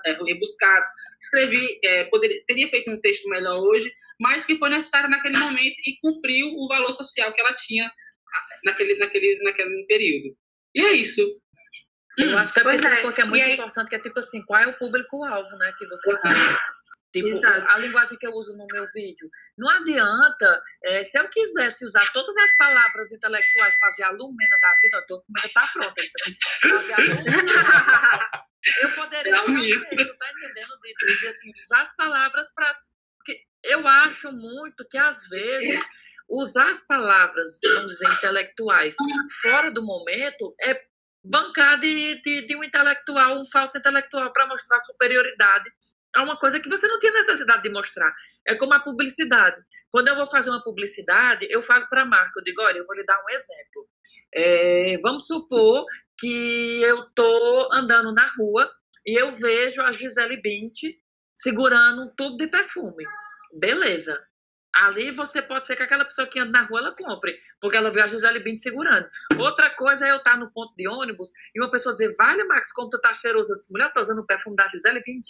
é, 0.06 0.12
rebuscadas. 0.12 0.86
Escrevi, 1.20 1.78
é, 1.84 2.04
poderia, 2.04 2.42
teria 2.46 2.68
feito 2.68 2.90
um 2.90 3.00
texto 3.00 3.28
melhor 3.28 3.58
hoje, 3.58 3.90
mas 4.20 4.44
que 4.44 4.56
foi 4.56 4.70
necessário 4.70 5.10
naquele 5.10 5.36
momento 5.36 5.76
e 5.86 5.98
cumpriu 6.00 6.46
o 6.46 6.68
valor 6.68 6.92
social 6.92 7.32
que 7.32 7.40
ela 7.40 7.52
tinha 7.54 7.90
naquele, 8.64 8.96
naquele, 8.96 9.42
naquele 9.42 9.84
período. 9.86 10.36
E 10.74 10.84
é 10.84 10.92
isso. 10.92 11.22
Eu 12.18 12.38
acho 12.38 12.52
que 12.52 12.60
é, 12.60 12.62
é. 12.62 13.02
porque 13.02 13.20
é 13.20 13.24
muito 13.24 13.44
aí... 13.44 13.54
importante, 13.54 13.88
que 13.88 13.96
é 13.96 13.98
tipo 13.98 14.18
assim, 14.18 14.42
qual 14.46 14.62
é 14.62 14.66
o 14.66 14.78
público-alvo, 14.78 15.50
né, 15.58 15.72
que 15.78 15.86
você 15.86 16.18
tá 16.20 16.60
Tipo, 17.16 17.28
Exato. 17.28 17.66
a 17.70 17.78
linguagem 17.78 18.18
que 18.18 18.26
eu 18.26 18.32
uso 18.32 18.54
no 18.58 18.66
meu 18.70 18.84
vídeo. 18.92 19.30
Não 19.56 19.70
adianta, 19.70 20.62
é, 20.84 21.02
se 21.02 21.18
eu 21.18 21.26
quisesse 21.30 21.82
usar 21.82 22.04
todas 22.12 22.36
as 22.36 22.56
palavras 22.58 23.10
intelectuais, 23.10 23.74
fazer 23.78 24.02
a 24.02 24.10
lumena 24.10 24.56
da 24.60 24.70
vida, 24.82 24.98
eu 24.98 25.06
tô 25.06 25.20
com 25.20 25.32
medo, 25.34 25.52
tá 25.54 25.66
pronta. 25.72 26.02
Então, 26.02 26.78
fazer 26.78 26.92
a 26.92 26.98
lumena 26.98 27.30
eu 28.82 28.90
poderia 28.90 29.34
fazer 29.34 29.48
tá 29.48 30.30
entendendo? 30.30 30.78
De 30.82 31.14
dizer 31.14 31.28
assim, 31.28 31.52
usar 31.64 31.82
as 31.82 31.96
palavras 31.96 32.52
para. 32.52 32.70
Eu 33.64 33.88
acho 33.88 34.30
muito 34.32 34.86
que, 34.86 34.98
às 34.98 35.26
vezes, 35.30 35.80
usar 36.28 36.70
as 36.70 36.86
palavras, 36.86 37.60
vamos 37.76 37.92
dizer, 37.92 38.12
intelectuais 38.12 38.94
fora 39.40 39.70
do 39.70 39.82
momento 39.82 40.54
é 40.60 40.78
bancar 41.24 41.80
de, 41.80 42.20
de, 42.20 42.42
de 42.42 42.56
um 42.56 42.62
intelectual, 42.62 43.40
um 43.40 43.46
falso 43.50 43.78
intelectual 43.78 44.30
para 44.34 44.46
mostrar 44.46 44.78
superioridade 44.80 45.70
é 46.16 46.20
uma 46.20 46.36
coisa 46.36 46.58
que 46.58 46.68
você 46.68 46.88
não 46.88 46.98
tinha 46.98 47.12
necessidade 47.12 47.62
de 47.62 47.70
mostrar. 47.70 48.12
É 48.46 48.54
como 48.54 48.72
a 48.72 48.80
publicidade. 48.80 49.60
Quando 49.90 50.08
eu 50.08 50.16
vou 50.16 50.26
fazer 50.26 50.50
uma 50.50 50.62
publicidade, 50.62 51.46
eu 51.50 51.60
falo 51.60 51.86
para 51.88 52.02
a 52.02 52.06
marca, 52.06 52.32
eu 52.40 52.44
digo, 52.44 52.62
olha, 52.62 52.78
eu 52.78 52.86
vou 52.86 52.96
lhe 52.96 53.04
dar 53.04 53.22
um 53.22 53.30
exemplo. 53.30 53.88
É, 54.34 54.98
vamos 55.02 55.26
supor 55.26 55.84
que 56.18 56.80
eu 56.82 57.04
estou 57.04 57.72
andando 57.72 58.12
na 58.12 58.26
rua 58.26 58.70
e 59.06 59.14
eu 59.20 59.34
vejo 59.34 59.82
a 59.82 59.92
Gisele 59.92 60.40
Bint 60.40 60.78
segurando 61.34 62.02
um 62.02 62.14
tubo 62.16 62.36
de 62.36 62.46
perfume. 62.46 63.04
Beleza. 63.52 64.18
Ali 64.74 65.10
você 65.10 65.40
pode 65.40 65.66
ser 65.66 65.76
que 65.76 65.82
aquela 65.82 66.04
pessoa 66.04 66.26
que 66.26 66.38
anda 66.38 66.60
na 66.60 66.66
rua 66.66 66.80
ela 66.80 66.94
compre, 66.94 67.38
porque 67.60 67.76
ela 67.76 67.90
vê 67.90 68.02
a 68.02 68.06
Gisele 68.06 68.40
Bint 68.40 68.58
segurando. 68.58 69.08
Outra 69.38 69.70
coisa 69.70 70.06
é 70.06 70.12
eu 70.12 70.16
estar 70.16 70.36
no 70.36 70.50
ponto 70.52 70.74
de 70.76 70.86
ônibus 70.86 71.30
e 71.54 71.60
uma 71.62 71.70
pessoa 71.70 71.92
dizer, 71.92 72.14
vale, 72.16 72.44
Max, 72.44 72.72
como 72.72 72.90
tu 72.90 73.00
tá 73.00 73.14
cheiroso. 73.14 73.52
Eu 73.52 73.56
disse, 73.56 73.72
mulher, 73.72 73.86
eu 73.86 73.92
tô 73.92 74.00
usando 74.00 74.18
o 74.18 74.26
perfume 74.26 74.56
da 74.56 74.68
Gisele 74.68 75.02
Bint. 75.02 75.26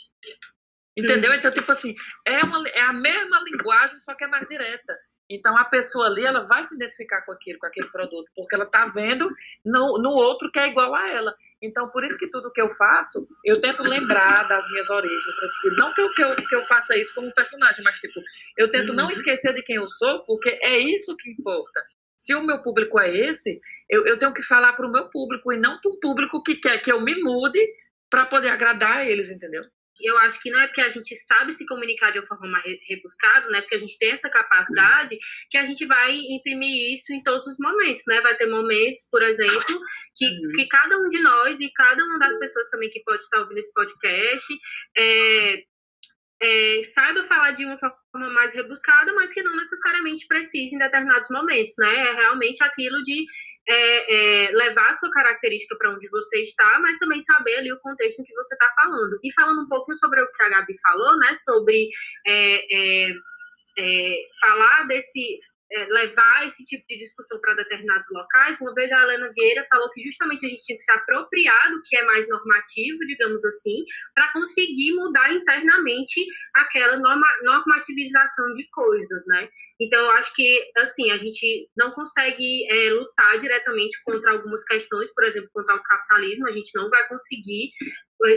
Entendeu? 0.96 1.34
Então, 1.34 1.50
tipo 1.50 1.70
assim, 1.70 1.94
é, 2.26 2.42
uma, 2.42 2.66
é 2.68 2.80
a 2.80 2.92
mesma 2.92 3.38
linguagem, 3.40 3.98
só 3.98 4.14
que 4.14 4.24
é 4.24 4.26
mais 4.26 4.48
direta. 4.48 4.96
Então, 5.28 5.56
a 5.56 5.64
pessoa 5.64 6.06
ali, 6.06 6.24
ela 6.24 6.46
vai 6.46 6.64
se 6.64 6.74
identificar 6.74 7.22
com 7.22 7.32
aquilo, 7.32 7.58
com 7.58 7.66
aquele 7.66 7.88
produto, 7.88 8.30
porque 8.34 8.54
ela 8.54 8.64
está 8.64 8.86
vendo 8.86 9.28
no, 9.62 9.98
no 9.98 10.10
outro 10.10 10.50
que 10.50 10.58
é 10.58 10.68
igual 10.68 10.94
a 10.94 11.08
ela. 11.08 11.34
Então, 11.62 11.90
por 11.90 12.02
isso 12.02 12.16
que 12.16 12.30
tudo 12.30 12.50
que 12.50 12.62
eu 12.62 12.70
faço, 12.70 13.26
eu 13.44 13.60
tento 13.60 13.82
lembrar 13.82 14.48
das 14.48 14.66
minhas 14.70 14.88
origens. 14.88 15.36
Não 15.76 15.92
que 15.92 16.00
eu, 16.00 16.12
que 16.14 16.22
eu, 16.22 16.36
que 16.36 16.54
eu 16.54 16.62
faça 16.62 16.96
isso 16.96 17.14
como 17.14 17.34
personagem, 17.34 17.84
mas, 17.84 18.00
tipo, 18.00 18.20
eu 18.56 18.70
tento 18.70 18.94
não 18.94 19.04
uhum. 19.04 19.10
esquecer 19.10 19.52
de 19.52 19.62
quem 19.62 19.76
eu 19.76 19.88
sou, 19.88 20.24
porque 20.24 20.48
é 20.62 20.78
isso 20.78 21.14
que 21.16 21.30
importa. 21.30 21.84
Se 22.16 22.34
o 22.34 22.42
meu 22.42 22.62
público 22.62 22.98
é 22.98 23.14
esse, 23.14 23.60
eu, 23.90 24.06
eu 24.06 24.18
tenho 24.18 24.32
que 24.32 24.42
falar 24.42 24.72
para 24.72 24.86
o 24.86 24.90
meu 24.90 25.10
público 25.10 25.52
e 25.52 25.58
não 25.58 25.78
para 25.78 25.90
um 25.90 25.98
público 26.00 26.42
que 26.42 26.56
quer 26.56 26.78
que 26.78 26.90
eu 26.90 27.02
me 27.02 27.14
mude 27.22 27.60
para 28.08 28.24
poder 28.24 28.48
agradar 28.48 29.06
eles, 29.06 29.30
entendeu? 29.30 29.62
Eu 30.00 30.18
acho 30.18 30.40
que 30.42 30.50
não 30.50 30.60
é 30.60 30.66
porque 30.66 30.80
a 30.80 30.88
gente 30.88 31.14
sabe 31.16 31.52
se 31.52 31.66
comunicar 31.66 32.10
de 32.10 32.18
uma 32.18 32.26
forma 32.26 32.48
mais 32.48 32.64
rebuscada, 32.88 33.48
né? 33.48 33.60
Porque 33.60 33.76
a 33.76 33.78
gente 33.78 33.98
tem 33.98 34.10
essa 34.10 34.30
capacidade 34.30 35.16
que 35.50 35.58
a 35.58 35.64
gente 35.64 35.84
vai 35.86 36.16
imprimir 36.16 36.92
isso 36.92 37.12
em 37.12 37.22
todos 37.22 37.46
os 37.46 37.56
momentos, 37.58 38.04
né? 38.06 38.20
Vai 38.20 38.36
ter 38.36 38.46
momentos, 38.46 39.08
por 39.10 39.22
exemplo, 39.22 39.80
que, 40.14 40.26
uhum. 40.26 40.52
que 40.54 40.66
cada 40.68 40.98
um 40.98 41.08
de 41.08 41.20
nós 41.20 41.60
e 41.60 41.72
cada 41.72 42.02
uma 42.04 42.18
das 42.18 42.38
pessoas 42.38 42.68
também 42.68 42.90
que 42.90 43.02
pode 43.04 43.22
estar 43.22 43.40
ouvindo 43.40 43.58
esse 43.58 43.72
podcast 43.72 44.54
é, 44.96 45.62
é, 46.42 46.82
saiba 46.84 47.24
falar 47.24 47.52
de 47.52 47.64
uma 47.64 47.78
forma 47.78 48.30
mais 48.30 48.54
rebuscada, 48.54 49.12
mas 49.14 49.32
que 49.32 49.42
não 49.42 49.56
necessariamente 49.56 50.26
precise 50.26 50.74
em 50.74 50.78
determinados 50.78 51.28
momentos, 51.30 51.74
né? 51.78 52.08
É 52.08 52.12
realmente 52.12 52.62
aquilo 52.62 53.02
de 53.02 53.24
é, 53.68 54.46
é, 54.46 54.50
levar 54.52 54.90
a 54.90 54.94
sua 54.94 55.10
característica 55.10 55.76
para 55.76 55.90
onde 55.90 56.08
você 56.08 56.42
está, 56.42 56.78
mas 56.80 56.98
também 56.98 57.20
saber 57.20 57.56
ali 57.56 57.72
o 57.72 57.80
contexto 57.80 58.20
em 58.20 58.24
que 58.24 58.34
você 58.34 58.54
está 58.54 58.72
falando. 58.76 59.18
E 59.22 59.32
falando 59.32 59.62
um 59.62 59.68
pouco 59.68 59.94
sobre 59.96 60.20
o 60.20 60.32
que 60.32 60.42
a 60.42 60.48
Gabi 60.48 60.74
falou, 60.80 61.18
né, 61.18 61.34
sobre 61.34 61.88
é, 62.26 63.06
é, 63.08 63.10
é 63.78 64.16
falar 64.40 64.86
desse, 64.86 65.38
é, 65.72 65.84
levar 65.86 66.46
esse 66.46 66.64
tipo 66.64 66.84
de 66.88 66.96
discussão 66.96 67.40
para 67.40 67.54
determinados 67.54 68.08
locais. 68.12 68.60
Uma 68.60 68.74
vez 68.74 68.92
a 68.92 69.02
Helena 69.02 69.30
Vieira 69.34 69.66
falou 69.70 69.90
que 69.90 70.02
justamente 70.02 70.46
a 70.46 70.48
gente 70.48 70.62
tinha 70.62 70.76
que 70.76 70.84
se 70.84 70.92
apropriar 70.92 71.70
do 71.70 71.82
que 71.82 71.96
é 71.96 72.04
mais 72.04 72.28
normativo, 72.28 72.98
digamos 73.06 73.44
assim, 73.44 73.84
para 74.14 74.32
conseguir 74.32 74.94
mudar 74.94 75.32
internamente 75.32 76.24
aquela 76.54 76.96
norma, 76.98 77.26
normativização 77.42 78.52
de 78.54 78.68
coisas, 78.70 79.24
né? 79.26 79.48
Então, 79.78 80.00
eu 80.00 80.10
acho 80.12 80.34
que, 80.34 80.70
assim, 80.78 81.10
a 81.10 81.18
gente 81.18 81.68
não 81.76 81.90
consegue 81.90 82.66
é, 82.70 82.90
lutar 82.90 83.38
diretamente 83.38 84.02
contra 84.04 84.32
algumas 84.32 84.64
questões, 84.64 85.12
por 85.12 85.22
exemplo, 85.24 85.50
contra 85.52 85.74
o 85.74 85.82
capitalismo, 85.82 86.48
a 86.48 86.52
gente 86.52 86.70
não 86.74 86.88
vai 86.88 87.06
conseguir 87.08 87.72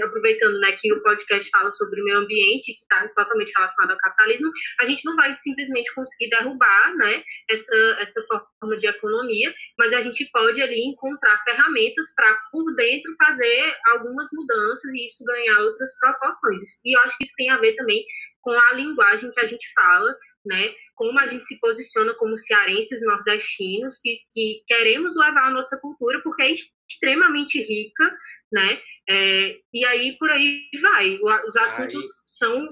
aproveitando 0.04 0.60
né, 0.60 0.72
que 0.74 0.92
o 0.94 1.02
podcast 1.02 1.50
fala 1.50 1.72
sobre 1.72 2.02
o 2.02 2.04
meio 2.04 2.18
ambiente, 2.18 2.74
que 2.74 2.82
está 2.82 3.08
totalmente 3.10 3.54
relacionado 3.56 3.92
ao 3.92 3.98
capitalismo, 3.98 4.52
a 4.80 4.86
gente 4.86 5.06
não 5.06 5.16
vai 5.16 5.34
simplesmente 5.34 5.94
conseguir 5.94 6.30
derrubar 6.30 6.96
né, 6.96 7.24
essa, 7.50 7.76
essa 8.00 8.22
forma 8.60 8.78
de 8.78 8.88
economia, 8.88 9.54
mas 9.78 9.94
a 9.94 10.02
gente 10.02 10.30
pode 10.32 10.62
ali 10.62 10.82
encontrar 10.86 11.42
ferramentas 11.44 12.14
para, 12.16 12.34
por 12.52 12.76
dentro, 12.76 13.14
fazer 13.18 13.74
algumas 13.88 14.28
mudanças 14.34 14.94
e 14.94 15.06
isso 15.06 15.24
ganhar 15.24 15.60
outras 15.60 15.98
proporções. 16.00 16.62
E 16.86 16.96
eu 16.96 17.02
acho 17.02 17.18
que 17.18 17.24
isso 17.24 17.34
tem 17.38 17.50
a 17.50 17.58
ver 17.58 17.76
também 17.76 18.04
com 18.42 18.52
a 18.52 18.74
linguagem 18.74 19.32
que 19.32 19.40
a 19.40 19.46
gente 19.46 19.72
fala, 19.74 20.16
né? 20.46 20.74
Como 20.96 21.18
a 21.20 21.28
gente 21.28 21.46
se 21.46 21.60
posiciona 21.60 22.14
como 22.16 22.38
cearenses 22.38 23.02
nordestinos 23.02 23.98
que, 24.02 24.20
que 24.34 24.64
queremos 24.68 25.16
levar 25.16 25.48
a 25.48 25.54
nossa 25.54 25.78
cultura 25.80 26.22
porque 26.24 26.44
é 26.44 26.54
extremamente 26.88 27.62
rica, 27.62 28.18
né? 28.52 28.82
É, 29.10 29.57
e 29.74 29.86
aí 29.86 30.16
por 30.20 30.30
aí 30.30 30.62
vai. 30.82 31.18
Os 31.47 31.55
assuntos 31.57 32.05
são 32.28 32.70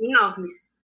enormes. 0.00 0.78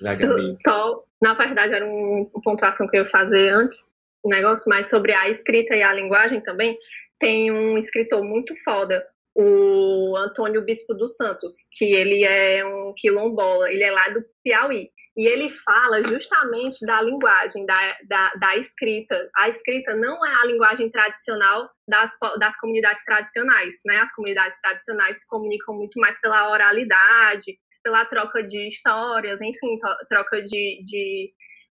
Só, 0.64 1.04
na 1.20 1.34
verdade, 1.34 1.74
era 1.74 1.86
um, 1.86 2.30
uma 2.34 2.42
pontuação 2.42 2.88
que 2.88 2.96
eu 2.96 3.04
ia 3.04 3.08
fazer 3.08 3.50
antes, 3.50 3.78
um 4.24 4.28
negócio 4.28 4.68
mais 4.68 4.90
sobre 4.90 5.12
a 5.12 5.28
escrita 5.30 5.76
e 5.76 5.82
a 5.82 5.92
linguagem 5.92 6.40
também. 6.40 6.76
Tem 7.20 7.52
um 7.52 7.78
escritor 7.78 8.24
muito 8.24 8.56
foda, 8.64 9.06
o 9.34 10.16
Antônio 10.16 10.62
Bispo 10.62 10.92
dos 10.92 11.16
Santos, 11.16 11.54
que 11.72 11.84
ele 11.84 12.24
é 12.24 12.64
um 12.64 12.92
quilombola, 12.96 13.70
ele 13.70 13.84
é 13.84 13.90
lá 13.90 14.08
do 14.08 14.24
Piauí. 14.42 14.90
E 15.16 15.26
ele 15.26 15.50
fala 15.50 16.02
justamente 16.02 16.86
da 16.86 17.02
linguagem, 17.02 17.66
da, 17.66 17.74
da, 18.08 18.32
da, 18.40 18.56
escrita. 18.56 19.30
A 19.36 19.48
escrita 19.48 19.94
não 19.94 20.24
é 20.24 20.34
a 20.34 20.46
linguagem 20.46 20.88
tradicional 20.88 21.70
das, 21.86 22.10
das 22.38 22.56
comunidades 22.56 23.04
tradicionais, 23.04 23.74
né? 23.84 23.98
As 23.98 24.12
comunidades 24.14 24.58
tradicionais 24.62 25.20
se 25.20 25.26
comunicam 25.28 25.76
muito 25.76 26.00
mais 26.00 26.18
pela 26.18 26.50
oralidade, 26.50 27.58
pela 27.84 28.06
troca 28.06 28.42
de 28.42 28.66
histórias, 28.68 29.38
enfim, 29.40 29.78
troca 30.08 30.42
de... 30.42 30.82
de 30.82 31.32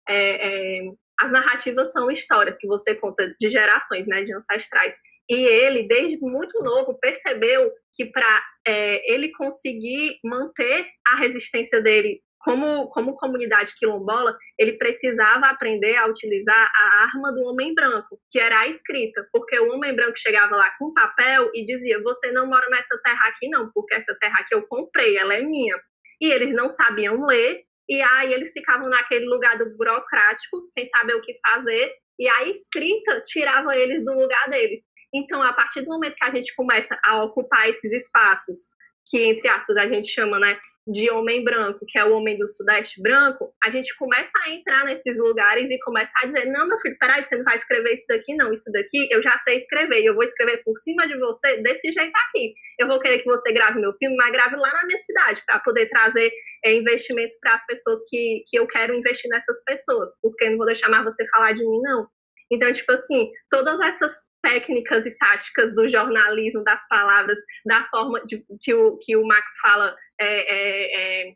é, 0.09 0.78
é, 0.78 0.82
as 1.20 1.32
narrativas 1.32 1.93
são 1.93 2.11
histórias 2.11 2.57
que 2.59 2.66
você 2.66 2.95
conta 2.95 3.34
de 3.41 3.51
gerações, 3.51 4.07
né, 4.07 4.22
de 4.22 4.32
ancestrais. 4.32 4.95
E 5.28 5.34
ele, 5.34 5.86
desde 5.86 6.16
muito 6.20 6.62
novo, 6.62 6.99
percebeu 6.99 7.70
que 7.93 8.07
para 8.07 8.43
é, 8.66 9.12
ele 9.12 9.30
conseguir 9.32 10.18
manter 10.24 10.86
a 11.07 11.16
resistência 11.16 11.82
dele 11.82 12.22
como, 12.49 12.88
como 12.88 13.14
comunidade 13.16 13.74
quilombola, 13.78 14.34
ele 14.59 14.78
precisava 14.78 15.49
aprender 15.49 15.96
a 15.96 16.07
utilizar 16.07 16.72
a 16.74 17.03
arma 17.03 17.30
do 17.30 17.42
homem 17.42 17.74
branco, 17.74 18.18
que 18.30 18.38
era 18.38 18.61
a 18.61 18.66
escrita, 18.66 19.28
porque 19.30 19.59
o 19.59 19.70
homem 19.74 19.94
branco 19.94 20.18
chegava 20.18 20.57
lá 20.57 20.70
com 20.78 20.94
papel 20.94 21.51
e 21.53 21.62
dizia: 21.66 22.03
Você 22.03 22.32
não 22.32 22.46
mora 22.46 22.66
nessa 22.70 22.99
terra 23.05 23.28
aqui, 23.28 23.51
não, 23.51 23.70
porque 23.74 23.94
essa 23.94 24.16
terra 24.18 24.38
aqui 24.40 24.55
eu 24.55 24.66
comprei, 24.66 25.18
ela 25.18 25.34
é 25.34 25.42
minha. 25.42 25.78
E 26.22 26.32
eles 26.32 26.55
não 26.55 26.70
sabiam 26.70 27.26
ler, 27.26 27.64
e 27.86 28.01
aí 28.01 28.32
eles 28.32 28.51
ficavam 28.51 28.88
naquele 28.88 29.26
lugar 29.26 29.59
do 29.59 29.76
burocrático, 29.76 30.62
sem 30.72 30.86
saber 30.86 31.16
o 31.16 31.20
que 31.20 31.38
fazer, 31.46 31.92
e 32.18 32.26
a 32.26 32.49
escrita 32.49 33.20
tirava 33.26 33.76
eles 33.76 34.03
do 34.07 34.14
lugar 34.14 34.49
deles. 34.49 34.80
Então, 35.14 35.42
a 35.42 35.53
partir 35.53 35.82
do 35.82 35.88
momento 35.88 36.16
que 36.16 36.24
a 36.24 36.30
gente 36.30 36.55
começa 36.57 36.99
a 37.05 37.22
ocupar 37.24 37.68
esses 37.68 37.92
espaços, 37.92 38.70
que, 39.07 39.22
entre 39.22 39.49
aspas, 39.49 39.76
a 39.76 39.86
gente 39.86 40.09
chama, 40.09 40.38
né, 40.38 40.57
de 40.89 41.11
homem 41.11 41.45
branco, 41.45 41.84
que 41.86 41.99
é 41.99 42.05
o 42.05 42.14
homem 42.14 42.39
do 42.39 42.49
sudeste 42.49 43.01
branco, 43.03 43.53
a 43.62 43.68
gente 43.68 43.95
começa 43.97 44.32
a 44.45 44.51
entrar 44.51 44.86
nesses 44.86 45.16
lugares 45.18 45.68
e 45.70 45.78
começa 45.80 46.11
a 46.22 46.26
dizer, 46.26 46.47
não, 46.47 46.66
meu 46.66 46.80
filho, 46.80 46.97
peraí, 46.99 47.22
você 47.22 47.36
não 47.36 47.45
vai 47.45 47.57
escrever 47.57 47.95
isso 47.95 48.07
daqui, 48.09 48.34
não, 48.34 48.51
isso 48.53 48.72
daqui 48.72 49.07
eu 49.11 49.22
já 49.22 49.36
sei 49.39 49.59
escrever, 49.59 50.03
eu 50.03 50.14
vou 50.14 50.24
escrever 50.24 50.62
por 50.64 50.78
cima 50.78 51.07
de 51.07 51.16
você 51.18 51.61
desse 51.62 51.93
jeito 51.93 52.12
aqui. 52.28 52.55
Eu 52.78 52.89
vou 52.89 52.99
querer 53.01 53.18
que 53.18 53.26
você 53.26 53.53
grave 53.53 53.78
meu 53.78 53.93
filme, 53.99 54.16
mas 54.16 54.32
grave 54.32 54.57
lá 54.57 54.72
na 54.72 54.86
minha 54.86 54.99
cidade, 54.99 55.43
para 55.45 55.59
poder 55.61 55.91
trazer 55.91 56.32
é, 56.64 56.74
investimento 56.74 57.34
para 57.41 57.55
as 57.55 57.66
pessoas 57.66 58.01
que, 58.09 58.45
que 58.49 58.59
eu 58.59 58.66
quero 58.66 58.95
investir 58.95 59.28
nessas 59.30 59.62
pessoas, 59.64 60.11
porque 60.22 60.45
eu 60.45 60.53
não 60.53 60.57
vou 60.57 60.66
deixar 60.66 60.89
mais 60.89 61.05
você 61.05 61.22
falar 61.28 61.53
de 61.53 61.64
mim, 61.68 61.80
não. 61.82 62.07
Então, 62.51 62.70
tipo 62.72 62.91
assim, 62.93 63.30
todas 63.51 63.78
essas 63.80 64.12
técnicas 64.49 65.05
e 65.05 65.11
táticas 65.18 65.74
do 65.74 65.88
jornalismo, 65.88 66.64
das 66.64 66.86
palavras, 66.88 67.38
da 67.66 67.84
forma 67.90 68.20
de, 68.22 68.42
que, 68.61 68.72
o, 68.72 68.96
que 68.99 69.14
o 69.16 69.26
Max 69.26 69.44
fala, 69.61 69.94
é, 70.18 70.26
é, 70.26 71.28
é, 71.28 71.34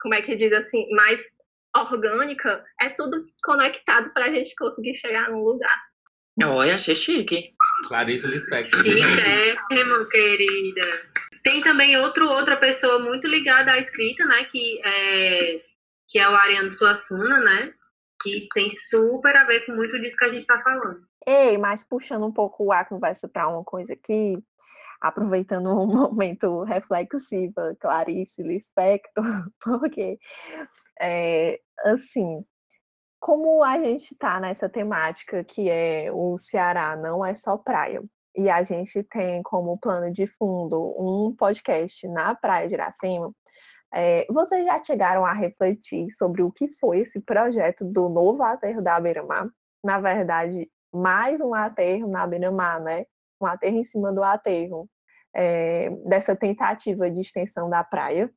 como 0.00 0.14
é 0.14 0.22
que 0.22 0.34
diz 0.34 0.52
assim, 0.52 0.88
mais 0.92 1.20
orgânica, 1.76 2.64
é 2.80 2.88
tudo 2.88 3.24
conectado 3.42 4.10
para 4.14 4.26
a 4.26 4.32
gente 4.32 4.54
conseguir 4.56 4.96
chegar 4.96 5.30
num 5.30 5.42
lugar. 5.42 5.78
Olha, 6.44 6.74
achei 6.74 6.94
chique. 6.94 7.54
Clarice 7.88 8.26
Lispector. 8.26 8.82
Chique, 8.82 9.30
é, 9.30 9.56
irmão 9.74 10.08
querida. 10.08 10.82
Tem 11.42 11.60
também 11.60 11.96
outro, 11.98 12.28
outra 12.28 12.56
pessoa 12.56 12.98
muito 12.98 13.28
ligada 13.28 13.72
à 13.72 13.78
escrita, 13.78 14.24
né, 14.24 14.44
que 14.44 14.80
é, 14.82 15.60
que 16.08 16.18
é 16.18 16.28
o 16.28 16.34
Ariano 16.34 16.70
Suassuna, 16.70 17.40
né, 17.40 17.72
que 18.22 18.48
tem 18.52 18.70
super 18.70 19.36
a 19.36 19.44
ver 19.44 19.64
com 19.66 19.72
muito 19.72 19.98
disso 20.00 20.16
que 20.16 20.24
a 20.24 20.28
gente 20.30 20.40
está 20.40 20.60
falando. 20.62 21.06
Ei, 21.26 21.58
mas 21.58 21.84
puxando 21.84 22.26
um 22.26 22.32
pouco 22.32 22.70
a 22.72 22.84
conversa 22.84 23.28
para 23.28 23.48
uma 23.48 23.64
coisa 23.64 23.92
aqui, 23.92 24.38
aproveitando 25.00 25.70
um 25.70 25.86
momento 25.86 26.62
reflexivo, 26.62 27.76
Clarice 27.80 28.42
Lispector, 28.42 29.24
porque, 29.60 30.18
é, 31.00 31.58
assim, 31.84 32.44
como 33.18 33.64
a 33.64 33.78
gente 33.78 34.12
está 34.12 34.38
nessa 34.40 34.68
temática 34.68 35.42
que 35.42 35.68
é 35.68 36.10
o 36.12 36.38
Ceará 36.38 36.96
não 36.96 37.24
é 37.24 37.34
só 37.34 37.56
praia, 37.56 38.02
e 38.36 38.50
a 38.50 38.62
gente 38.62 39.02
tem 39.04 39.42
como 39.42 39.78
plano 39.78 40.12
de 40.12 40.26
fundo 40.26 40.94
um 40.98 41.34
podcast 41.34 42.06
na 42.08 42.34
Praia 42.34 42.68
de 42.68 42.74
Iracema, 42.74 43.32
é, 43.94 44.26
vocês 44.30 44.64
já 44.64 44.82
chegaram 44.82 45.24
a 45.24 45.32
refletir 45.32 46.10
sobre 46.12 46.42
o 46.42 46.50
que 46.50 46.68
foi 46.78 47.00
esse 47.00 47.20
projeto 47.20 47.84
do 47.84 48.08
novo 48.08 48.42
aterro 48.42 48.82
da 48.82 48.98
Beira-Mar? 49.00 49.48
Na 49.84 50.00
verdade, 50.00 50.68
mais 50.92 51.40
um 51.40 51.54
aterro 51.54 52.08
na 52.08 52.26
beira-mar, 52.26 52.80
né? 52.80 53.04
Um 53.40 53.46
aterro 53.46 53.76
em 53.76 53.84
cima 53.84 54.12
do 54.12 54.22
aterro, 54.22 54.88
é, 55.34 55.90
dessa 56.06 56.34
tentativa 56.34 57.10
de 57.10 57.20
extensão 57.20 57.68
da 57.68 57.84
praia. 57.84 58.30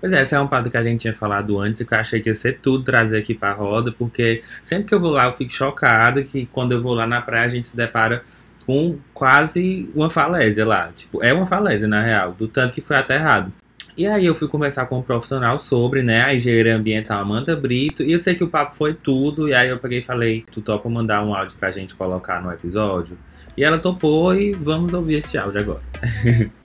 Pois 0.00 0.12
é, 0.12 0.20
essa 0.20 0.36
é 0.36 0.40
uma 0.40 0.48
parte 0.48 0.70
que 0.70 0.76
a 0.76 0.82
gente 0.82 1.00
tinha 1.00 1.14
falado 1.14 1.58
antes 1.58 1.80
e 1.80 1.86
que 1.86 1.94
eu 1.94 1.98
achei 1.98 2.20
que 2.20 2.28
ia 2.28 2.34
ser 2.34 2.60
tudo 2.60 2.84
trazer 2.84 3.18
aqui 3.18 3.34
para 3.34 3.50
a 3.50 3.54
roda, 3.54 3.92
porque 3.92 4.42
sempre 4.62 4.86
que 4.86 4.94
eu 4.94 5.00
vou 5.00 5.10
lá 5.10 5.26
eu 5.26 5.32
fico 5.32 5.50
chocado 5.50 6.24
que 6.24 6.46
quando 6.46 6.72
eu 6.72 6.82
vou 6.82 6.94
lá 6.94 7.06
na 7.06 7.22
praia 7.22 7.44
a 7.44 7.48
gente 7.48 7.66
se 7.66 7.76
depara 7.76 8.24
com 8.66 8.98
quase 9.12 9.90
uma 9.94 10.10
falésia 10.10 10.66
lá. 10.66 10.90
Tipo, 10.92 11.22
é 11.22 11.32
uma 11.32 11.46
falésia 11.46 11.86
na 11.86 12.02
real, 12.02 12.32
do 12.32 12.48
tanto 12.48 12.74
que 12.74 12.80
foi 12.80 12.96
aterrado. 12.96 13.52
E 13.96 14.08
aí 14.08 14.26
eu 14.26 14.34
fui 14.34 14.48
conversar 14.48 14.86
com 14.86 14.98
um 14.98 15.02
profissional 15.02 15.56
sobre, 15.56 16.02
né, 16.02 16.24
a 16.24 16.34
engenharia 16.34 16.74
ambiental 16.74 17.20
Amanda 17.20 17.54
Brito, 17.54 18.02
e 18.02 18.10
eu 18.10 18.18
sei 18.18 18.34
que 18.34 18.42
o 18.42 18.48
papo 18.48 18.74
foi 18.74 18.92
tudo, 18.92 19.48
e 19.48 19.54
aí 19.54 19.68
eu 19.68 19.78
peguei 19.78 20.00
e 20.00 20.02
falei, 20.02 20.44
tu 20.50 20.60
topa 20.60 20.88
mandar 20.88 21.24
um 21.24 21.32
áudio 21.32 21.56
pra 21.56 21.70
gente 21.70 21.94
colocar 21.94 22.42
no 22.42 22.52
episódio? 22.52 23.16
E 23.56 23.62
ela 23.62 23.78
topou 23.78 24.34
e 24.34 24.50
vamos 24.50 24.92
ouvir 24.94 25.18
este 25.18 25.38
áudio 25.38 25.60
agora. 25.60 25.82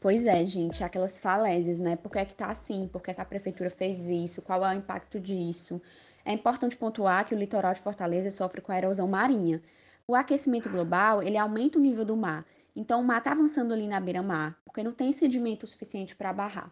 Pois 0.00 0.26
é, 0.26 0.44
gente, 0.44 0.82
aquelas 0.82 1.20
falésias, 1.20 1.78
né? 1.78 1.94
Por 1.94 2.10
que 2.10 2.18
é 2.18 2.24
que 2.24 2.34
tá 2.34 2.46
assim? 2.46 2.88
Por 2.92 3.00
que, 3.00 3.12
é 3.12 3.14
que 3.14 3.20
a 3.20 3.24
prefeitura 3.24 3.70
fez 3.70 4.10
isso? 4.10 4.42
Qual 4.42 4.66
é 4.66 4.74
o 4.74 4.76
impacto 4.76 5.20
disso? 5.20 5.80
É 6.24 6.32
importante 6.32 6.76
pontuar 6.76 7.24
que 7.24 7.32
o 7.32 7.38
litoral 7.38 7.72
de 7.72 7.78
Fortaleza 7.78 8.28
sofre 8.32 8.60
com 8.60 8.72
a 8.72 8.78
erosão 8.78 9.06
marinha. 9.06 9.62
O 10.04 10.16
aquecimento 10.16 10.68
global, 10.68 11.22
ele 11.22 11.38
aumenta 11.38 11.78
o 11.78 11.80
nível 11.80 12.04
do 12.04 12.16
mar, 12.16 12.44
então 12.76 13.00
o 13.00 13.04
mar 13.04 13.18
está 13.18 13.32
avançando 13.32 13.72
ali 13.72 13.86
na 13.86 14.00
beira-mar, 14.00 14.58
porque 14.64 14.82
não 14.82 14.92
tem 14.92 15.12
sedimento 15.12 15.66
suficiente 15.66 16.16
para 16.16 16.32
barrar. 16.32 16.70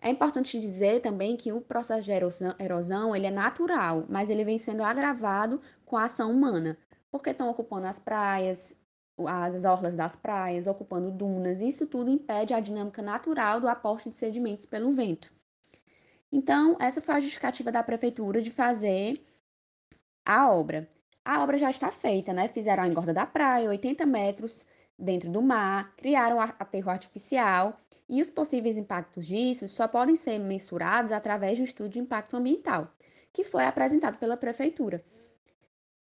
É 0.00 0.10
importante 0.10 0.60
dizer 0.60 1.00
também 1.00 1.36
que 1.36 1.52
o 1.52 1.60
processo 1.60 2.04
de 2.04 2.12
erosão, 2.12 2.54
erosão 2.58 3.16
ele 3.16 3.26
é 3.26 3.30
natural, 3.30 4.04
mas 4.08 4.30
ele 4.30 4.44
vem 4.44 4.58
sendo 4.58 4.82
agravado 4.82 5.60
com 5.84 5.96
a 5.96 6.04
ação 6.04 6.30
humana, 6.30 6.76
porque 7.10 7.30
estão 7.30 7.48
ocupando 7.50 7.86
as 7.86 7.98
praias, 7.98 8.80
as 9.26 9.64
orlas 9.64 9.94
das 9.94 10.14
praias, 10.14 10.66
ocupando 10.66 11.10
dunas, 11.10 11.60
isso 11.60 11.86
tudo 11.86 12.10
impede 12.10 12.52
a 12.52 12.60
dinâmica 12.60 13.00
natural 13.00 13.60
do 13.60 13.68
aporte 13.68 14.10
de 14.10 14.16
sedimentos 14.16 14.66
pelo 14.66 14.92
vento. 14.92 15.32
Então, 16.30 16.76
essa 16.78 17.00
foi 17.00 17.14
a 17.14 17.20
justificativa 17.20 17.72
da 17.72 17.82
prefeitura 17.82 18.42
de 18.42 18.50
fazer 18.50 19.24
a 20.24 20.50
obra. 20.50 20.88
A 21.24 21.42
obra 21.42 21.56
já 21.56 21.70
está 21.70 21.90
feita, 21.90 22.32
né? 22.32 22.48
Fizeram 22.48 22.82
a 22.82 22.88
engorda 22.88 23.14
da 23.14 23.26
praia, 23.26 23.68
80 23.68 24.04
metros, 24.04 24.64
dentro 24.98 25.30
do 25.30 25.42
mar, 25.42 25.94
criaram 25.96 26.40
aterro 26.40 26.90
artificial 26.90 27.78
e 28.08 28.22
os 28.22 28.30
possíveis 28.30 28.76
impactos 28.76 29.26
disso 29.26 29.68
só 29.68 29.88
podem 29.88 30.16
ser 30.16 30.38
mensurados 30.38 31.12
através 31.12 31.56
de 31.56 31.62
um 31.62 31.64
estudo 31.64 31.90
de 31.90 31.98
impacto 31.98 32.36
ambiental, 32.36 32.90
que 33.32 33.44
foi 33.44 33.64
apresentado 33.64 34.18
pela 34.18 34.36
prefeitura. 34.36 35.04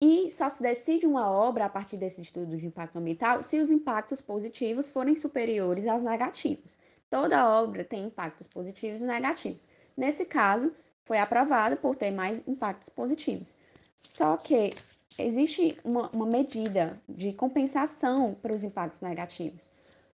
E 0.03 0.31
só 0.31 0.49
se 0.49 0.63
decide 0.63 1.07
uma 1.07 1.31
obra 1.31 1.67
a 1.67 1.69
partir 1.69 1.99
desse 1.99 2.23
estudo 2.23 2.57
de 2.57 2.67
impacto 2.67 2.97
ambiental 2.97 3.43
se 3.43 3.61
os 3.61 3.71
impactos 3.71 4.21
positivos 4.21 4.89
forem 4.89 5.15
superiores 5.15 5.87
aos 5.87 6.03
negativos. 6.03 6.79
Toda 7.11 7.47
obra 7.61 7.85
tem 7.85 8.07
impactos 8.07 8.47
positivos 8.47 9.01
e 9.01 9.05
negativos. 9.05 9.67
Nesse 9.97 10.25
caso, 10.25 10.73
foi 11.05 11.19
aprovada 11.19 11.77
por 11.77 11.97
ter 11.97 12.13
mais 12.13 12.43
impactos 12.49 12.89
positivos. 12.89 13.55
Só 13.99 14.39
que 14.39 14.71
existe 15.19 15.77
uma, 15.85 16.11
uma 16.11 16.27
medida 16.27 17.01
de 17.09 17.33
compensação 17.33 18.35
para 18.35 18.55
os 18.55 18.65
impactos 18.65 19.01
negativos. 19.01 19.69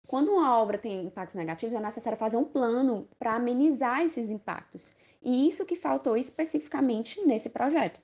Quando 0.07 0.32
uma 0.32 0.59
obra 0.59 0.76
tem 0.76 1.07
impactos 1.07 1.34
negativos, 1.34 1.74
é 1.74 1.80
necessário 1.80 2.18
fazer 2.18 2.36
um 2.36 2.45
plano 2.45 3.09
para 3.18 3.34
amenizar 3.34 4.03
esses 4.03 4.30
impactos. 4.30 4.95
E 5.22 5.49
isso 5.49 5.64
que 5.64 5.74
faltou 5.74 6.16
especificamente 6.16 7.26
nesse 7.26 7.49
projeto. 7.49 8.01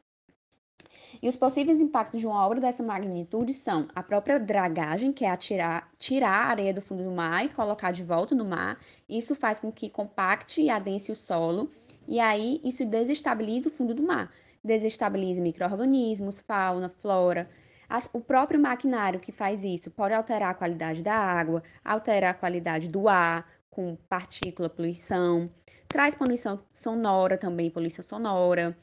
E 1.23 1.29
os 1.29 1.37
possíveis 1.37 1.81
impactos 1.81 2.21
de 2.21 2.27
uma 2.27 2.47
obra 2.47 2.61
dessa 2.61 2.83
magnitude 2.83 3.53
são 3.53 3.87
a 3.95 4.03
própria 4.03 4.41
dragagem, 4.41 5.13
que 5.13 5.25
é 5.25 5.31
atirar, 5.31 5.91
tirar 5.99 6.47
a 6.47 6.49
areia 6.49 6.73
do 6.73 6.81
fundo 6.81 7.05
do 7.05 7.11
mar 7.11 7.45
e 7.45 7.51
colocar 7.51 7.91
de 7.91 8.03
volta 8.03 8.35
no 8.35 8.45
mar. 8.47 8.81
Isso 9.07 9.35
faz 9.35 9.59
com 9.59 9.71
que 9.71 9.91
compacte 9.91 10.63
e 10.63 10.71
adense 10.71 11.13
o 11.13 11.17
solo, 11.17 11.71
e 12.09 12.19
aí 12.19 12.61
isso 12.65 12.87
desestabiliza 12.87 13.69
o 13.69 13.73
fundo 13.73 13.95
do 13.95 14.03
mar. 14.03 14.33
Desestabiliza 14.63 15.41
micro-organismos, 15.41 16.41
fauna, 16.41 16.89
flora. 17.01 17.49
As, 17.89 18.09
o 18.13 18.21
próprio 18.21 18.61
maquinário 18.61 19.21
que 19.21 19.33
faz 19.33 19.65
isso 19.65 19.91
pode 19.91 20.15
alterar 20.15 20.51
a 20.51 20.55
qualidade 20.55 21.03
da 21.03 21.15
água, 21.15 21.63
alterar 21.85 22.31
a 22.31 22.39
qualidade 22.39 22.89
do 22.89 23.09
ar, 23.09 23.51
com 23.71 23.97
partícula, 24.09 24.69
poluição. 24.69 25.51
Traz 25.89 26.15
poluição 26.15 26.63
sonora 26.73 27.37
também, 27.37 27.71
poluição 27.71 28.05
sonora 28.05 28.77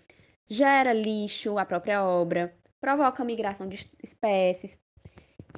gera 0.47 0.93
lixo, 0.93 1.57
a 1.57 1.65
própria 1.65 2.03
obra, 2.03 2.55
provoca 2.79 3.23
migração 3.23 3.67
de 3.67 3.89
espécies, 4.01 4.79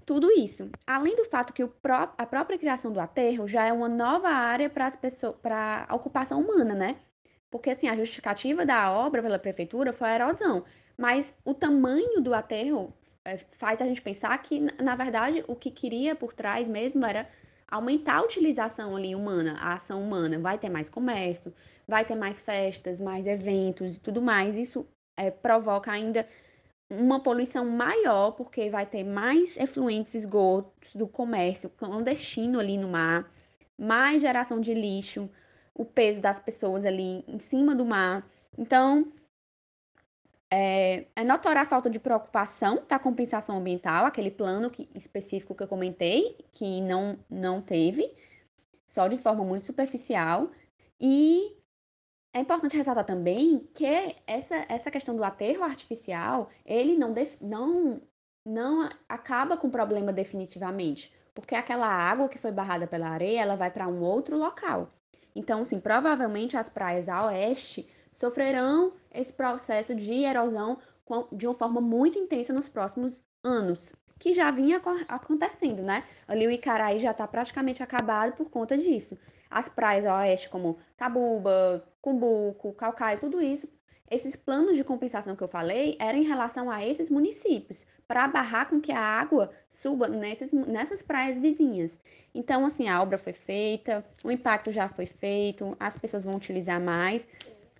tudo 0.05 0.31
isso. 0.31 0.69
Além 0.85 1.15
do 1.15 1.25
fato 1.25 1.53
que 1.53 1.65
pró 1.65 2.13
a 2.17 2.25
própria 2.25 2.57
criação 2.57 2.91
do 2.91 2.99
aterro 2.99 3.47
já 3.47 3.65
é 3.65 3.71
uma 3.73 3.87
nova 3.87 4.29
área 4.29 4.69
para 4.69 5.85
a 5.87 5.95
ocupação 5.95 6.41
humana, 6.41 6.73
né? 6.73 6.97
Porque 7.49 7.71
assim, 7.71 7.87
a 7.87 7.95
justificativa 7.95 8.65
da 8.65 8.91
obra 8.91 9.21
pela 9.21 9.39
prefeitura 9.39 9.91
foi 9.93 10.09
a 10.09 10.15
erosão, 10.15 10.63
mas 10.97 11.35
o 11.43 11.53
tamanho 11.53 12.21
do 12.21 12.33
aterro 12.33 12.93
é, 13.25 13.37
faz 13.57 13.81
a 13.81 13.85
gente 13.85 14.01
pensar 14.01 14.37
que, 14.41 14.59
na 14.81 14.95
verdade, 14.95 15.43
o 15.47 15.55
que 15.55 15.71
queria 15.71 16.15
por 16.15 16.33
trás 16.33 16.67
mesmo 16.67 17.05
era 17.05 17.27
aumentar 17.67 18.17
a 18.17 18.23
utilização 18.23 18.95
ali 18.95 19.13
humana, 19.15 19.57
a 19.59 19.73
ação 19.73 20.01
humana. 20.01 20.39
Vai 20.39 20.57
ter 20.57 20.69
mais 20.69 20.89
comércio, 20.89 21.53
vai 21.87 22.05
ter 22.05 22.15
mais 22.15 22.39
festas, 22.39 22.99
mais 22.99 23.25
eventos 23.27 23.97
e 23.97 23.99
tudo 23.99 24.21
mais. 24.21 24.55
Isso 24.55 24.85
é, 25.17 25.29
provoca 25.29 25.91
ainda 25.91 26.27
uma 26.89 27.19
poluição 27.19 27.65
maior, 27.65 28.31
porque 28.31 28.69
vai 28.69 28.85
ter 28.85 29.03
mais 29.03 29.55
efluentes 29.57 30.15
esgotos 30.15 30.95
do 30.95 31.07
comércio 31.07 31.69
clandestino 31.69 32.59
ali 32.59 32.77
no 32.77 32.87
mar, 32.87 33.31
mais 33.77 34.21
geração 34.21 34.59
de 34.59 34.73
lixo, 34.73 35.29
o 35.73 35.85
peso 35.85 36.19
das 36.21 36.39
pessoas 36.39 36.85
ali 36.85 37.23
em 37.27 37.39
cima 37.39 37.75
do 37.75 37.85
mar. 37.85 38.25
Então, 38.57 39.11
é, 40.51 41.05
é 41.15 41.23
notória 41.23 41.61
a 41.61 41.65
falta 41.65 41.89
de 41.89 41.99
preocupação 41.99 42.83
da 42.87 42.97
compensação 42.97 43.57
ambiental, 43.57 44.05
aquele 44.05 44.31
plano 44.31 44.69
que, 44.69 44.89
específico 44.95 45.53
que 45.53 45.63
eu 45.63 45.67
comentei, 45.67 46.37
que 46.51 46.81
não, 46.81 47.17
não 47.29 47.61
teve, 47.61 48.11
só 48.87 49.07
de 49.07 49.17
forma 49.17 49.43
muito 49.43 49.65
superficial. 49.65 50.49
E 50.99 51.55
é 52.33 52.39
importante 52.39 52.75
ressaltar 52.75 53.05
também 53.05 53.59
que 53.73 53.85
essa, 54.25 54.65
essa 54.67 54.91
questão 54.91 55.15
do 55.15 55.23
aterro 55.23 55.63
artificial, 55.63 56.49
ele 56.65 56.97
não, 56.97 57.13
não, 57.41 58.01
não 58.45 58.89
acaba 59.07 59.55
com 59.55 59.67
o 59.67 59.71
problema 59.71 60.11
definitivamente, 60.11 61.13
porque 61.33 61.55
aquela 61.55 61.87
água 61.87 62.27
que 62.27 62.37
foi 62.37 62.51
barrada 62.51 62.87
pela 62.87 63.09
areia, 63.09 63.41
ela 63.41 63.55
vai 63.55 63.71
para 63.71 63.87
um 63.87 64.01
outro 64.01 64.37
local. 64.37 64.91
Então, 65.35 65.63
sim, 65.63 65.79
provavelmente 65.79 66.57
as 66.57 66.69
praias 66.69 67.07
a 67.07 67.25
oeste 67.27 67.91
sofrerão 68.11 68.93
esse 69.11 69.33
processo 69.33 69.95
de 69.95 70.23
erosão 70.23 70.77
de 71.31 71.47
uma 71.47 71.55
forma 71.55 71.81
muito 71.81 72.19
intensa 72.19 72.53
nos 72.53 72.69
próximos 72.69 73.23
anos, 73.43 73.95
que 74.19 74.33
já 74.33 74.51
vinha 74.51 74.81
acontecendo, 75.07 75.81
né? 75.81 76.03
Ali 76.27 76.45
o 76.45 76.51
Icaraí 76.51 76.99
já 76.99 77.11
está 77.11 77.27
praticamente 77.27 77.81
acabado 77.81 78.33
por 78.33 78.49
conta 78.49 78.77
disso 78.77 79.17
as 79.49 79.67
praias 79.67 80.05
ao 80.05 80.17
oeste, 80.17 80.49
como 80.49 80.77
Cabuba, 80.95 81.83
Cumbuco, 82.01 82.73
Calcaia, 82.73 83.17
tudo 83.17 83.41
isso, 83.41 83.67
esses 84.09 84.35
planos 84.35 84.77
de 84.77 84.83
compensação 84.83 85.35
que 85.35 85.43
eu 85.43 85.47
falei 85.47 85.97
eram 85.99 86.19
em 86.19 86.23
relação 86.23 86.69
a 86.69 86.85
esses 86.85 87.09
municípios, 87.09 87.85
para 88.09 88.27
barrar 88.27 88.67
com 88.67 88.81
que 88.81 88.91
a 88.91 88.99
água 88.99 89.53
suba 89.83 90.07
nesses, 90.07 90.51
nessas 90.51 91.03
praias 91.03 91.39
vizinhas. 91.39 91.99
Então, 92.33 92.65
assim, 92.65 92.89
a 92.89 92.99
obra 92.99 93.19
foi 93.19 93.33
feita, 93.33 94.03
o 94.23 94.31
impacto 94.31 94.71
já 94.71 94.89
foi 94.89 95.05
feito, 95.05 95.77
as 95.79 95.95
pessoas 95.95 96.23
vão 96.23 96.33
utilizar 96.33 96.81
mais. 96.81 97.27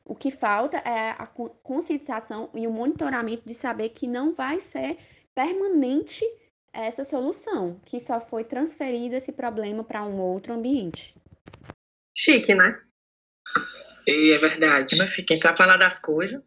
O 0.06 0.14
que 0.14 0.30
falta 0.30 0.78
é 0.78 1.16
a 1.18 1.26
conscientização 1.26 2.48
e 2.54 2.68
o 2.68 2.72
monitoramento 2.72 3.42
de 3.44 3.56
saber 3.56 3.90
que 3.90 4.06
não 4.06 4.36
vai 4.36 4.62
ser 4.62 5.00
permanente 5.34 6.24
essa 6.72 7.04
solução, 7.04 7.80
que 7.84 8.00
só 8.00 8.22
foi 8.22 8.44
transferido 8.44 9.16
esse 9.16 9.32
problema 9.32 9.84
para 9.84 10.04
um 10.04 10.20
outro 10.20 10.54
ambiente. 10.54 11.16
Chique, 12.16 12.54
né? 12.54 12.80
E 14.06 14.32
é 14.32 14.38
verdade. 14.38 14.96
Mas 14.96 15.16
quem 15.16 15.38
sabe 15.38 15.58
falar 15.58 15.78
das 15.78 15.98
coisas. 15.98 16.44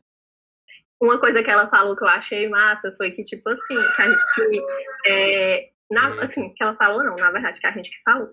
Uma 1.03 1.19
coisa 1.19 1.43
que 1.43 1.51
ela 1.51 1.69
falou 1.69 1.97
que 1.97 2.05
eu 2.05 2.09
achei 2.09 2.49
massa 2.49 2.95
foi 2.97 3.11
que, 3.11 3.25
tipo 3.25 3.49
assim, 3.51 3.75
que 3.75 4.03
a 4.03 4.07
gente. 4.07 4.65
É, 5.09 5.69
na, 5.91 6.23
assim, 6.23 6.55
que 6.55 6.63
ela 6.63 6.77
falou, 6.77 7.03
não, 7.03 7.17
na 7.17 7.29
verdade, 7.29 7.59
que 7.59 7.67
a 7.67 7.73
gente 7.73 7.91
que 7.91 8.03
falou. 8.05 8.29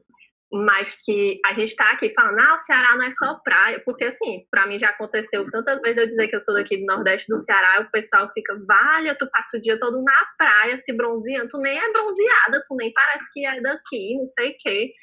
Mas 0.51 0.95
que 1.03 1.39
a 1.45 1.53
gente 1.55 1.75
tá 1.75 1.91
aqui 1.91 2.11
falando, 2.11 2.39
ah, 2.39 2.53
o 2.53 2.59
Ceará 2.59 2.95
não 2.95 3.05
é 3.05 3.11
só 3.11 3.39
praia, 3.43 3.81
porque 3.83 4.03
assim, 4.05 4.45
para 4.51 4.67
mim 4.67 4.79
já 4.79 4.89
aconteceu 4.89 5.49
tantas 5.49 5.81
vezes 5.81 5.97
eu 5.97 6.07
dizer 6.07 6.27
que 6.27 6.35
eu 6.35 6.41
sou 6.41 6.53
daqui 6.53 6.77
do 6.77 6.85
Nordeste 6.85 7.27
do 7.27 7.39
Ceará, 7.39 7.81
o 7.81 7.91
pessoal 7.91 8.29
fica, 8.33 8.55
valha, 8.67 9.15
tu 9.15 9.27
passa 9.31 9.57
o 9.57 9.61
dia 9.61 9.77
todo 9.79 10.01
na 10.03 10.25
praia 10.37 10.77
se 10.77 10.91
bronzeando, 10.93 11.49
tu 11.49 11.57
nem 11.59 11.77
é 11.77 11.91
bronzeada, 11.91 12.63
tu 12.67 12.75
nem 12.75 12.91
parece 12.93 13.31
que 13.31 13.45
é 13.45 13.61
daqui, 13.61 14.15
não 14.15 14.25
sei 14.25 14.51
o 14.51 14.55
quê. 14.59 14.93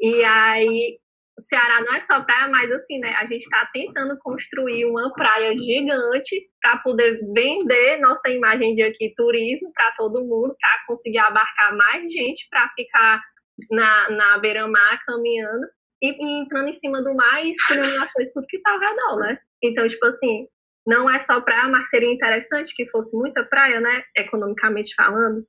E 0.00 0.24
aí 0.24 0.98
o 1.36 1.40
Ceará 1.40 1.80
não 1.80 1.94
é 1.94 2.00
só 2.00 2.22
praia, 2.22 2.48
mas 2.48 2.70
assim, 2.70 2.98
né? 2.98 3.12
A 3.16 3.26
gente 3.26 3.42
está 3.42 3.68
tentando 3.72 4.16
construir 4.20 4.84
uma 4.86 5.12
praia 5.12 5.52
gigante 5.58 6.48
para 6.62 6.78
poder 6.78 7.18
vender 7.34 7.98
nossa 7.98 8.28
imagem 8.28 8.74
de 8.74 8.82
aqui 8.82 9.12
turismo 9.16 9.72
para 9.72 9.92
todo 9.96 10.24
mundo, 10.24 10.54
para 10.60 10.84
conseguir 10.86 11.18
abarcar 11.18 11.76
mais 11.76 12.12
gente 12.12 12.46
para 12.48 12.68
ficar 12.70 13.20
na, 13.70 14.10
na 14.10 14.38
beira-mar 14.38 15.00
caminhando 15.04 15.66
e, 16.00 16.10
e, 16.10 16.40
entrando 16.40 16.68
em 16.68 16.72
cima 16.72 17.02
do 17.02 17.14
mar 17.14 17.44
e 17.44 17.50
escolhendo 17.50 18.02
as 18.02 18.12
coisas, 18.12 18.32
tudo 18.32 18.46
que 18.46 18.56
está 18.56 18.70
ao 18.70 18.78
redor, 18.78 19.18
né? 19.18 19.38
Então, 19.62 19.86
tipo 19.88 20.06
assim, 20.06 20.46
não 20.86 21.10
é 21.10 21.20
só 21.20 21.40
praia, 21.40 21.68
mas 21.68 21.88
seria 21.88 22.12
interessante 22.12 22.74
que 22.76 22.88
fosse 22.90 23.16
muita 23.16 23.44
praia, 23.44 23.80
né? 23.80 24.04
Economicamente 24.16 24.94
falando. 24.94 25.44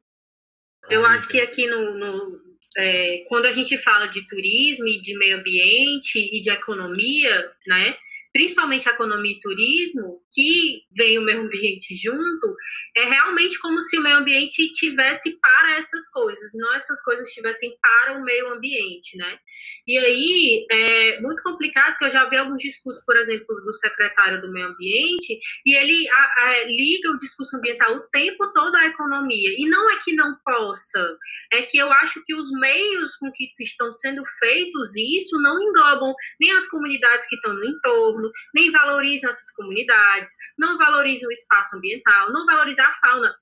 Eu 0.89 1.05
acho 1.05 1.27
que 1.27 1.41
aqui 1.41 1.67
no, 1.67 1.95
no 1.95 2.44
é, 2.77 3.23
quando 3.27 3.45
a 3.45 3.51
gente 3.51 3.77
fala 3.77 4.07
de 4.07 4.27
turismo 4.27 4.87
e 4.87 5.01
de 5.01 5.17
meio 5.17 5.37
ambiente 5.37 6.19
e 6.19 6.41
de 6.41 6.49
economia, 6.49 7.51
né, 7.65 7.95
principalmente 8.35 8.89
economia 8.89 9.31
e 9.31 9.39
turismo, 9.39 10.21
que 10.29 10.81
vem 10.91 11.17
o 11.17 11.21
meio 11.21 11.43
ambiente 11.43 11.95
junto, 11.95 12.53
é 12.93 13.05
realmente 13.05 13.57
como 13.59 13.79
se 13.79 13.97
o 13.97 14.03
meio 14.03 14.17
ambiente 14.17 14.69
tivesse 14.73 15.39
para 15.39 15.77
essas 15.77 16.09
coisas, 16.11 16.51
não 16.55 16.73
essas 16.73 17.01
coisas 17.01 17.29
estivessem 17.29 17.73
para 17.81 18.19
o 18.19 18.23
meio 18.25 18.51
ambiente, 18.51 19.15
né? 19.15 19.39
E 19.87 19.97
aí 19.97 20.65
é 20.69 21.21
muito 21.21 21.41
complicado, 21.43 21.91
porque 21.91 22.05
eu 22.05 22.11
já 22.11 22.27
vi 22.27 22.37
alguns 22.37 22.61
discursos, 22.61 23.03
por 23.05 23.15
exemplo, 23.15 23.55
do 23.63 23.73
secretário 23.73 24.41
do 24.41 24.51
meio 24.51 24.67
ambiente, 24.67 25.39
e 25.65 25.75
ele 25.75 26.05
a, 26.09 26.43
a, 26.43 26.63
liga 26.65 27.11
o 27.11 27.17
discurso 27.17 27.55
ambiental 27.55 27.95
o 27.95 28.09
tempo 28.09 28.51
todo 28.51 28.75
à 28.75 28.85
economia. 28.85 29.49
E 29.57 29.65
não 29.69 29.89
é 29.91 29.97
que 30.03 30.13
não 30.13 30.35
possa, 30.43 31.17
é 31.53 31.61
que 31.61 31.77
eu 31.77 31.91
acho 31.93 32.21
que 32.25 32.35
os 32.35 32.51
meios 32.59 33.15
com 33.15 33.31
que 33.31 33.51
estão 33.59 33.91
sendo 33.93 34.23
feitos 34.39 34.95
isso 34.95 35.41
não 35.41 35.61
englobam 35.61 36.13
nem 36.39 36.51
as 36.51 36.67
comunidades 36.67 37.27
que 37.29 37.35
estão 37.35 37.53
no 37.53 37.63
entorno, 37.63 38.24
nem 38.53 38.71
valorizam 38.71 39.29
essas 39.29 39.51
comunidades, 39.51 40.29
não 40.57 40.77
valorizam 40.77 41.29
o 41.29 41.33
espaço 41.33 41.75
ambiental, 41.75 42.31
não 42.31 42.45
valorizam 42.45 42.85
a 42.85 42.93
fauna. 42.93 43.35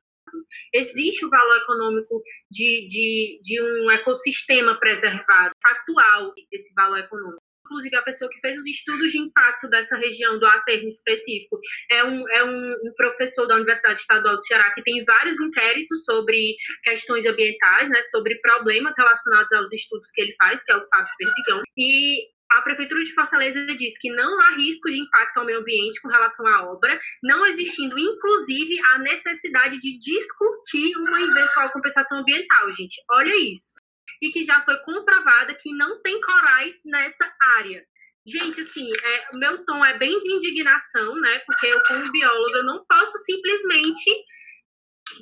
Existe 0.73 1.25
o 1.25 1.29
valor 1.29 1.57
econômico 1.57 2.21
de, 2.49 2.87
de, 2.87 3.39
de 3.41 3.61
um 3.61 3.91
ecossistema 3.91 4.79
preservado, 4.79 5.53
factual 5.61 6.33
esse 6.51 6.73
valor 6.73 6.99
econômico 6.99 7.43
inclusive 7.73 7.95
a 7.95 8.01
pessoa 8.01 8.29
que 8.29 8.39
fez 8.39 8.57
os 8.57 8.65
estudos 8.65 9.11
de 9.11 9.17
impacto 9.17 9.67
dessa 9.69 9.97
região 9.97 10.37
do 10.37 10.45
aterro 10.45 10.87
específico 10.87 11.59
é 11.89 12.03
um, 12.03 12.29
é 12.29 12.43
um, 12.43 12.71
um, 12.71 12.93
professor 12.95 13.47
da 13.47 13.55
Universidade 13.55 13.99
Estadual 13.99 14.35
do 14.35 14.45
Ceará 14.45 14.71
que 14.73 14.83
tem 14.83 15.03
vários 15.05 15.39
inquéritos 15.39 16.05
sobre 16.05 16.55
questões 16.83 17.25
ambientais, 17.25 17.89
né, 17.89 18.01
sobre 18.03 18.39
problemas 18.39 18.95
relacionados 18.97 19.51
aos 19.53 19.71
estudos 19.71 20.11
que 20.11 20.21
ele 20.21 20.35
faz, 20.37 20.63
que 20.63 20.71
é 20.71 20.77
o 20.77 20.85
Fábio 20.87 21.13
Perdigão. 21.17 21.61
E 21.77 22.32
a 22.53 22.61
Prefeitura 22.61 23.03
de 23.03 23.13
Fortaleza 23.13 23.65
diz 23.65 23.97
que 23.97 24.09
não 24.09 24.39
há 24.39 24.55
risco 24.55 24.89
de 24.89 24.99
impacto 24.99 25.37
ao 25.37 25.45
meio 25.45 25.59
ambiente 25.59 25.99
com 26.01 26.07
relação 26.07 26.45
à 26.47 26.71
obra, 26.71 26.99
não 27.23 27.45
existindo, 27.45 27.97
inclusive, 27.97 28.79
a 28.93 28.99
necessidade 28.99 29.79
de 29.79 29.97
discutir 29.97 30.95
uma 30.97 31.21
eventual 31.21 31.71
compensação 31.71 32.19
ambiental, 32.19 32.71
gente. 32.71 33.01
Olha 33.11 33.35
isso. 33.35 33.73
E 34.21 34.29
que 34.29 34.43
já 34.43 34.61
foi 34.61 34.77
comprovada 34.83 35.55
que 35.59 35.73
não 35.73 36.01
tem 36.01 36.19
corais 36.21 36.81
nessa 36.85 37.31
área. 37.57 37.83
Gente, 38.25 38.61
assim, 38.61 38.89
é, 38.89 39.37
meu 39.37 39.65
tom 39.65 39.83
é 39.83 39.97
bem 39.97 40.17
de 40.17 40.31
indignação, 40.31 41.15
né? 41.15 41.39
Porque 41.45 41.67
eu, 41.67 41.81
como 41.87 42.11
bióloga, 42.11 42.63
não 42.63 42.85
posso 42.85 43.17
simplesmente 43.19 44.09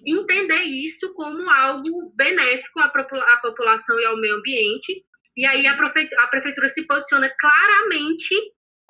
entender 0.06 0.62
isso 0.62 1.12
como 1.14 1.50
algo 1.50 2.14
benéfico 2.16 2.80
à 2.80 3.38
população 3.38 4.00
e 4.00 4.06
ao 4.06 4.18
meio 4.18 4.36
ambiente. 4.36 5.04
E 5.38 5.46
aí 5.46 5.66
a 5.68 5.76
prefeitura, 5.76 6.24
a 6.24 6.28
prefeitura 6.28 6.70
se 6.70 6.86
posiciona 6.86 7.32
claramente 7.40 8.36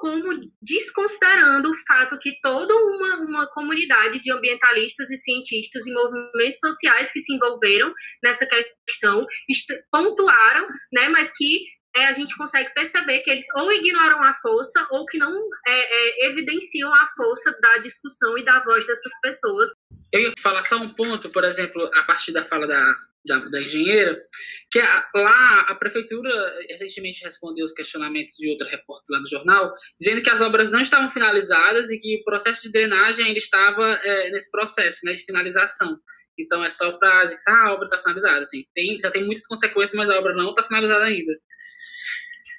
como 0.01 0.33
desconsiderando 0.59 1.69
o 1.69 1.75
fato 1.87 2.17
que 2.17 2.35
toda 2.41 2.75
uma, 2.75 3.17
uma 3.17 3.47
comunidade 3.51 4.19
de 4.19 4.31
ambientalistas 4.31 5.11
e 5.11 5.17
cientistas 5.17 5.85
e 5.85 5.93
movimentos 5.93 6.59
sociais 6.59 7.11
que 7.11 7.19
se 7.19 7.35
envolveram 7.35 7.93
nessa 8.23 8.47
questão 8.47 9.23
pontuaram, 9.91 10.67
né, 10.91 11.07
mas 11.09 11.31
que 11.37 11.59
é, 11.95 12.07
a 12.07 12.13
gente 12.13 12.35
consegue 12.35 12.73
perceber 12.73 13.19
que 13.19 13.29
eles 13.29 13.45
ou 13.57 13.71
ignoram 13.71 14.23
a 14.23 14.33
força 14.35 14.87
ou 14.91 15.05
que 15.05 15.19
não 15.19 15.31
é, 15.67 15.71
é, 15.71 16.29
evidenciam 16.29 16.91
a 16.93 17.07
força 17.15 17.55
da 17.61 17.77
discussão 17.77 18.35
e 18.37 18.43
da 18.43 18.59
voz 18.59 18.87
dessas 18.87 19.11
pessoas. 19.21 19.69
Eu 20.11 20.21
ia 20.21 20.33
falar 20.39 20.63
só 20.63 20.77
um 20.77 20.93
ponto, 20.93 21.29
por 21.29 21.43
exemplo, 21.43 21.89
a 21.95 22.03
partir 22.03 22.31
da 22.31 22.43
fala 22.43 22.65
da, 22.65 22.95
da, 23.25 23.37
da 23.49 23.61
engenheira, 23.61 24.19
que 24.71 24.79
a, 24.79 25.09
lá 25.15 25.61
a 25.69 25.75
prefeitura 25.75 26.31
recentemente 26.69 27.23
respondeu 27.23 27.65
os 27.65 27.73
questionamentos 27.73 28.35
de 28.37 28.49
outra 28.49 28.67
repórter 28.67 29.15
lá 29.15 29.19
do 29.19 29.29
jornal, 29.29 29.73
dizendo 29.99 30.21
que 30.21 30.29
as 30.29 30.41
obras 30.41 30.71
não 30.71 30.81
estavam 30.81 31.09
finalizadas 31.09 31.89
e 31.91 31.99
que 31.99 32.17
o 32.17 32.23
processo 32.23 32.63
de 32.63 32.71
drenagem 32.71 33.25
ainda 33.25 33.37
estava 33.37 33.85
é, 34.03 34.29
nesse 34.31 34.49
processo 34.49 35.05
né, 35.05 35.13
de 35.13 35.23
finalização. 35.23 35.99
Então 36.37 36.63
é 36.63 36.69
só 36.69 36.93
para 36.93 37.23
dizer 37.25 37.35
que 37.35 37.51
ah, 37.51 37.67
a 37.67 37.73
obra 37.73 37.85
está 37.85 37.97
finalizada. 37.97 38.41
Assim, 38.41 38.63
tem, 38.73 38.99
já 38.99 39.11
tem 39.11 39.25
muitas 39.25 39.45
consequências, 39.45 39.95
mas 39.95 40.09
a 40.09 40.17
obra 40.17 40.33
não 40.33 40.49
está 40.49 40.63
finalizada 40.63 41.05
ainda. 41.05 41.33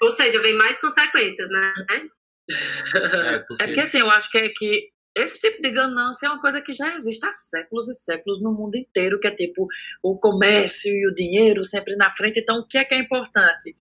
Ou 0.02 0.12
seja, 0.12 0.40
vem 0.40 0.56
mais 0.56 0.80
consequências, 0.80 1.48
né? 1.48 1.72
É, 1.90 3.34
é 3.36 3.38
porque 3.38 3.80
assim, 3.80 3.98
eu 3.98 4.10
acho 4.10 4.30
que 4.30 4.38
é 4.38 4.48
que 4.48 4.91
esse 5.14 5.40
tipo 5.40 5.60
de 5.60 5.70
ganância 5.70 6.26
é 6.26 6.30
uma 6.30 6.40
coisa 6.40 6.60
que 6.60 6.72
já 6.72 6.94
existe 6.94 7.24
há 7.26 7.32
séculos 7.32 7.88
e 7.88 7.94
séculos 7.94 8.40
no 8.40 8.52
mundo 8.52 8.76
inteiro, 8.76 9.20
que 9.20 9.28
é 9.28 9.30
tipo 9.30 9.66
o 10.02 10.18
comércio 10.18 10.90
e 10.90 11.06
o 11.06 11.14
dinheiro 11.14 11.62
sempre 11.64 11.96
na 11.96 12.10
frente. 12.10 12.40
Então, 12.40 12.58
o 12.60 12.66
que 12.66 12.78
é 12.78 12.84
que 12.84 12.94
é 12.94 12.98
importante? 12.98 13.76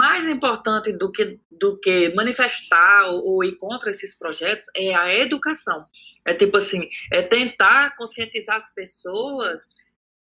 Mais 0.00 0.26
importante 0.26 0.92
do 0.92 1.12
que, 1.12 1.38
do 1.50 1.78
que 1.78 2.14
manifestar 2.14 3.06
ou, 3.08 3.34
ou 3.34 3.44
ir 3.44 3.56
contra 3.58 3.90
esses 3.90 4.16
projetos 4.16 4.64
é 4.74 4.94
a 4.94 5.14
educação. 5.14 5.86
É 6.26 6.32
tipo 6.32 6.56
assim, 6.56 6.88
é 7.12 7.20
tentar 7.20 7.94
conscientizar 7.96 8.56
as 8.56 8.72
pessoas 8.72 9.60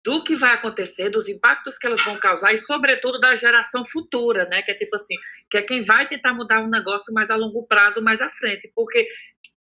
do 0.03 0.23
que 0.23 0.35
vai 0.35 0.53
acontecer, 0.53 1.09
dos 1.09 1.29
impactos 1.29 1.77
que 1.77 1.85
elas 1.85 2.03
vão 2.03 2.17
causar 2.17 2.53
e, 2.53 2.57
sobretudo, 2.57 3.19
da 3.19 3.35
geração 3.35 3.85
futura, 3.85 4.45
né? 4.45 4.61
Que 4.63 4.71
é 4.71 4.75
tipo 4.75 4.95
assim, 4.95 5.15
que 5.49 5.57
é 5.57 5.61
quem 5.61 5.81
vai 5.83 6.07
tentar 6.07 6.33
mudar 6.33 6.61
um 6.61 6.69
negócio 6.69 7.13
mais 7.13 7.29
a 7.29 7.35
longo 7.35 7.65
prazo, 7.67 8.01
mais 8.01 8.19
à 8.19 8.29
frente. 8.29 8.71
Porque 8.75 9.07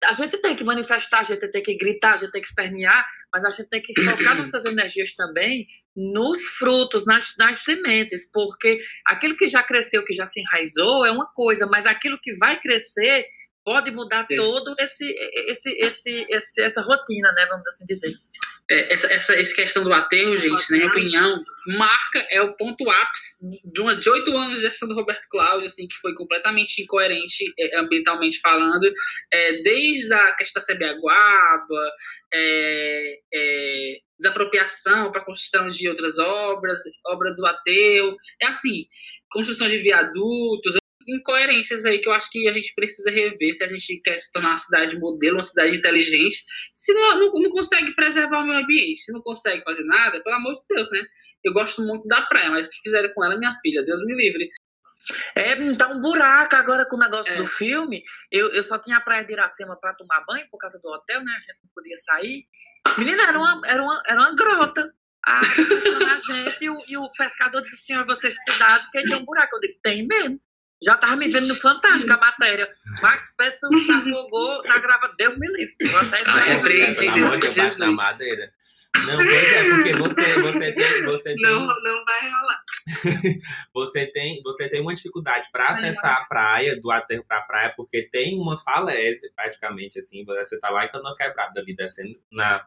a 0.05 0.13
gente 0.13 0.39
tem 0.39 0.55
que 0.55 0.63
manifestar, 0.63 1.21
a 1.21 1.23
gente 1.23 1.49
tem 1.51 1.63
que 1.63 1.77
gritar, 1.77 2.13
a 2.13 2.17
gente 2.17 2.31
tem 2.31 2.43
que 2.43 2.49
espernear, 2.49 3.07
mas 3.33 3.45
a 3.45 3.51
gente 3.51 3.69
tem 3.69 3.81
que 3.81 3.99
focar 4.01 4.37
nossas 4.37 4.65
energias 4.65 5.15
também 5.15 5.67
nos 5.97 6.43
frutos, 6.59 7.07
nas, 7.07 7.35
nas 7.39 7.61
sementes, 7.61 8.31
porque 8.31 8.79
aquilo 9.07 9.37
que 9.37 9.49
já 9.49 9.63
cresceu, 9.63 10.05
que 10.05 10.13
já 10.13 10.27
se 10.27 10.41
enraizou, 10.41 11.07
é 11.07 11.11
uma 11.11 11.27
coisa, 11.33 11.67
mas 11.67 11.87
aquilo 11.87 12.19
que 12.23 12.37
vai 12.37 12.61
crescer 12.61 13.25
pode 13.67 13.91
mudar 13.91 14.25
é. 14.31 14.37
todo 14.37 14.77
esse, 14.79 15.05
esse, 15.49 15.77
esse, 15.81 16.27
esse, 16.31 16.63
essa 16.63 16.81
rotina, 16.83 17.33
né? 17.33 17.47
Vamos 17.51 17.67
assim 17.67 17.85
dizer. 17.85 18.15
É, 18.71 18.93
essa, 18.93 19.13
essa, 19.13 19.35
essa 19.35 19.55
questão 19.57 19.83
do 19.83 19.93
aterro, 19.93 20.37
gente, 20.37 20.71
na 20.71 20.77
minha 20.77 20.89
opinião, 20.89 21.45
marca 21.77 22.25
é 22.31 22.41
o 22.41 22.57
ponto 22.57 22.89
ápice 22.89 23.45
de 23.65 23.81
uma 23.81 23.97
de 23.97 24.09
oito 24.09 24.37
anos 24.37 24.55
de 24.55 24.63
gestão 24.63 24.89
do 24.89 24.95
Roberto 24.95 25.27
Cláudio, 25.29 25.67
assim, 25.67 25.89
que 25.89 25.97
foi 25.97 26.15
completamente 26.15 26.81
incoerente 26.81 27.53
é, 27.59 27.81
ambientalmente 27.81 28.39
falando, 28.41 28.89
é, 29.33 29.61
desde 29.63 30.15
a 30.15 30.33
questão 30.37 30.61
da 30.61 30.67
Sebiaguaba, 30.67 31.91
é, 32.33 33.19
é, 33.35 33.97
desapropriação 34.17 35.11
para 35.11 35.25
construção 35.25 35.69
de 35.69 35.89
outras 35.89 36.21
obras, 36.21 36.79
obras 37.09 37.37
do 37.37 37.45
aterro, 37.45 38.17
é 38.41 38.47
assim, 38.47 38.85
construção 39.29 39.69
de 39.69 39.79
viadutos, 39.79 40.77
incoerências 41.07 41.85
aí 41.85 41.99
que 41.99 42.09
eu 42.09 42.13
acho 42.13 42.31
que 42.31 42.49
a 42.49 42.53
gente 42.53 42.73
precisa 42.75 43.11
rever 43.11 43.53
se 43.53 43.65
a 43.65 43.69
gente 43.69 44.01
quer 44.03 44.17
se 44.17 44.33
tornar 44.33 44.51
uma 44.51 44.59
cidade 44.59 44.99
modelo, 44.99 45.37
uma 45.37 45.43
cidade 45.43 45.77
inteligente, 45.77 46.45
se 46.75 46.93
não, 46.93 47.19
não, 47.19 47.33
não, 47.35 47.51
consegue 47.51 47.95
preservar 47.95 48.41
o 48.41 48.47
meio 48.47 48.61
ambiente, 48.61 48.99
se 48.99 49.13
não 49.13 49.21
consegue 49.21 49.63
fazer 49.63 49.85
nada, 49.85 50.23
pelo 50.23 50.37
amor 50.37 50.55
de 50.55 50.63
Deus, 50.69 50.91
né? 50.91 51.03
Eu 51.45 51.53
gosto 51.53 51.83
muito 51.83 52.07
da 52.07 52.23
praia, 52.23 52.51
mas 52.51 52.67
o 52.67 52.71
que 52.71 52.81
fizeram 52.83 53.11
com 53.15 53.25
ela, 53.25 53.39
minha 53.39 53.55
filha, 53.63 53.85
Deus 53.85 54.05
me 54.05 54.15
livre. 54.15 54.49
É, 55.35 55.55
tá 55.75 55.89
um 55.89 56.01
buraco 56.01 56.57
agora 56.57 56.85
com 56.85 56.97
o 56.97 56.99
negócio 56.99 57.33
é. 57.33 57.37
do 57.37 57.47
filme. 57.47 58.03
Eu, 58.31 58.49
eu 58.53 58.63
só 58.63 58.79
tinha 58.79 58.97
a 58.97 59.01
praia 59.01 59.25
de 59.25 59.33
Iracema 59.33 59.79
para 59.79 59.95
tomar 59.95 60.25
banho 60.27 60.47
por 60.51 60.59
causa 60.59 60.81
do 60.81 60.89
hotel, 60.89 61.23
né? 61.23 61.33
A 61.37 61.41
gente 61.41 61.59
não 61.63 61.71
podia 61.75 61.97
sair. 61.97 62.45
Menina, 62.99 63.23
era 63.23 63.39
uma, 63.39 63.61
era 63.67 63.83
uma, 63.83 64.03
era 64.07 64.21
uma 64.21 64.35
grota. 64.35 64.93
A 65.25 65.41
na 66.07 66.19
gente 66.19 66.57
e 66.61 66.71
o, 66.71 66.77
e 66.89 66.97
o 66.97 67.11
pescador 67.13 67.61
disse: 67.61 67.77
Senhor, 67.79 68.05
vocês 68.07 68.37
cuidado, 68.45 68.87
que 68.91 69.03
tem 69.03 69.17
um 69.17 69.25
buraco. 69.25 69.57
Eu 69.57 69.61
digo: 69.61 69.79
Tem 69.83 70.07
mesmo. 70.07 70.41
Já 70.83 70.97
tava 70.97 71.17
me 71.17 71.29
vendo 71.29 71.49
no 71.49 71.55
Fantástico 71.55 72.13
a 72.13 72.19
matéria. 72.19 72.69
Max 73.01 73.35
Pesson 73.37 73.69
se 73.79 73.91
afogou 73.91 74.63
na 74.65 74.79
grava 74.79 75.15
Deus 75.17 75.39
me 75.39 75.49
livre. 75.49 75.75
Vou 75.89 76.01
até 76.01 76.23
repreendi, 76.55 77.11
Deus 77.11 77.55
Jesus. 77.55 77.79
Na 77.79 77.93
madeira. 77.93 78.53
Não, 79.05 79.19
pois 79.19 79.53
é, 79.53 79.71
porque 79.71 79.93
você, 79.93 80.41
você 80.41 80.73
tem. 80.73 81.05
Você 81.05 81.35
tem 81.35 81.37
não, 81.37 81.67
não 81.67 82.05
vai 82.05 82.31
rolar. 82.31 82.63
você, 83.75 84.07
tem, 84.07 84.41
você 84.43 84.69
tem 84.69 84.81
uma 84.81 84.95
dificuldade 84.95 85.49
para 85.53 85.69
acessar 85.69 86.23
a 86.23 86.25
praia, 86.25 86.81
do 86.81 86.91
aterro 86.91 87.25
para 87.27 87.39
a 87.39 87.43
praia, 87.43 87.75
porque 87.77 88.09
tem 88.11 88.39
uma 88.39 88.59
falésia, 88.59 89.31
praticamente, 89.35 89.99
assim. 89.99 90.25
Você 90.25 90.59
tá 90.59 90.71
lá 90.71 90.85
em 90.85 90.89
Canoa 90.89 91.17
Quebrada 91.17 91.61
ali, 91.61 91.75
descendo 91.75 92.19
na, 92.33 92.65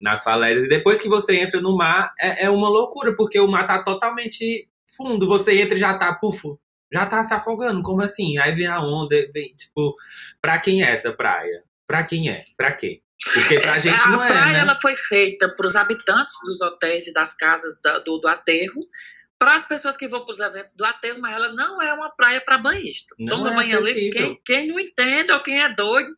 nas 0.00 0.24
falésias. 0.24 0.64
E 0.64 0.68
depois 0.68 1.00
que 1.00 1.08
você 1.08 1.36
entra 1.38 1.60
no 1.60 1.76
mar, 1.76 2.12
é, 2.18 2.44
é 2.44 2.50
uma 2.50 2.68
loucura, 2.68 3.14
porque 3.14 3.38
o 3.38 3.48
mar 3.48 3.66
tá 3.66 3.82
totalmente 3.82 4.68
fundo. 4.96 5.28
Você 5.28 5.60
entra 5.60 5.76
e 5.76 5.80
já 5.80 5.94
tá, 5.94 6.12
pufo, 6.14 6.58
já 6.92 7.06
tá 7.06 7.22
se 7.22 7.34
afogando, 7.34 7.82
como 7.82 8.02
assim? 8.02 8.38
Aí 8.38 8.54
vem 8.54 8.66
a 8.66 8.80
onda, 8.80 9.16
vem, 9.32 9.54
tipo, 9.54 9.94
pra 10.40 10.58
quem 10.58 10.82
é 10.82 10.90
essa 10.90 11.12
praia? 11.12 11.62
Pra 11.86 12.04
quem 12.04 12.30
é? 12.30 12.44
Pra 12.56 12.72
quê? 12.72 13.00
Porque 13.34 13.60
pra 13.60 13.76
é, 13.76 13.80
gente 13.80 14.00
a 14.00 14.08
não 14.08 14.22
é. 14.22 14.28
A 14.28 14.30
praia 14.30 14.52
né? 14.52 14.58
ela 14.60 14.74
foi 14.74 14.96
feita 14.96 15.48
para 15.48 15.66
os 15.66 15.74
habitantes 15.74 16.34
dos 16.44 16.60
hotéis 16.60 17.06
e 17.06 17.12
das 17.12 17.34
casas 17.34 17.80
da, 17.82 17.98
do, 17.98 18.18
do 18.18 18.28
aterro, 18.28 18.80
para 19.38 19.54
as 19.54 19.64
pessoas 19.64 19.96
que 19.96 20.08
vão 20.08 20.24
para 20.24 20.32
os 20.32 20.40
eventos 20.40 20.74
do 20.74 20.84
aterro, 20.84 21.20
mas 21.20 21.32
ela 21.32 21.52
não 21.52 21.80
é 21.80 21.92
uma 21.94 22.10
praia 22.10 22.40
para 22.40 22.58
banhista. 22.58 23.14
Não 23.18 23.38
Toma 23.38 23.52
é 23.52 23.56
banho 23.56 23.78
ali 23.78 24.10
quem, 24.10 24.40
quem 24.44 24.66
não 24.66 24.80
entende 24.80 25.32
ou 25.32 25.40
quem 25.40 25.62
é 25.62 25.68
doido 25.68 26.10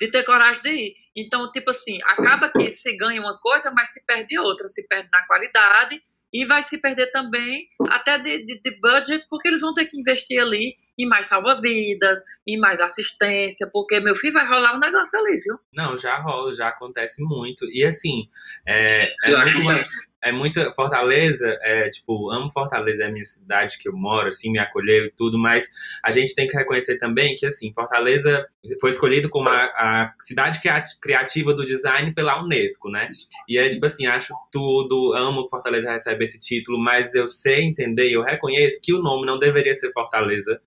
de 0.00 0.10
ter 0.10 0.22
coragem 0.24 0.62
de 0.62 0.70
ir. 0.70 0.94
Então, 1.16 1.50
tipo 1.50 1.70
assim, 1.70 1.98
acaba 2.04 2.50
que 2.50 2.70
se 2.70 2.94
ganha 2.96 3.20
uma 3.20 3.38
coisa, 3.38 3.70
mas 3.70 3.92
se 3.92 4.04
perde 4.04 4.38
outra, 4.38 4.68
se 4.68 4.86
perde 4.86 5.08
na 5.10 5.26
qualidade 5.26 6.00
e 6.32 6.44
vai 6.44 6.62
se 6.62 6.78
perder 6.78 7.10
também 7.10 7.66
até 7.88 8.18
de, 8.18 8.44
de, 8.44 8.60
de 8.60 8.80
budget, 8.80 9.24
porque 9.30 9.48
eles 9.48 9.60
vão 9.60 9.72
ter 9.72 9.86
que 9.86 9.98
investir 9.98 10.40
ali 10.40 10.74
em 10.98 11.08
mais 11.08 11.26
salva-vidas, 11.26 12.20
em 12.46 12.58
mais 12.58 12.80
assistência, 12.80 13.68
porque 13.72 14.00
meu 14.00 14.14
filho 14.14 14.34
vai 14.34 14.46
rolar 14.46 14.76
um 14.76 14.80
negócio 14.80 15.18
ali, 15.18 15.36
viu? 15.40 15.58
Não, 15.72 15.96
já 15.96 16.18
rola, 16.18 16.54
já 16.54 16.68
acontece 16.68 17.22
muito. 17.22 17.64
E 17.70 17.84
assim, 17.84 18.28
é, 18.66 19.10
é 19.24 19.36
muito, 19.54 19.82
é 20.22 20.32
muito. 20.32 20.74
Fortaleza, 20.74 21.58
é, 21.62 21.88
tipo, 21.88 22.30
amo 22.30 22.50
Fortaleza, 22.50 22.65
é 22.74 23.04
a 23.04 23.10
minha 23.10 23.24
cidade 23.24 23.78
que 23.78 23.88
eu 23.88 23.92
moro, 23.92 24.28
assim, 24.28 24.50
me 24.50 24.58
acolheu 24.58 25.06
e 25.06 25.12
tudo, 25.12 25.38
mas 25.38 25.68
a 26.02 26.12
gente 26.12 26.34
tem 26.34 26.46
que 26.46 26.56
reconhecer 26.56 26.98
também 26.98 27.36
que, 27.36 27.46
assim, 27.46 27.72
Fortaleza 27.72 28.46
foi 28.80 28.90
escolhido 28.90 29.28
como 29.28 29.48
a, 29.48 29.64
a 29.64 30.14
cidade 30.20 30.60
criativa 31.00 31.54
do 31.54 31.66
design 31.66 32.12
pela 32.14 32.42
Unesco, 32.42 32.90
né? 32.90 33.08
E 33.48 33.58
é, 33.58 33.68
tipo 33.68 33.86
assim, 33.86 34.06
acho 34.06 34.34
tudo, 34.50 35.12
amo 35.14 35.44
que 35.44 35.50
Fortaleza 35.50 35.90
recebe 35.90 36.24
esse 36.24 36.38
título, 36.38 36.78
mas 36.78 37.14
eu 37.14 37.28
sei 37.28 37.64
entender, 37.64 38.10
eu 38.10 38.22
reconheço 38.22 38.80
que 38.82 38.92
o 38.92 39.02
nome 39.02 39.26
não 39.26 39.38
deveria 39.38 39.74
ser 39.74 39.92
Fortaleza 39.92 40.60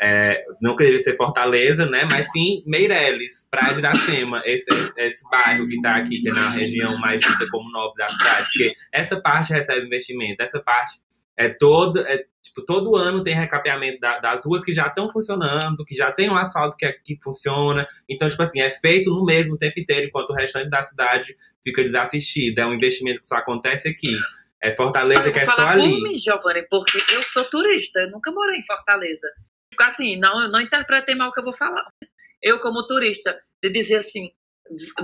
é, 0.00 0.44
não 0.60 0.74
queria 0.74 0.98
ser 0.98 1.16
Fortaleza, 1.16 1.86
né? 1.86 2.06
Mas 2.10 2.30
sim 2.32 2.62
Meireles, 2.66 3.46
Praia 3.48 3.72
de 3.72 3.78
Iracema, 3.78 4.42
esse, 4.44 4.72
esse, 4.74 5.00
esse 5.00 5.30
bairro 5.30 5.68
que 5.68 5.76
está 5.76 5.96
aqui, 5.96 6.20
que 6.20 6.28
é 6.28 6.32
na 6.32 6.50
região 6.50 6.98
mais 6.98 7.20
dita 7.20 7.46
como 7.50 7.70
nobre 7.70 7.98
da 7.98 8.08
cidade, 8.08 8.46
porque 8.46 8.72
essa 8.90 9.20
parte 9.20 9.52
recebe 9.52 9.86
investimento, 9.86 10.42
essa 10.42 10.60
parte 10.60 11.00
é 11.36 11.48
todo, 11.48 11.98
é, 12.00 12.24
tipo, 12.42 12.64
todo 12.64 12.96
ano 12.96 13.22
tem 13.22 13.34
recapeamento 13.34 14.00
da, 14.00 14.18
das 14.18 14.44
ruas 14.44 14.62
que 14.62 14.72
já 14.72 14.86
estão 14.86 15.10
funcionando, 15.10 15.84
que 15.84 15.94
já 15.94 16.12
tem 16.12 16.30
um 16.30 16.36
asfalto 16.36 16.76
que, 16.76 16.86
é, 16.86 16.92
que 16.92 17.18
funciona. 17.22 17.86
Então, 18.08 18.28
tipo 18.28 18.42
assim, 18.42 18.60
é 18.60 18.70
feito 18.70 19.10
no 19.10 19.24
mesmo 19.24 19.56
tempo 19.56 19.80
inteiro, 19.80 20.06
enquanto 20.06 20.30
o 20.30 20.34
restante 20.34 20.68
da 20.68 20.82
cidade 20.82 21.36
fica 21.62 21.82
desassistido. 21.82 22.60
É 22.60 22.66
um 22.66 22.74
investimento 22.74 23.20
que 23.20 23.28
só 23.28 23.36
acontece 23.36 23.88
aqui. 23.88 24.16
É 24.62 24.76
Fortaleza 24.76 25.30
que 25.30 25.38
é 25.38 25.46
só 25.46 25.66
ali. 25.66 25.90
Por 25.90 26.02
mim, 26.02 26.18
Giovanni, 26.18 26.66
porque 26.70 26.98
eu 27.12 27.22
sou 27.22 27.44
turista, 27.44 28.00
eu 28.00 28.10
nunca 28.10 28.30
morei 28.30 28.58
em 28.58 28.66
Fortaleza 28.66 29.26
assim, 29.80 30.16
não, 30.16 30.48
não 30.50 30.60
interpretei 30.60 31.14
mal 31.14 31.30
o 31.30 31.32
que 31.32 31.40
eu 31.40 31.44
vou 31.44 31.52
falar. 31.52 31.86
Eu, 32.42 32.58
como 32.58 32.86
turista, 32.86 33.38
de 33.62 33.70
dizer 33.70 33.96
assim, 33.96 34.30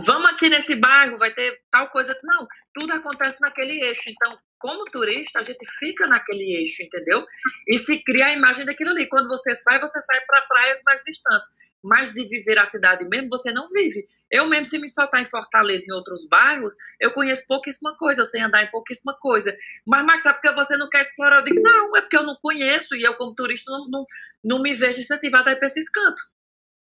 vamos 0.05 0.31
aqui 0.31 0.49
nesse 0.49 0.75
bairro, 0.75 1.17
vai 1.19 1.31
ter 1.31 1.61
tal 1.71 1.89
coisa. 1.91 2.19
Não, 2.23 2.47
tudo 2.75 2.93
acontece 2.93 3.41
naquele 3.41 3.81
eixo. 3.83 4.09
Então, 4.09 4.39
como 4.59 4.85
turista, 4.87 5.39
a 5.39 5.43
gente 5.43 5.65
fica 5.79 6.07
naquele 6.07 6.57
eixo, 6.57 6.83
entendeu? 6.83 7.25
E 7.69 7.79
se 7.79 8.03
cria 8.03 8.27
a 8.27 8.33
imagem 8.33 8.67
daquilo 8.67 8.91
ali. 8.91 9.09
Quando 9.09 9.29
você 9.29 9.55
sai, 9.55 9.81
você 9.81 10.01
sai 10.01 10.21
para 10.27 10.43
praias 10.43 10.81
mais 10.85 11.03
distantes. 11.05 11.49
Mas 11.83 12.13
de 12.13 12.25
viver 12.25 12.59
a 12.59 12.67
cidade 12.67 13.09
mesmo, 13.09 13.29
você 13.31 13.53
não 13.53 13.69
vive. 13.69 14.05
Eu 14.31 14.49
mesmo, 14.49 14.65
se 14.65 14.79
me 14.79 14.89
soltar 14.89 15.23
em 15.23 15.25
Fortaleza, 15.25 15.87
em 15.89 15.95
outros 15.95 16.27
bairros, 16.29 16.75
eu 17.01 17.13
conheço 17.13 17.47
pouquíssima 17.47 17.97
coisa, 17.97 18.23
eu 18.23 18.27
sei 18.27 18.41
andar 18.41 18.65
em 18.65 18.71
pouquíssima 18.71 19.17
coisa. 19.21 19.57
Mas, 19.87 20.05
Max, 20.05 20.27
é 20.27 20.33
porque 20.33 20.53
você 20.53 20.77
não 20.77 20.89
quer 20.89 21.03
explorar? 21.03 21.37
Eu 21.39 21.45
digo, 21.45 21.61
não, 21.63 21.97
é 21.97 22.01
porque 22.01 22.17
eu 22.17 22.25
não 22.25 22.37
conheço 22.43 22.97
e 22.97 23.03
eu, 23.03 23.15
como 23.15 23.35
turista, 23.35 23.71
não, 23.71 23.89
não, 23.89 24.07
não 24.43 24.63
me 24.63 24.75
vejo 24.75 25.01
incentivada 25.01 25.51
a 25.51 25.53
ir 25.53 25.57
para 25.57 25.69
esses 25.69 25.89
cantos. 25.89 26.23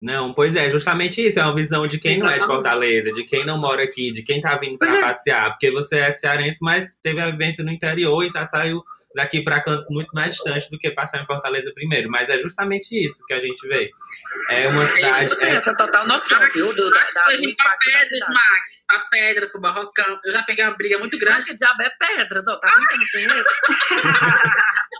Não, 0.01 0.33
pois 0.33 0.57
é, 0.57 0.71
justamente 0.71 1.27
isso. 1.27 1.39
É 1.39 1.45
uma 1.45 1.55
visão 1.55 1.87
de 1.87 1.99
quem 1.99 2.19
não 2.19 2.29
é 2.29 2.39
de 2.39 2.47
Fortaleza, 2.47 3.13
de 3.13 3.23
quem 3.25 3.45
não 3.45 3.59
mora 3.59 3.83
aqui, 3.83 4.11
de 4.13 4.23
quem 4.23 4.41
tá 4.41 4.57
vindo 4.57 4.79
pra 4.79 4.97
é. 4.97 5.01
passear. 5.01 5.51
Porque 5.51 5.71
você 5.71 5.99
é 5.99 6.13
cearense, 6.13 6.59
mas 6.63 6.97
teve 7.03 7.21
a 7.21 7.31
vivência 7.31 7.63
no 7.63 7.71
interior 7.71 8.25
e 8.25 8.31
já 8.31 8.47
saiu 8.47 8.83
daqui 9.15 9.43
pra 9.43 9.61
cantos 9.61 9.87
muito 9.91 10.11
mais 10.15 10.35
distantes 10.35 10.71
do 10.71 10.79
que 10.79 10.91
passar 10.93 11.21
em 11.21 11.27
Fortaleza 11.27 11.71
primeiro. 11.75 12.09
Mas 12.11 12.31
é 12.31 12.39
justamente 12.39 12.93
isso 12.93 13.25
que 13.27 13.35
a 13.35 13.41
gente 13.41 13.67
vê. 13.69 13.91
É 14.49 14.69
uma 14.69 14.87
cidade. 14.87 15.29
Eu 15.31 15.37
tenho 15.37 15.53
é- 15.53 15.57
essa 15.57 15.77
total 15.77 16.07
noção, 16.07 16.39
Max, 16.39 16.55
viu? 16.55 16.73
Do, 16.75 16.91
da, 16.91 17.01
Max 17.01 17.15
da, 17.15 17.25
do 17.27 17.39
vir 17.39 17.57
pra 17.57 17.69
da 17.71 17.77
Pedras. 17.77 18.29
Max. 18.29 18.85
Pra 18.89 18.99
Pedras, 19.11 19.53
pro 19.53 19.61
Barrocão. 19.61 20.21
Eu 20.25 20.33
já 20.33 20.43
peguei 20.45 20.65
uma 20.65 20.77
briga 20.77 20.99
muito 20.99 21.19
Mas 21.19 21.21
grande. 21.21 21.47
que 21.47 21.55
diabo 21.57 21.83
é 21.83 21.91
pedras, 21.91 22.47
ó, 22.49 22.57
tá 22.57 22.69
vendo 22.69 22.87
que 22.89 23.17
eu 23.19 23.43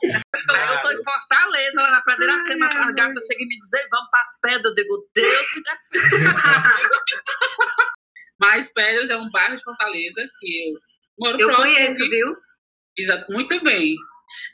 conheço? 0.01 0.73
Eu 0.75 0.83
tô 0.83 0.91
em 0.91 1.05
Fortaleza, 1.05 1.83
lá 1.83 1.91
na 1.91 2.01
Praia 2.03 2.19
de 2.19 2.25
Iracema, 2.25 2.67
a 2.67 2.93
gata 2.93 3.21
e 3.43 3.47
me 3.47 3.59
diz, 3.59 3.73
"Ei, 3.75 3.89
vamos 3.91 4.11
pras 4.11 4.29
pedras, 4.43 4.65
eu 4.67 4.75
digo, 4.75 5.11
Deus 5.15 5.47
me 5.55 5.63
defenda. 5.63 6.31
Mas 8.39 8.73
Pedras 8.73 9.11
é 9.11 9.17
um 9.17 9.29
bairro 9.31 9.57
de 9.57 9.63
Fortaleza 9.63 10.23
que 10.39 10.71
eu 10.71 10.75
moro 11.19 11.39
Eu 11.41 11.49
próximo. 11.49 11.77
conheço, 11.77 12.03
de- 12.05 12.09
viu? 12.11 12.35
Exato, 12.99 13.33
muito 13.33 13.63
bem. 13.63 13.95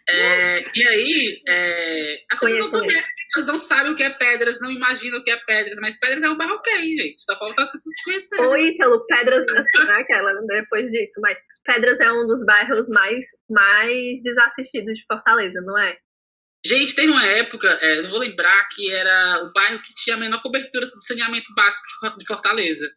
É, 0.09 0.65
e 0.75 0.87
aí, 0.87 1.43
é, 1.49 2.25
as 2.33 2.39
pessoas 2.39 2.59
não 2.61 2.71
conhecem, 2.71 3.01
as 3.01 3.33
pessoas 3.33 3.47
não 3.47 3.59
sabem 3.59 3.93
o 3.93 3.97
que 3.97 4.03
é 4.03 4.11
Pedras, 4.11 4.61
não 4.61 4.71
imaginam 4.71 5.19
o 5.19 5.25
que 5.25 5.31
é 5.31 5.37
Pedras, 5.47 5.79
mas 5.81 5.99
Pedras 5.99 6.23
é 6.23 6.31
um 6.31 6.37
bairro 6.37 6.55
ok, 6.55 6.73
gente. 6.73 7.21
Só 7.23 7.37
falta 7.39 7.63
as 7.63 7.73
pessoas 7.73 7.95
conhecerem. 8.05 8.47
Oi, 8.47 8.69
Ítalo, 8.69 9.07
Pedras, 9.07 9.45
assim, 9.53 9.87
não 9.87 9.93
é 9.93 10.01
aquela, 10.01 10.33
depois 10.47 10.91
disso, 10.91 11.21
mas 11.21 11.39
Pedras 11.65 11.99
é 12.01 12.13
um 12.13 12.27
dos 12.27 12.45
bairros 12.45 12.89
mais, 12.89 13.27
mais 13.51 14.23
desassistidos 14.23 14.95
de 14.95 15.05
Fortaleza, 15.07 15.61
não 15.63 15.79
é? 15.79 15.95
Gente, 16.65 16.97
teve 16.97 17.09
uma 17.09 17.25
época, 17.25 17.69
é, 17.81 18.03
não 18.03 18.11
vou 18.11 18.19
lembrar, 18.19 18.67
que 18.75 18.91
era 18.93 19.45
o 19.45 19.53
bairro 19.53 19.81
que 19.83 19.95
tinha 19.95 20.17
a 20.17 20.19
menor 20.19 20.43
cobertura 20.43 20.85
de 20.85 21.07
saneamento 21.07 21.47
básico 21.55 21.87
de 22.19 22.27
Fortaleza. 22.27 22.89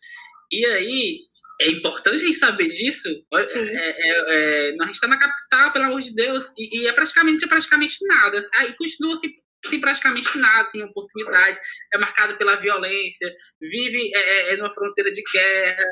E 0.52 0.66
aí, 0.66 1.20
é 1.62 1.70
importante 1.70 2.16
a 2.16 2.26
gente 2.26 2.36
saber 2.36 2.68
disso. 2.68 3.08
Olha, 3.32 3.46
é, 3.46 3.60
é, 3.60 4.72
é, 4.72 4.76
a 4.82 4.86
gente 4.86 4.96
está 4.96 5.08
na 5.08 5.20
capital, 5.20 5.72
pelo 5.72 5.86
amor 5.86 6.02
de 6.02 6.14
Deus, 6.16 6.46
e, 6.58 6.82
e 6.82 6.88
é 6.88 6.94
praticamente, 6.94 7.46
é 7.46 7.48
praticamente 7.48 7.98
nada. 8.08 8.40
Aí 8.56 8.74
continua 8.74 9.14
sem, 9.16 9.32
sem 9.66 9.80
praticamente 9.80 10.38
nada, 10.38 10.68
sem 10.68 10.84
oportunidades. 10.84 11.60
É 11.94 11.98
marcado 12.00 12.38
pela 12.38 12.56
violência, 12.56 13.32
vive 13.62 14.12
é, 14.16 14.20
é, 14.20 14.54
é 14.54 14.58
numa 14.58 14.74
fronteira 14.74 15.12
de 15.12 15.22
guerra. 15.32 15.86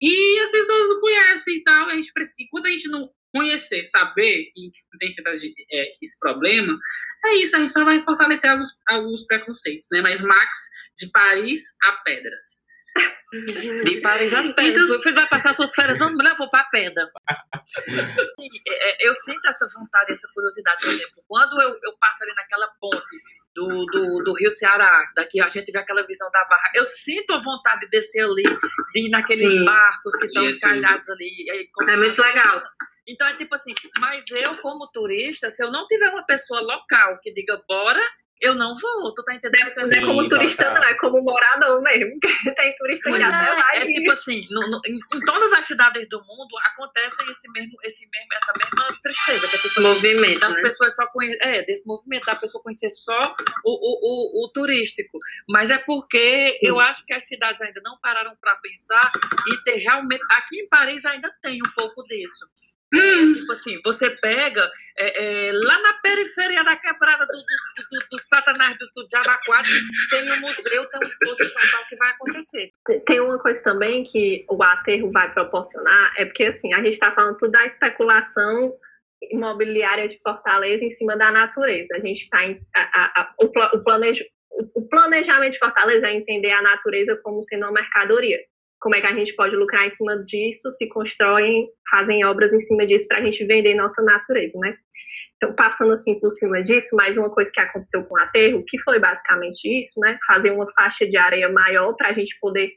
E 0.00 0.38
as 0.40 0.50
pessoas 0.50 0.88
não 0.90 1.00
conhecem 1.00 1.56
e 1.56 1.62
tal. 1.64 1.88
A 1.88 1.96
gente 1.96 2.12
precisa, 2.12 2.42
enquanto 2.42 2.66
a 2.66 2.70
gente 2.70 2.88
não 2.88 3.10
conhecer, 3.34 3.84
saber 3.84 4.52
e 4.56 4.70
tem 5.00 5.12
que 5.12 5.54
é, 5.72 5.86
esse 6.00 6.20
problema, 6.20 6.78
é 7.26 7.34
isso, 7.38 7.56
a 7.56 7.58
gente 7.58 7.72
só 7.72 7.84
vai 7.84 8.00
fortalecer 8.00 8.48
alguns, 8.48 8.68
alguns 8.86 9.26
preconceitos, 9.26 9.88
né? 9.90 10.00
Mas 10.00 10.20
Max, 10.20 10.56
de 10.96 11.10
Paris 11.10 11.60
a 11.82 11.92
Pedras. 12.04 12.63
De 13.84 14.00
Paris 14.00 14.32
às 14.34 14.48
pedras. 14.54 14.88
Meu 14.88 15.00
filho 15.00 15.14
vai 15.14 15.28
passar 15.28 15.52
suas 15.52 15.74
férias, 15.74 15.98
não 15.98 16.14
me 16.14 16.22
levou 16.22 16.48
pra 16.48 16.64
pedra. 16.64 17.10
É, 18.68 19.04
é, 19.04 19.08
eu 19.08 19.14
sinto 19.14 19.46
essa 19.48 19.66
vontade, 19.74 20.12
essa 20.12 20.28
curiosidade, 20.32 20.84
por 20.84 20.92
exemplo, 20.92 21.24
quando 21.26 21.60
eu, 21.60 21.68
eu 21.82 21.98
passo 21.98 22.22
ali 22.22 22.32
naquela 22.34 22.68
ponte 22.80 23.16
do, 23.54 23.86
do, 23.86 24.24
do 24.24 24.34
Rio 24.34 24.50
Ceará, 24.50 25.10
daqui 25.16 25.40
a 25.40 25.48
gente 25.48 25.72
vê 25.72 25.78
aquela 25.78 26.06
visão 26.06 26.30
da 26.30 26.44
barra, 26.44 26.70
eu 26.74 26.84
sinto 26.84 27.32
a 27.32 27.38
vontade 27.38 27.80
de 27.80 27.88
descer 27.88 28.24
ali, 28.24 28.42
de 28.42 29.06
ir 29.06 29.10
naqueles 29.10 29.50
Sim. 29.50 29.64
barcos 29.64 30.16
que 30.16 30.26
estão 30.26 30.44
é 30.44 30.50
encalhados 30.50 31.08
ali. 31.08 31.50
aí, 31.50 31.68
É 31.88 31.96
muito 31.96 32.20
legal. 32.20 32.62
Então 33.06 33.26
é 33.26 33.36
tipo 33.36 33.54
assim, 33.54 33.74
mas 33.98 34.24
eu, 34.30 34.56
como 34.58 34.90
turista, 34.90 35.50
se 35.50 35.62
eu 35.62 35.70
não 35.70 35.86
tiver 35.86 36.08
uma 36.08 36.24
pessoa 36.24 36.60
local 36.60 37.18
que 37.20 37.32
diga 37.32 37.62
bora, 37.68 38.00
eu 38.40 38.54
não 38.54 38.74
vou. 38.74 39.14
Tu 39.14 39.22
tá 39.24 39.34
entendendo? 39.34 39.68
Então, 39.68 39.84
Não 39.86 39.90
é 39.92 39.94
Sim, 40.00 40.06
como 40.06 40.28
turista, 40.28 40.70
não, 40.74 40.82
é 40.82 40.94
como 40.98 41.22
morador 41.22 41.80
mesmo. 41.82 42.18
que 42.20 42.28
Tem 42.54 42.74
turista 42.76 43.08
Pois 43.10 43.22
que 43.22 43.30
até 43.30 43.50
é, 43.50 43.54
vai. 43.54 43.76
é 43.78 43.86
tipo 43.92 44.10
assim, 44.10 44.46
no- 44.50 44.68
no- 44.70 44.80
em, 44.86 44.98
em 45.16 45.20
todas 45.24 45.52
as 45.52 45.66
cidades 45.66 46.08
do 46.08 46.18
mundo 46.24 46.54
acontece 46.72 47.16
esse 47.30 47.50
mesmo, 47.52 47.72
esse 47.82 48.08
mesmo, 48.10 48.28
essa 48.34 48.52
mesma 48.58 48.98
tristeza, 49.00 49.48
que 49.48 49.56
é 49.56 49.58
tipo 49.60 49.78
assim, 49.80 49.88
movimento, 49.88 50.40
das 50.40 50.54
né? 50.54 50.62
pessoas 50.62 50.94
só 50.96 51.06
conhecer, 51.08 51.38
é, 51.42 51.62
desse 51.62 51.86
movimento, 51.86 52.24
da 52.26 52.36
pessoa 52.36 52.62
conhecer 52.62 52.90
só 52.90 53.32
o, 53.64 53.70
o, 53.70 54.42
o, 54.42 54.44
o 54.46 54.52
turístico. 54.52 55.18
Mas 55.48 55.70
é 55.70 55.78
porque 55.78 56.58
eu 56.62 56.78
acho 56.80 57.04
que 57.06 57.14
as 57.14 57.26
cidades 57.26 57.60
ainda 57.62 57.80
não 57.84 57.98
pararam 58.00 58.34
para 58.40 58.56
pensar 58.56 59.10
e 59.48 59.64
ter 59.64 59.76
realmente. 59.76 60.22
Aqui 60.32 60.60
em 60.60 60.68
Paris 60.68 61.04
ainda 61.04 61.30
tem 61.40 61.58
um 61.62 61.70
pouco 61.74 62.02
disso. 62.04 62.46
É, 62.96 63.34
tipo 63.38 63.52
assim, 63.52 63.80
você 63.84 64.10
pega 64.10 64.70
é, 64.98 65.48
é, 65.48 65.52
lá 65.52 65.78
na 65.82 65.94
periferia 65.94 66.62
da 66.64 66.76
quebrada 66.76 67.26
do, 67.26 67.32
do, 67.32 67.98
do, 68.00 68.06
do 68.12 68.18
Satanás 68.18 68.76
do, 68.78 68.86
do 68.94 69.06
Jabaquara, 69.10 69.66
tem 70.10 70.30
um 70.32 70.40
museu, 70.40 70.84
tem 70.86 71.00
uma 71.00 71.08
exposição 71.10 71.62
tal 71.70 71.84
que 71.86 71.96
vai 71.96 72.10
acontecer. 72.10 72.70
Tem 73.06 73.20
uma 73.20 73.38
coisa 73.38 73.62
também 73.62 74.04
que 74.04 74.44
o 74.48 74.62
aterro 74.62 75.10
vai 75.12 75.32
proporcionar, 75.32 76.12
é 76.16 76.24
porque 76.24 76.44
assim, 76.44 76.72
a 76.72 76.78
gente 76.78 76.94
está 76.94 77.12
falando 77.12 77.36
tudo 77.38 77.52
da 77.52 77.66
especulação 77.66 78.72
imobiliária 79.30 80.06
de 80.06 80.18
Fortaleza 80.20 80.84
em 80.84 80.90
cima 80.90 81.16
da 81.16 81.30
natureza. 81.30 81.94
A 81.96 82.00
gente 82.00 82.24
está 82.24 82.38
planejo- 83.84 84.24
o- 84.50 84.80
o 84.80 84.88
planejamento 84.88 85.52
de 85.52 85.58
Fortaleza 85.58 86.06
é 86.06 86.14
entender 86.14 86.50
a 86.52 86.62
natureza 86.62 87.16
como 87.22 87.42
sendo 87.42 87.62
uma 87.64 87.72
mercadoria. 87.72 88.38
Como 88.84 88.94
é 88.94 89.00
que 89.00 89.06
a 89.06 89.14
gente 89.14 89.34
pode 89.34 89.56
lucrar 89.56 89.86
em 89.86 89.90
cima 89.90 90.22
disso, 90.26 90.70
se 90.72 90.86
constroem, 90.90 91.66
fazem 91.90 92.22
obras 92.22 92.52
em 92.52 92.60
cima 92.60 92.86
disso 92.86 93.08
para 93.08 93.16
a 93.16 93.22
gente 93.22 93.42
vender 93.46 93.72
nossa 93.72 94.02
natureza, 94.02 94.58
né? 94.58 94.76
Então, 95.36 95.54
passando 95.54 95.94
assim 95.94 96.20
por 96.20 96.30
cima 96.30 96.62
disso, 96.62 96.94
mais 96.94 97.16
uma 97.16 97.30
coisa 97.30 97.50
que 97.50 97.60
aconteceu 97.60 98.04
com 98.04 98.14
o 98.14 98.20
aterro, 98.20 98.62
que 98.68 98.78
foi 98.80 98.98
basicamente 98.98 99.80
isso, 99.80 99.98
né? 100.00 100.18
Fazer 100.26 100.50
uma 100.50 100.70
faixa 100.72 101.06
de 101.06 101.16
areia 101.16 101.48
maior 101.48 101.94
para 101.94 102.10
a 102.10 102.12
gente 102.12 102.38
poder 102.38 102.72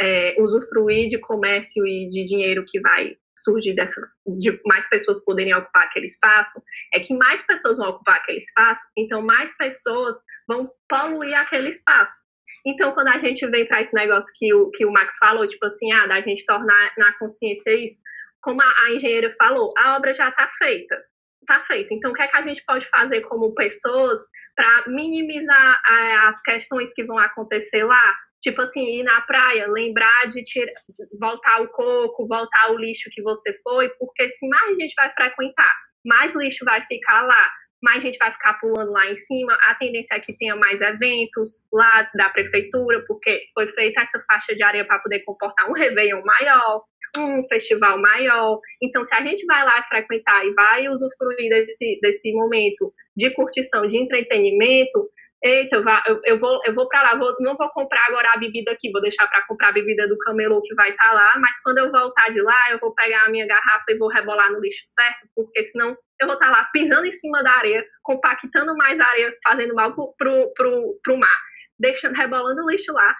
é, 0.00 0.36
usufruir 0.38 1.08
de 1.08 1.18
comércio 1.18 1.84
e 1.84 2.08
de 2.08 2.24
dinheiro 2.24 2.64
que 2.64 2.80
vai 2.80 3.16
surgir 3.36 3.74
dessa, 3.74 4.00
de 4.38 4.60
mais 4.64 4.88
pessoas 4.88 5.24
poderem 5.24 5.56
ocupar 5.56 5.86
aquele 5.86 6.06
espaço, 6.06 6.62
é 6.94 7.00
que 7.00 7.12
mais 7.14 7.44
pessoas 7.44 7.78
vão 7.78 7.88
ocupar 7.88 8.18
aquele 8.18 8.38
espaço, 8.38 8.82
então 8.96 9.22
mais 9.22 9.56
pessoas 9.56 10.18
vão 10.46 10.70
poluir 10.88 11.34
aquele 11.34 11.70
espaço. 11.70 12.27
Então, 12.66 12.92
quando 12.92 13.08
a 13.08 13.18
gente 13.18 13.46
vem 13.48 13.66
para 13.66 13.80
esse 13.80 13.94
negócio 13.94 14.32
que 14.36 14.52
o, 14.52 14.70
que 14.70 14.84
o 14.84 14.92
Max 14.92 15.16
falou, 15.18 15.46
tipo 15.46 15.64
assim, 15.66 15.92
ah, 15.92 16.06
da 16.06 16.20
gente 16.20 16.44
tornar 16.44 16.92
na 16.96 17.12
consciência 17.18 17.72
isso, 17.74 18.00
como 18.42 18.62
a, 18.62 18.74
a 18.84 18.92
engenheira 18.92 19.30
falou, 19.30 19.72
a 19.78 19.96
obra 19.96 20.14
já 20.14 20.28
está 20.28 20.48
feita. 20.58 20.96
Está 21.40 21.60
feita. 21.60 21.94
Então, 21.94 22.10
o 22.10 22.14
que 22.14 22.22
é 22.22 22.28
que 22.28 22.36
a 22.36 22.42
gente 22.42 22.62
pode 22.66 22.86
fazer 22.88 23.22
como 23.22 23.54
pessoas 23.54 24.18
para 24.54 24.84
minimizar 24.88 25.80
é, 25.88 26.16
as 26.28 26.42
questões 26.42 26.92
que 26.92 27.04
vão 27.04 27.18
acontecer 27.18 27.84
lá? 27.84 28.16
Tipo 28.40 28.62
assim, 28.62 29.00
ir 29.00 29.02
na 29.02 29.20
praia, 29.22 29.66
lembrar 29.68 30.28
de 30.30 30.42
tirar, 30.44 30.72
voltar 31.18 31.60
o 31.60 31.68
coco, 31.68 32.28
voltar 32.28 32.70
o 32.70 32.78
lixo 32.78 33.10
que 33.10 33.22
você 33.22 33.52
foi, 33.64 33.88
porque 33.98 34.28
se 34.28 34.48
mais 34.48 34.76
gente 34.76 34.94
vai 34.94 35.10
frequentar, 35.10 35.74
mais 36.06 36.32
lixo 36.34 36.64
vai 36.64 36.80
ficar 36.82 37.22
lá, 37.22 37.50
mais 37.82 38.02
gente 38.02 38.18
vai 38.18 38.32
ficar 38.32 38.54
pulando 38.54 38.90
lá 38.90 39.06
em 39.10 39.16
cima, 39.16 39.56
a 39.62 39.74
tendência 39.74 40.14
é 40.14 40.20
que 40.20 40.36
tenha 40.36 40.56
mais 40.56 40.80
eventos 40.80 41.66
lá 41.72 42.08
da 42.14 42.28
prefeitura, 42.30 42.98
porque 43.06 43.40
foi 43.54 43.68
feita 43.68 44.02
essa 44.02 44.22
faixa 44.26 44.54
de 44.54 44.62
areia 44.62 44.84
para 44.84 44.98
poder 44.98 45.20
comportar 45.20 45.68
um 45.68 45.72
Réveillon 45.72 46.22
maior, 46.24 46.82
um 47.16 47.46
festival 47.48 48.00
maior. 48.00 48.60
Então, 48.82 49.04
se 49.04 49.14
a 49.14 49.22
gente 49.22 49.44
vai 49.46 49.64
lá 49.64 49.82
frequentar 49.84 50.44
e 50.44 50.52
vai 50.54 50.88
usufruir 50.88 51.48
desse, 51.48 51.98
desse 52.02 52.32
momento 52.32 52.92
de 53.16 53.30
curtição, 53.30 53.86
de 53.86 53.96
entretenimento, 53.96 55.08
eita, 55.42 55.76
eu, 56.06 56.20
eu, 56.24 56.38
vou, 56.38 56.60
eu 56.64 56.74
vou 56.74 56.88
para 56.88 57.02
lá, 57.02 57.16
vou, 57.16 57.34
não 57.40 57.56
vou 57.56 57.68
comprar 57.70 58.04
agora 58.08 58.30
a 58.34 58.38
bebida 58.38 58.72
aqui, 58.72 58.90
vou 58.90 59.00
deixar 59.00 59.26
para 59.28 59.46
comprar 59.46 59.68
a 59.68 59.72
bebida 59.72 60.08
do 60.08 60.18
camelô 60.18 60.60
que 60.62 60.74
vai 60.74 60.90
estar 60.90 61.12
lá, 61.12 61.38
mas 61.38 61.60
quando 61.62 61.78
eu 61.78 61.90
voltar 61.90 62.30
de 62.30 62.40
lá, 62.40 62.70
eu 62.70 62.78
vou 62.78 62.94
pegar 62.94 63.24
a 63.24 63.30
minha 63.30 63.46
garrafa 63.46 63.84
e 63.88 63.98
vou 63.98 64.08
rebolar 64.08 64.52
no 64.52 64.60
lixo 64.60 64.82
certo, 64.86 65.28
porque 65.34 65.64
senão 65.64 65.96
eu 66.20 66.26
vou 66.26 66.34
estar 66.34 66.50
lá 66.50 66.68
pisando 66.72 67.06
em 67.06 67.12
cima 67.12 67.42
da 67.42 67.52
areia, 67.52 67.84
compactando 68.02 68.76
mais 68.76 68.98
areia, 68.98 69.32
fazendo 69.42 69.74
mal 69.74 69.94
pro, 69.94 70.14
pro, 70.18 70.52
pro, 70.54 71.00
pro 71.02 71.16
mar. 71.16 71.38
Deixando, 71.80 72.16
rebolando 72.16 72.64
o 72.64 72.68
lixo 72.68 72.92
lá. 72.92 73.14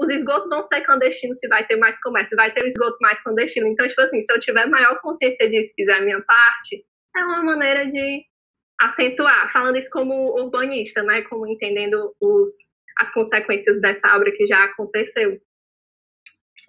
Os 0.00 0.08
esgotos 0.08 0.48
vão 0.48 0.62
ser 0.62 0.82
clandestinos 0.82 1.36
se 1.36 1.48
vai 1.48 1.66
ter 1.66 1.74
mais 1.74 2.00
comércio, 2.00 2.36
vai 2.36 2.52
ter 2.52 2.62
o 2.62 2.66
esgoto 2.68 2.96
mais 3.00 3.20
clandestino. 3.20 3.66
Então, 3.66 3.88
tipo 3.88 4.00
assim, 4.02 4.18
se 4.18 4.32
eu 4.32 4.38
tiver 4.38 4.66
maior 4.66 5.00
consciência 5.00 5.50
disso, 5.50 5.72
fizer 5.74 5.94
a 5.94 6.00
minha 6.00 6.22
parte, 6.22 6.84
é 7.16 7.24
uma 7.24 7.42
maneira 7.42 7.88
de 7.88 8.22
acentuar, 8.86 9.50
falando 9.52 9.76
isso 9.76 9.90
como 9.90 10.38
urbanista, 10.40 11.02
né? 11.02 11.22
Como 11.22 11.46
entendendo 11.46 12.14
os, 12.20 12.48
as 12.98 13.12
consequências 13.12 13.80
dessa 13.80 14.14
obra 14.16 14.32
que 14.32 14.46
já 14.46 14.64
aconteceu. 14.64 15.40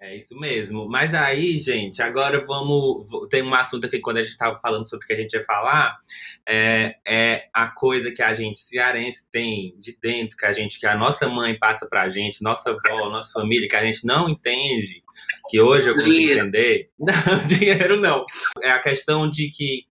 É 0.00 0.14
isso 0.14 0.38
mesmo. 0.38 0.86
Mas 0.88 1.14
aí, 1.14 1.58
gente, 1.58 2.02
agora 2.02 2.44
vamos. 2.44 3.06
Tem 3.30 3.42
um 3.42 3.54
assunto 3.54 3.86
aqui 3.86 3.98
quando 3.98 4.18
a 4.18 4.22
gente 4.22 4.32
estava 4.32 4.58
falando 4.58 4.88
sobre 4.88 5.04
o 5.04 5.06
que 5.06 5.14
a 5.14 5.16
gente 5.16 5.32
ia 5.32 5.42
falar. 5.42 5.96
É, 6.46 6.96
é, 7.06 7.48
a 7.52 7.68
coisa 7.68 8.12
que 8.12 8.22
a 8.22 8.34
gente 8.34 8.58
cearense 8.58 9.26
tem 9.30 9.74
de 9.78 9.96
dentro, 10.00 10.36
que 10.36 10.44
a 10.44 10.52
gente, 10.52 10.78
que 10.78 10.86
a 10.86 10.96
nossa 10.96 11.28
mãe 11.28 11.58
passa 11.58 11.88
pra 11.88 12.10
gente, 12.10 12.42
nossa 12.42 12.70
avó, 12.70 13.08
nossa 13.08 13.32
família, 13.32 13.68
que 13.68 13.76
a 13.76 13.84
gente 13.84 14.04
não 14.04 14.28
entende, 14.28 15.02
que 15.48 15.60
hoje 15.60 15.88
eu 15.88 15.94
consigo 15.94 16.14
Dinheiro. 16.14 16.40
entender. 16.40 16.90
Não, 16.98 17.46
dinheiro 17.46 18.00
não. 18.00 18.24
É 18.62 18.70
a 18.70 18.78
questão 18.78 19.30
de 19.30 19.48
que 19.48 19.86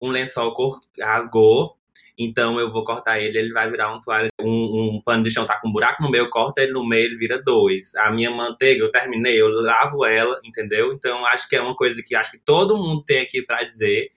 um 0.00 0.10
lençol 0.10 0.54
rasgou. 1.00 1.76
Então 2.16 2.60
eu 2.60 2.70
vou 2.70 2.84
cortar 2.84 3.18
ele, 3.18 3.36
ele 3.36 3.52
vai 3.52 3.68
virar 3.68 3.92
um 3.92 4.00
toalha, 4.00 4.28
um, 4.40 4.96
um 4.96 5.02
pano 5.04 5.24
de 5.24 5.32
chão 5.32 5.44
tá 5.44 5.58
com 5.60 5.68
um 5.68 5.72
buraco 5.72 6.00
no 6.00 6.10
meio, 6.10 6.24
eu 6.24 6.30
corto 6.30 6.60
ele 6.60 6.72
no 6.72 6.86
meio, 6.86 7.06
ele 7.06 7.16
vira 7.16 7.42
dois. 7.42 7.92
A 7.96 8.12
minha 8.12 8.30
manteiga, 8.30 8.84
eu 8.84 8.90
terminei, 8.90 9.40
eu 9.40 9.48
lavo 9.48 10.04
ela, 10.04 10.40
entendeu? 10.44 10.92
Então 10.92 11.26
acho 11.26 11.48
que 11.48 11.56
é 11.56 11.60
uma 11.60 11.74
coisa 11.74 12.00
que 12.06 12.14
acho 12.14 12.30
que 12.30 12.38
todo 12.38 12.78
mundo 12.78 13.04
tem 13.04 13.20
aqui 13.20 13.42
pra 13.42 13.64
dizer. 13.64 14.10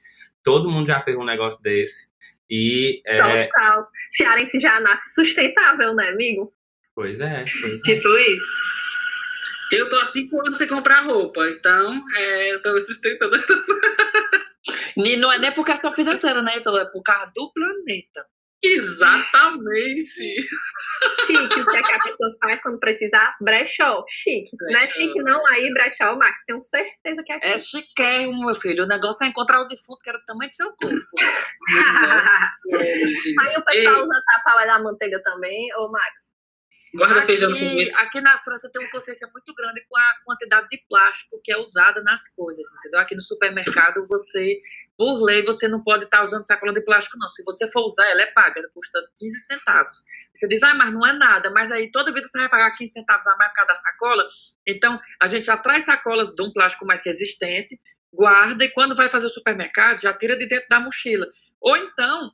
Todo 0.44 0.70
mundo 0.70 0.88
já 0.88 1.02
fez 1.02 1.18
um 1.18 1.26
negócio 1.26 1.60
desse. 1.62 2.08
E 2.50 3.02
é, 3.06 3.48
Total. 3.48 3.88
Cearense 4.12 4.60
já 4.60 4.80
nasce 4.80 5.14
sustentável, 5.14 5.94
né, 5.94 6.10
amigo? 6.10 6.54
pois 6.94 7.20
é, 7.20 7.46
pois 7.62 7.74
é. 7.74 7.82
Tipo 7.82 8.18
isso. 8.18 8.78
Eu 9.72 9.90
tô 9.90 9.98
há 9.98 10.06
cinco 10.06 10.40
anos 10.40 10.58
sem 10.58 10.68
comprar 10.68 11.02
roupa, 11.02 11.46
então 11.50 12.02
é, 12.16 12.54
eu 12.54 12.62
tô 12.62 12.74
me 12.74 12.80
sustentando. 12.80 13.38
E 14.98 15.16
não 15.18 15.32
é 15.32 15.40
nem 15.40 15.52
por 15.52 15.66
questão 15.66 15.92
financeira, 15.92 16.42
né, 16.42 16.58
Ítalo? 16.58 16.78
É 16.78 16.86
por 16.86 17.02
causa 17.04 17.32
do 17.36 17.52
planeta. 17.54 18.26
Exatamente. 18.64 20.36
Chique, 21.28 21.60
o 21.62 21.66
que, 21.70 21.78
é 21.78 21.82
que 21.84 21.94
a 21.94 22.00
pessoa 22.00 22.32
faz 22.42 22.60
quando 22.64 22.80
precisar? 22.80 23.36
Brechó. 23.40 24.04
Chique. 24.10 24.50
Não 24.60 24.68
é 24.80 24.80
Brechó. 24.80 24.94
chique, 24.94 25.20
não. 25.22 25.48
Aí, 25.48 25.72
brechó, 25.72 26.16
Max, 26.16 26.40
tenho 26.48 26.60
certeza 26.62 27.22
que 27.24 27.34
é 27.34 27.40
É 27.44 27.58
chique. 27.60 27.86
chiquérrimo, 27.88 28.46
meu 28.46 28.56
filho. 28.56 28.84
O 28.86 28.88
negócio 28.88 29.24
é 29.24 29.28
encontrar 29.28 29.62
o 29.62 29.68
defunto 29.68 30.00
que 30.02 30.10
era 30.10 30.18
do 30.18 30.26
tamanho 30.26 30.50
do 30.50 30.56
seu 30.56 30.68
corpo. 30.82 31.06
Aí 33.42 33.56
o 33.58 33.64
pessoal 33.66 34.04
usa 34.04 34.24
tapaué 34.26 34.66
da 34.66 34.80
manteiga 34.80 35.22
também, 35.24 35.68
ô 35.76 35.92
Max? 35.92 36.27
Guarda 36.96 37.22
feijão 37.24 37.50
no 37.50 37.56
Aqui, 37.56 37.66
sorvete. 37.66 37.96
aqui 37.98 38.22
na 38.22 38.38
França 38.38 38.70
tem 38.72 38.82
uma 38.82 38.90
consciência 38.90 39.28
muito 39.32 39.54
grande 39.54 39.86
com 39.90 39.98
a 39.98 40.16
quantidade 40.26 40.68
de 40.70 40.78
plástico 40.90 41.40
que 41.44 41.52
é 41.52 41.58
usada 41.58 42.02
nas 42.02 42.28
coisas, 42.30 42.66
entendeu? 42.78 43.00
Aqui 43.00 43.16
no 43.16 43.22
supermercado, 43.22 44.08
você, 44.08 44.60
por 44.98 45.22
lei, 45.24 45.44
você 45.44 45.68
não 45.68 45.84
pode 45.84 46.06
estar 46.06 46.24
usando 46.24 46.46
sacola 46.46 46.74
de 46.74 46.84
plástico, 46.84 47.18
não. 47.20 47.28
Se 47.30 47.44
você 47.44 47.70
for 47.70 47.84
usar, 47.84 48.08
ela 48.08 48.22
é 48.22 48.28
paga, 48.28 48.60
ela 48.60 48.70
custa 48.74 49.00
15 49.18 49.40
centavos. 49.40 49.98
Você 50.34 50.48
diz, 50.48 50.64
ah, 50.64 50.74
mas 50.74 50.94
não 50.94 51.06
é 51.06 51.14
nada, 51.14 51.50
mas 51.52 51.72
aí 51.72 51.92
toda 51.92 52.14
vida 52.14 52.28
você 52.28 52.38
vai 52.38 52.50
pagar 52.50 52.72
15 52.72 52.92
centavos 52.92 53.28
a 53.28 53.36
mais 53.36 53.50
por 53.50 53.56
causa 53.56 53.68
da 53.68 53.76
sacola. 53.76 54.24
Então, 54.66 55.00
a 55.22 55.28
gente 55.28 55.46
já 55.46 55.58
traz 55.58 55.86
sacolas 55.86 56.34
de 56.34 56.42
um 56.42 56.52
plástico 56.52 56.86
mais 56.86 57.04
resistente, 57.06 57.80
guarda 58.14 58.64
e 58.64 58.70
quando 58.72 58.96
vai 58.96 59.10
fazer 59.10 59.26
o 59.26 59.30
supermercado, 59.30 60.02
já 60.02 60.14
tira 60.14 60.38
de 60.38 60.48
dentro 60.48 60.68
da 60.70 60.80
mochila. 60.80 61.28
Ou 61.62 61.76
então, 61.76 62.32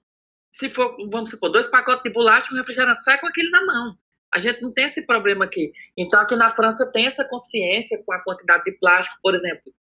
se 0.52 0.70
for, 0.70 0.96
vamos 1.12 1.32
supor, 1.32 1.50
dois 1.50 1.68
pacotes 1.68 2.04
de 2.04 2.12
bolacha, 2.12 2.54
um 2.54 2.58
refrigerante, 2.58 3.04
sai 3.04 3.20
com 3.20 3.28
aquele 3.28 3.50
na 3.50 3.66
mão. 3.66 3.98
A 4.34 4.38
gente 4.40 4.62
não 4.62 4.74
tem 4.74 4.86
esse 4.86 5.06
problema 5.06 5.46
aqui. 5.46 5.72
Então, 5.98 6.20
aqui 6.20 6.36
na 6.36 6.50
França 6.50 6.92
tem 6.92 7.06
essa 7.06 7.24
consciência 7.26 8.02
com 8.06 8.14
a 8.14 8.24
quantidade 8.24 8.64
de 8.66 8.72
plástico, 8.80 9.18
por 9.22 9.36
exemplo. 9.36 9.74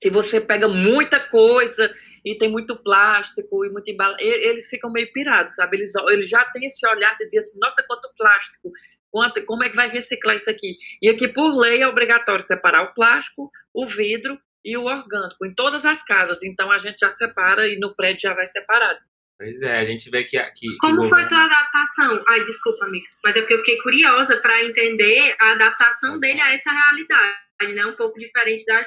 Se 0.00 0.10
você 0.10 0.40
pega 0.40 0.68
muita 0.68 1.20
coisa 1.20 1.92
e 2.24 2.36
tem 2.36 2.50
muito 2.50 2.76
plástico 2.76 3.64
e 3.64 3.70
muito 3.70 3.90
embala, 3.90 4.16
e- 4.20 4.48
eles 4.48 4.68
ficam 4.68 4.90
meio 4.90 5.10
pirados, 5.12 5.54
sabe? 5.54 5.76
Eles, 5.78 5.92
eles 6.10 6.28
já 6.28 6.44
têm 6.46 6.66
esse 6.66 6.86
olhar 6.86 7.16
de 7.16 7.24
dizer 7.26 7.38
assim, 7.38 7.58
nossa, 7.60 7.82
quanto 7.86 8.12
plástico, 8.16 8.70
quanto, 9.10 9.44
como 9.44 9.64
é 9.64 9.70
que 9.70 9.76
vai 9.76 9.88
reciclar 9.88 10.36
isso 10.36 10.50
aqui? 10.50 10.76
E 11.00 11.08
aqui, 11.08 11.28
por 11.28 11.56
lei, 11.56 11.82
é 11.82 11.88
obrigatório 11.88 12.42
separar 12.42 12.82
o 12.82 12.94
plástico, 12.94 13.50
o 13.72 13.86
vidro 13.86 14.38
e 14.64 14.76
o 14.76 14.84
orgânico, 14.84 15.46
em 15.46 15.54
todas 15.54 15.84
as 15.86 16.02
casas. 16.02 16.42
Então, 16.42 16.70
a 16.70 16.78
gente 16.78 16.98
já 17.00 17.10
separa 17.10 17.66
e 17.66 17.78
no 17.78 17.94
prédio 17.94 18.22
já 18.28 18.34
vai 18.34 18.46
separado. 18.46 18.98
Pois 19.38 19.60
é, 19.62 19.78
a 19.78 19.84
gente 19.84 20.08
vê 20.10 20.22
que. 20.24 20.38
que, 20.52 20.52
que 20.68 20.76
Como 20.78 21.02
o 21.02 21.08
foi 21.08 21.22
governo- 21.22 21.28
tua 21.28 21.44
adaptação? 21.44 22.24
Ai, 22.28 22.44
desculpa, 22.44 22.84
amiga. 22.86 23.06
Mas 23.24 23.36
é 23.36 23.40
porque 23.40 23.54
eu 23.54 23.58
fiquei 23.58 23.78
curiosa 23.82 24.36
para 24.40 24.62
entender 24.64 25.34
a 25.40 25.52
adaptação 25.52 26.18
dele 26.20 26.40
a 26.40 26.52
essa 26.54 26.70
realidade, 26.70 27.74
né? 27.74 27.86
Um 27.86 27.96
pouco 27.96 28.18
diferente 28.18 28.64
da 28.64 28.80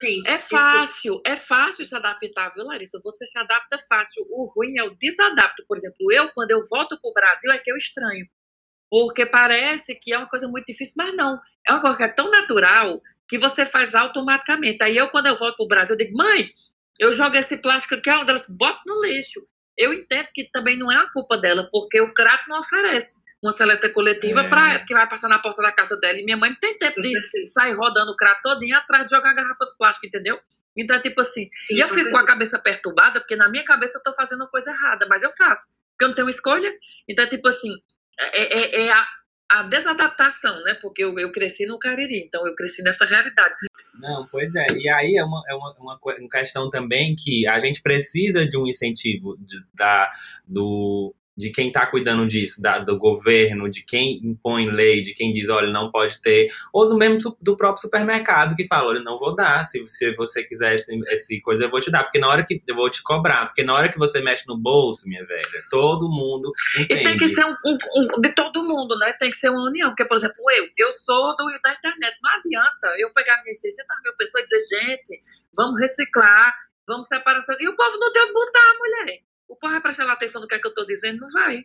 gente. 0.00 0.28
É 0.28 0.36
Desculpa. 0.36 0.62
fácil, 0.64 1.20
é 1.26 1.34
fácil 1.36 1.84
se 1.84 1.94
adaptar, 1.96 2.54
viu, 2.54 2.64
Larissa? 2.64 3.00
Você 3.02 3.26
se 3.26 3.36
adapta 3.38 3.76
fácil. 3.88 4.24
O 4.30 4.46
ruim 4.54 4.78
é 4.78 4.84
o 4.84 4.94
desadapto. 4.96 5.64
Por 5.66 5.76
exemplo, 5.76 6.12
eu, 6.12 6.28
quando 6.32 6.52
eu 6.52 6.60
volto 6.70 6.96
para 7.00 7.10
o 7.10 7.12
Brasil, 7.14 7.50
é 7.50 7.58
que 7.58 7.70
eu 7.70 7.76
estranho. 7.76 8.24
Porque 8.88 9.26
parece 9.26 9.98
que 9.98 10.12
é 10.14 10.18
uma 10.18 10.28
coisa 10.28 10.46
muito 10.46 10.66
difícil, 10.66 10.94
mas 10.96 11.14
não. 11.16 11.38
É 11.66 11.72
uma 11.72 11.80
coisa 11.80 11.96
que 11.96 12.02
é 12.04 12.08
tão 12.08 12.30
natural 12.30 13.02
que 13.28 13.36
você 13.36 13.66
faz 13.66 13.94
automaticamente. 13.96 14.82
Aí 14.82 14.96
eu, 14.96 15.08
quando 15.08 15.26
eu 15.26 15.36
volto 15.36 15.56
para 15.56 15.64
o 15.64 15.68
Brasil, 15.68 15.94
eu 15.94 15.98
digo, 15.98 16.16
mãe, 16.16 16.48
eu 16.98 17.12
jogo 17.12 17.36
esse 17.36 17.60
plástico 17.60 17.96
aqui, 17.96 18.08
onde 18.10 18.30
elas 18.30 18.46
botam 18.48 18.80
no 18.86 19.02
lixo. 19.04 19.40
Eu 19.78 19.92
entendo 19.92 20.28
que 20.34 20.50
também 20.50 20.76
não 20.76 20.90
é 20.90 20.96
a 20.96 21.10
culpa 21.12 21.38
dela, 21.38 21.68
porque 21.70 22.00
o 22.00 22.12
crato 22.12 22.44
não 22.48 22.58
oferece 22.58 23.22
uma 23.42 23.52
seleta 23.52 23.88
coletiva 23.88 24.40
É. 24.40 24.48
pra, 24.48 24.84
que 24.84 24.92
vai 24.92 25.08
passar 25.08 25.28
na 25.28 25.38
porta 25.38 25.62
da 25.62 25.70
casa 25.72 25.96
dela. 25.96 26.18
E 26.18 26.24
minha 26.24 26.36
mãe 26.36 26.50
não 26.50 26.58
tem 26.58 26.76
tempo 26.76 27.00
de 27.00 27.12
sair 27.46 27.72
rodando 27.74 28.10
o 28.10 28.16
crato 28.16 28.42
todinho 28.42 28.76
atrás 28.76 29.04
de 29.06 29.14
jogar 29.14 29.30
a 29.30 29.34
garrafa 29.34 29.64
de 29.64 29.76
plástico, 29.78 30.06
entendeu? 30.06 30.38
Então 30.76 30.96
é 30.96 31.00
tipo 31.00 31.20
assim, 31.20 31.48
Sim, 31.52 31.76
e 31.76 31.80
eu 31.80 31.88
fico 31.88 32.10
com 32.10 32.18
a 32.18 32.24
cabeça 32.26 32.58
perturbada, 32.58 33.20
porque 33.20 33.36
na 33.36 33.48
minha 33.48 33.64
cabeça 33.64 33.98
eu 33.98 34.02
tô 34.02 34.12
fazendo 34.14 34.48
coisa 34.48 34.70
errada, 34.70 35.06
mas 35.08 35.22
eu 35.22 35.30
faço, 35.36 35.72
porque 35.92 36.04
eu 36.04 36.08
não 36.08 36.14
tenho 36.14 36.28
escolha. 36.28 36.72
Então 37.08 37.24
é 37.24 37.28
tipo 37.28 37.48
assim, 37.48 37.72
é, 38.18 38.58
é- 38.58 38.86
é 38.86 38.92
a, 38.92 39.06
a 39.50 39.62
desadaptação, 39.62 40.62
né? 40.62 40.74
Porque 40.74 41.02
eu, 41.02 41.18
eu 41.18 41.32
cresci 41.32 41.66
no 41.66 41.78
Cariri, 41.78 42.18
então 42.18 42.46
eu 42.46 42.54
cresci 42.54 42.82
nessa 42.82 43.04
realidade. 43.04 43.54
Não, 43.94 44.26
pois 44.30 44.54
é. 44.54 44.66
E 44.76 44.88
aí 44.88 45.16
é 45.16 45.24
uma, 45.24 45.42
é 45.48 45.54
uma, 45.54 45.74
uma, 45.78 45.98
uma 46.02 46.28
questão 46.28 46.68
também 46.68 47.16
que 47.16 47.46
a 47.46 47.58
gente 47.58 47.82
precisa 47.82 48.46
de 48.46 48.58
um 48.58 48.66
incentivo 48.66 49.36
de, 49.38 49.60
da, 49.74 50.10
do, 50.46 51.14
de 51.38 51.50
quem 51.50 51.68
está 51.68 51.86
cuidando 51.86 52.26
disso, 52.26 52.60
da, 52.60 52.78
do 52.80 52.98
governo, 52.98 53.70
de 53.70 53.82
quem 53.84 54.18
impõe 54.24 54.68
lei, 54.68 55.00
de 55.00 55.14
quem 55.14 55.30
diz, 55.30 55.48
olha, 55.48 55.70
não 55.70 55.90
pode 55.90 56.20
ter, 56.20 56.50
ou 56.72 56.88
do 56.88 56.96
mesmo 56.98 57.36
do 57.40 57.56
próprio 57.56 57.80
supermercado 57.80 58.56
que 58.56 58.66
fala, 58.66 58.88
olha, 58.88 59.00
não 59.00 59.18
vou 59.18 59.34
dar, 59.36 59.64
se, 59.64 59.86
se 59.86 60.14
você 60.16 60.42
quiser 60.42 60.74
esse, 60.74 60.98
esse 61.06 61.40
coisa, 61.40 61.64
eu 61.64 61.70
vou 61.70 61.80
te 61.80 61.90
dar, 61.90 62.02
porque 62.02 62.18
na 62.18 62.28
hora 62.28 62.44
que 62.44 62.60
eu 62.66 62.74
vou 62.74 62.90
te 62.90 63.02
cobrar, 63.02 63.46
porque 63.46 63.62
na 63.62 63.72
hora 63.74 63.88
que 63.88 63.98
você 63.98 64.20
mexe 64.20 64.42
no 64.48 64.58
bolso, 64.58 65.08
minha 65.08 65.24
velha, 65.24 65.42
todo 65.70 66.08
mundo 66.08 66.50
E 66.76 66.82
entende. 66.82 67.02
tem 67.04 67.16
que 67.16 67.28
ser 67.28 67.44
um, 67.44 67.54
um- 67.64 67.76
um- 67.96 68.20
de 68.20 68.30
todo 68.34 68.64
mundo, 68.64 68.98
né? 68.98 69.12
Tem 69.12 69.30
que 69.30 69.36
ser 69.36 69.50
uma 69.50 69.62
união. 69.62 69.90
Porque, 69.90 70.04
por 70.04 70.16
exemplo, 70.16 70.36
eu, 70.56 70.66
eu 70.76 70.90
sou 70.90 71.36
do, 71.36 71.44
da 71.62 71.72
internet. 71.72 72.16
Não 72.22 72.32
adianta 72.32 72.94
eu 72.98 73.12
pegar 73.14 73.40
minhas 73.44 73.60
600 73.60 73.86
mil 74.02 74.12
pessoas 74.16 74.42
e 74.44 74.46
dizer, 74.46 74.80
gente, 74.80 75.20
vamos 75.56 75.80
reciclar, 75.80 76.52
vamos 76.86 77.06
separar. 77.06 77.40
E 77.60 77.68
o 77.68 77.76
povo 77.76 77.98
não 77.98 78.10
tem 78.12 78.22
onde 78.22 78.32
botar, 78.32 78.74
mulher. 78.78 79.18
O 79.48 79.56
povo 79.56 79.72
vai 79.72 79.80
prestar 79.80 80.10
atenção 80.10 80.40
no 80.40 80.48
que 80.48 80.54
é 80.54 80.58
que 80.58 80.66
eu 80.66 80.70
estou 80.70 80.86
dizendo? 80.86 81.20
Não 81.20 81.28
vai. 81.28 81.64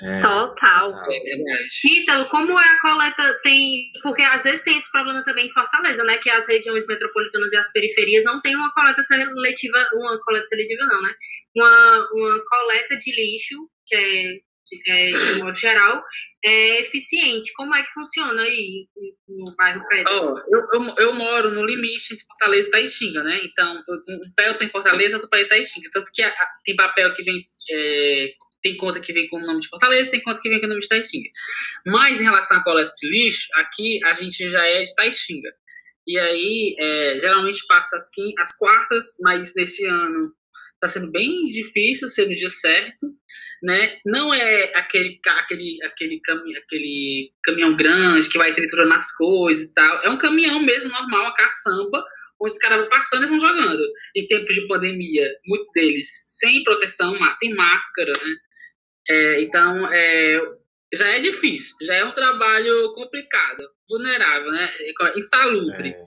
É, 0.00 0.22
Total. 0.22 0.92
tá. 0.92 1.04
É 1.08 1.20
verdade. 1.20 1.68
Ítalo, 1.84 2.28
como 2.28 2.58
é 2.58 2.64
a 2.64 2.80
coleta 2.80 3.38
tem. 3.42 3.92
Porque 4.02 4.22
às 4.22 4.42
vezes 4.42 4.64
tem 4.64 4.76
esse 4.76 4.90
problema 4.90 5.24
também 5.24 5.46
em 5.46 5.52
Fortaleza, 5.52 6.02
né? 6.04 6.18
Que 6.18 6.30
as 6.30 6.48
regiões 6.48 6.86
metropolitanas 6.86 7.52
e 7.52 7.56
as 7.56 7.70
periferias 7.72 8.24
não 8.24 8.40
têm 8.40 8.56
uma 8.56 8.72
coleta 8.72 9.02
seletiva, 9.02 9.88
uma 9.94 10.18
coleta 10.20 10.46
seletiva, 10.46 10.84
não, 10.86 11.00
né? 11.00 11.14
Uma, 11.56 12.08
uma 12.12 12.44
coleta 12.46 12.96
de 12.96 13.14
lixo, 13.14 13.68
que 13.86 13.94
é, 13.94 14.40
de, 14.66 14.90
é, 14.90 15.08
de 15.08 15.38
modo 15.42 15.56
geral, 15.56 16.02
é 16.44 16.80
eficiente. 16.80 17.52
Como 17.54 17.74
é 17.74 17.82
que 17.82 17.92
funciona 17.92 18.42
aí 18.42 18.86
no 19.28 19.44
bairro 19.56 19.86
Pedras? 19.88 20.14
Ó, 20.14 20.38
eu, 20.52 20.60
eu, 20.72 20.94
eu 20.98 21.12
moro 21.14 21.50
no 21.50 21.64
limite 21.64 22.14
entre 22.14 22.24
Fortaleza 22.26 22.68
e 22.68 22.70
Taitinga, 22.70 23.22
né? 23.22 23.40
Então, 23.44 23.82
um 24.08 24.32
pé 24.36 24.52
tem 24.54 24.68
Fortaleza, 24.68 25.16
outro 25.16 25.30
pé 25.30 25.42
em 25.42 25.48
Taitinga. 25.48 25.90
Tanto 25.92 26.10
que 26.12 26.22
a- 26.22 26.28
a- 26.28 26.48
tem 26.64 26.76
papel 26.76 27.10
que 27.12 27.22
vem. 27.22 27.34
é, 27.72 28.32
tem 28.62 28.76
conta 28.78 28.98
que 28.98 29.12
vem 29.12 29.28
com 29.28 29.36
o 29.36 29.46
nome 29.46 29.60
de 29.60 29.68
Fortaleza, 29.68 30.10
tem 30.10 30.22
conta 30.22 30.40
que 30.40 30.48
vem 30.48 30.58
com 30.58 30.64
o 30.64 30.68
nome 30.70 30.80
de 30.80 30.88
Taitinga. 30.88 31.28
Mas 31.86 32.20
em 32.20 32.24
relação 32.24 32.56
à 32.56 32.64
coleta 32.64 32.92
de 32.98 33.08
lixo, 33.10 33.46
aqui 33.56 34.02
a 34.04 34.14
gente 34.14 34.48
já 34.48 34.66
é 34.66 34.82
de 34.82 34.94
Taitinga. 34.94 35.50
E 36.06 36.18
aí, 36.18 36.74
é, 36.78 37.18
geralmente 37.20 37.66
passa 37.66 37.96
as, 37.96 38.10
quin- 38.10 38.34
as 38.38 38.56
quartas, 38.56 39.16
mas 39.22 39.54
nesse 39.54 39.84
ano 39.86 40.32
está 40.84 41.00
sendo 41.00 41.10
bem 41.10 41.46
difícil 41.50 42.08
ser 42.08 42.28
no 42.28 42.34
dia 42.34 42.48
certo, 42.48 43.06
né? 43.62 43.98
Não 44.04 44.32
é 44.32 44.72
aquele, 44.74 45.18
aquele, 45.38 45.78
aquele, 45.82 46.20
cami 46.20 46.56
aquele 46.56 47.32
caminhão 47.42 47.76
grande 47.76 48.28
que 48.28 48.38
vai 48.38 48.52
triturando 48.52 48.92
as 48.92 49.10
coisas 49.16 49.70
e 49.70 49.74
tal. 49.74 50.02
É 50.02 50.10
um 50.10 50.18
caminhão 50.18 50.60
mesmo, 50.60 50.90
normal, 50.90 51.26
a 51.26 51.34
caçamba, 51.34 52.04
onde 52.40 52.54
os 52.54 52.58
caras 52.58 52.80
vão 52.80 52.88
passando 52.88 53.24
e 53.24 53.28
vão 53.28 53.40
jogando. 53.40 53.82
Em 54.14 54.26
tempos 54.26 54.54
de 54.54 54.66
pandemia, 54.66 55.28
muitos 55.46 55.72
deles 55.74 56.24
sem 56.26 56.62
proteção, 56.62 57.16
sem 57.32 57.54
máscara, 57.54 58.12
né? 58.12 58.36
É, 59.08 59.42
então, 59.42 59.92
é, 59.92 60.40
já 60.94 61.08
é 61.08 61.18
difícil, 61.18 61.76
já 61.82 61.94
é 61.94 62.04
um 62.04 62.14
trabalho 62.14 62.92
complicado, 62.94 63.62
vulnerável, 63.88 64.50
né? 64.50 64.70
Insalubre. 65.16 65.90
É. 65.90 66.02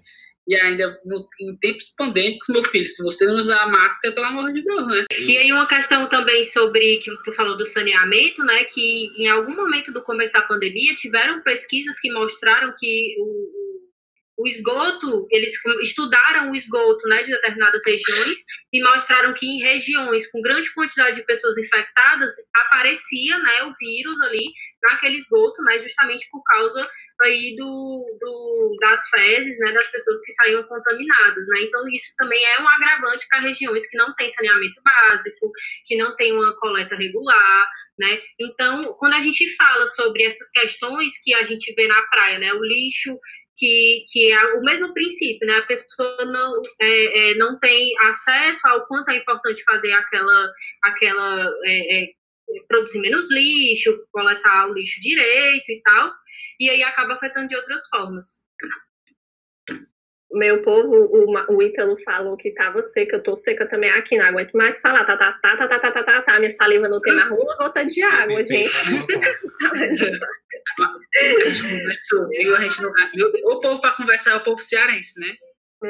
E 0.48 0.56
ainda 0.56 0.98
no- 1.06 1.28
em 1.42 1.58
tempos 1.58 1.94
pandêmicos, 1.98 2.48
meu 2.50 2.64
filho, 2.64 2.88
se 2.88 3.04
você 3.04 3.26
não 3.26 3.36
usar 3.36 3.68
máscara, 3.70 4.16
pelo 4.16 4.28
amor 4.28 4.54
de 4.54 4.64
Deus, 4.64 4.88
né? 4.88 5.06
E 5.20 5.38
aí 5.38 5.52
uma 5.52 5.68
questão 5.68 6.08
também 6.08 6.46
sobre 6.46 7.00
que 7.00 7.12
tu 7.24 7.34
falou 7.34 7.58
do 7.58 7.66
saneamento, 7.66 8.44
né? 8.46 8.64
Que 8.64 9.08
em 9.22 9.28
algum 9.28 9.56
momento 9.56 9.92
do 9.92 10.02
começo 10.04 10.32
da 10.34 10.42
pandemia 10.42 10.96
tiveram 10.96 11.42
pesquisas 11.44 12.00
que 12.00 12.12
mostraram 12.14 12.74
que 12.80 13.16
o, 13.20 14.44
o- 14.44 14.48
esgoto, 14.48 15.28
eles 15.32 15.52
estudaram 15.82 16.52
o 16.52 16.56
esgoto 16.56 17.08
né, 17.10 17.24
de 17.24 17.32
determinadas 17.32 17.82
regiões 17.86 18.38
e 18.72 18.82
mostraram 18.84 19.34
que 19.34 19.46
em 19.46 19.60
regiões 19.60 20.30
com 20.32 20.42
grande 20.42 20.72
quantidade 20.74 21.16
de 21.18 21.26
pessoas 21.26 21.58
infectadas 21.58 22.32
aparecia 22.56 23.38
né, 23.40 23.64
o 23.64 23.74
vírus 23.80 24.22
ali 24.22 24.46
naquele 24.84 25.18
esgoto, 25.18 25.62
né, 25.64 25.80
justamente 25.80 26.28
por 26.32 26.42
causa 26.44 26.88
aí 27.24 27.56
do, 27.56 28.18
do, 28.20 28.76
das 28.80 29.08
fezes 29.10 29.58
né, 29.60 29.72
das 29.74 29.90
pessoas 29.90 30.22
que 30.22 30.34
saíam 30.34 30.64
contaminadas. 30.64 31.48
Né? 31.48 31.62
Então, 31.62 31.88
isso 31.88 32.14
também 32.18 32.44
é 32.46 32.62
um 32.62 32.68
agravante 32.68 33.26
para 33.30 33.42
regiões 33.42 33.88
que 33.90 33.98
não 33.98 34.14
têm 34.16 34.30
saneamento 34.30 34.82
básico, 34.84 35.52
que 35.86 35.96
não 35.96 36.16
têm 36.16 36.34
uma 36.34 36.56
coleta 36.60 36.96
regular. 36.96 37.68
Né? 37.98 38.22
Então, 38.40 38.82
quando 39.00 39.14
a 39.14 39.22
gente 39.22 39.56
fala 39.56 39.88
sobre 39.88 40.24
essas 40.24 40.52
questões 40.52 41.14
que 41.24 41.34
a 41.34 41.44
gente 41.44 41.74
vê 41.74 41.88
na 41.88 42.02
praia, 42.04 42.40
né, 42.40 42.54
o 42.54 42.64
lixo 42.64 43.18
que, 43.58 44.04
que 44.12 44.32
é 44.32 44.46
o 44.56 44.62
mesmo 44.64 44.94
princípio, 44.94 45.48
né? 45.48 45.56
A 45.56 45.64
pessoa 45.64 46.26
não, 46.26 46.62
é, 46.80 47.32
é, 47.32 47.36
não 47.36 47.58
tem 47.60 47.92
acesso 48.04 48.68
ao 48.68 48.86
quanto 48.86 49.10
é 49.10 49.18
importante 49.18 49.64
fazer 49.64 49.92
aquela, 49.94 50.52
aquela 50.84 51.50
é, 51.66 52.04
é 52.04 52.08
produzir 52.68 53.00
menos 53.00 53.32
lixo, 53.32 53.98
coletar 54.12 54.70
o 54.70 54.74
lixo 54.74 55.02
direito 55.02 55.70
e 55.70 55.82
tal, 55.84 56.12
e 56.60 56.70
aí 56.70 56.84
acaba 56.84 57.14
afetando 57.14 57.48
de 57.48 57.56
outras 57.56 57.88
formas. 57.88 58.46
Meu 60.32 60.62
povo, 60.62 60.94
o, 60.94 61.56
o 61.56 61.64
Ítalo 61.64 61.96
falou 62.04 62.36
que 62.36 62.54
tava 62.54 62.84
seca, 62.84 63.16
eu 63.16 63.24
tô 63.24 63.38
seca 63.38 63.66
também 63.68 63.90
aqui, 63.92 64.18
não 64.18 64.26
aguento 64.26 64.52
mais 64.54 64.80
falar, 64.82 65.06
tá, 65.06 65.16
tá, 65.16 65.40
tá, 65.42 65.58
tá, 65.58 65.68
tá, 65.68 65.80
tá, 65.80 65.92
tá, 65.92 66.04
tá, 66.04 66.22
tá. 66.22 66.40
minha 66.40 66.52
saliva 66.52 66.90
não 66.90 67.00
tem 67.02 67.16
mais 67.16 67.32
uma 67.32 67.56
gota 67.56 67.86
de 67.86 68.04
água, 68.04 68.46
gente. 68.46 68.70
a 69.72 69.76
gente 71.46 71.64
conversou, 71.64 72.28
viu? 72.28 72.56
A 72.56 72.60
gente 72.60 72.82
não. 72.82 72.92
O 73.46 73.60
povo 73.62 73.80
para 73.80 73.96
conversar 73.96 74.32
é 74.32 74.36
o 74.36 74.44
povo 74.44 74.62
cearense, 74.62 75.18
né? 75.22 75.34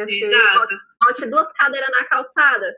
Exato. 0.08 0.76
Bote 1.04 1.26
duas 1.26 1.52
cadeiras 1.54 1.90
na 1.90 2.06
calçada. 2.06 2.76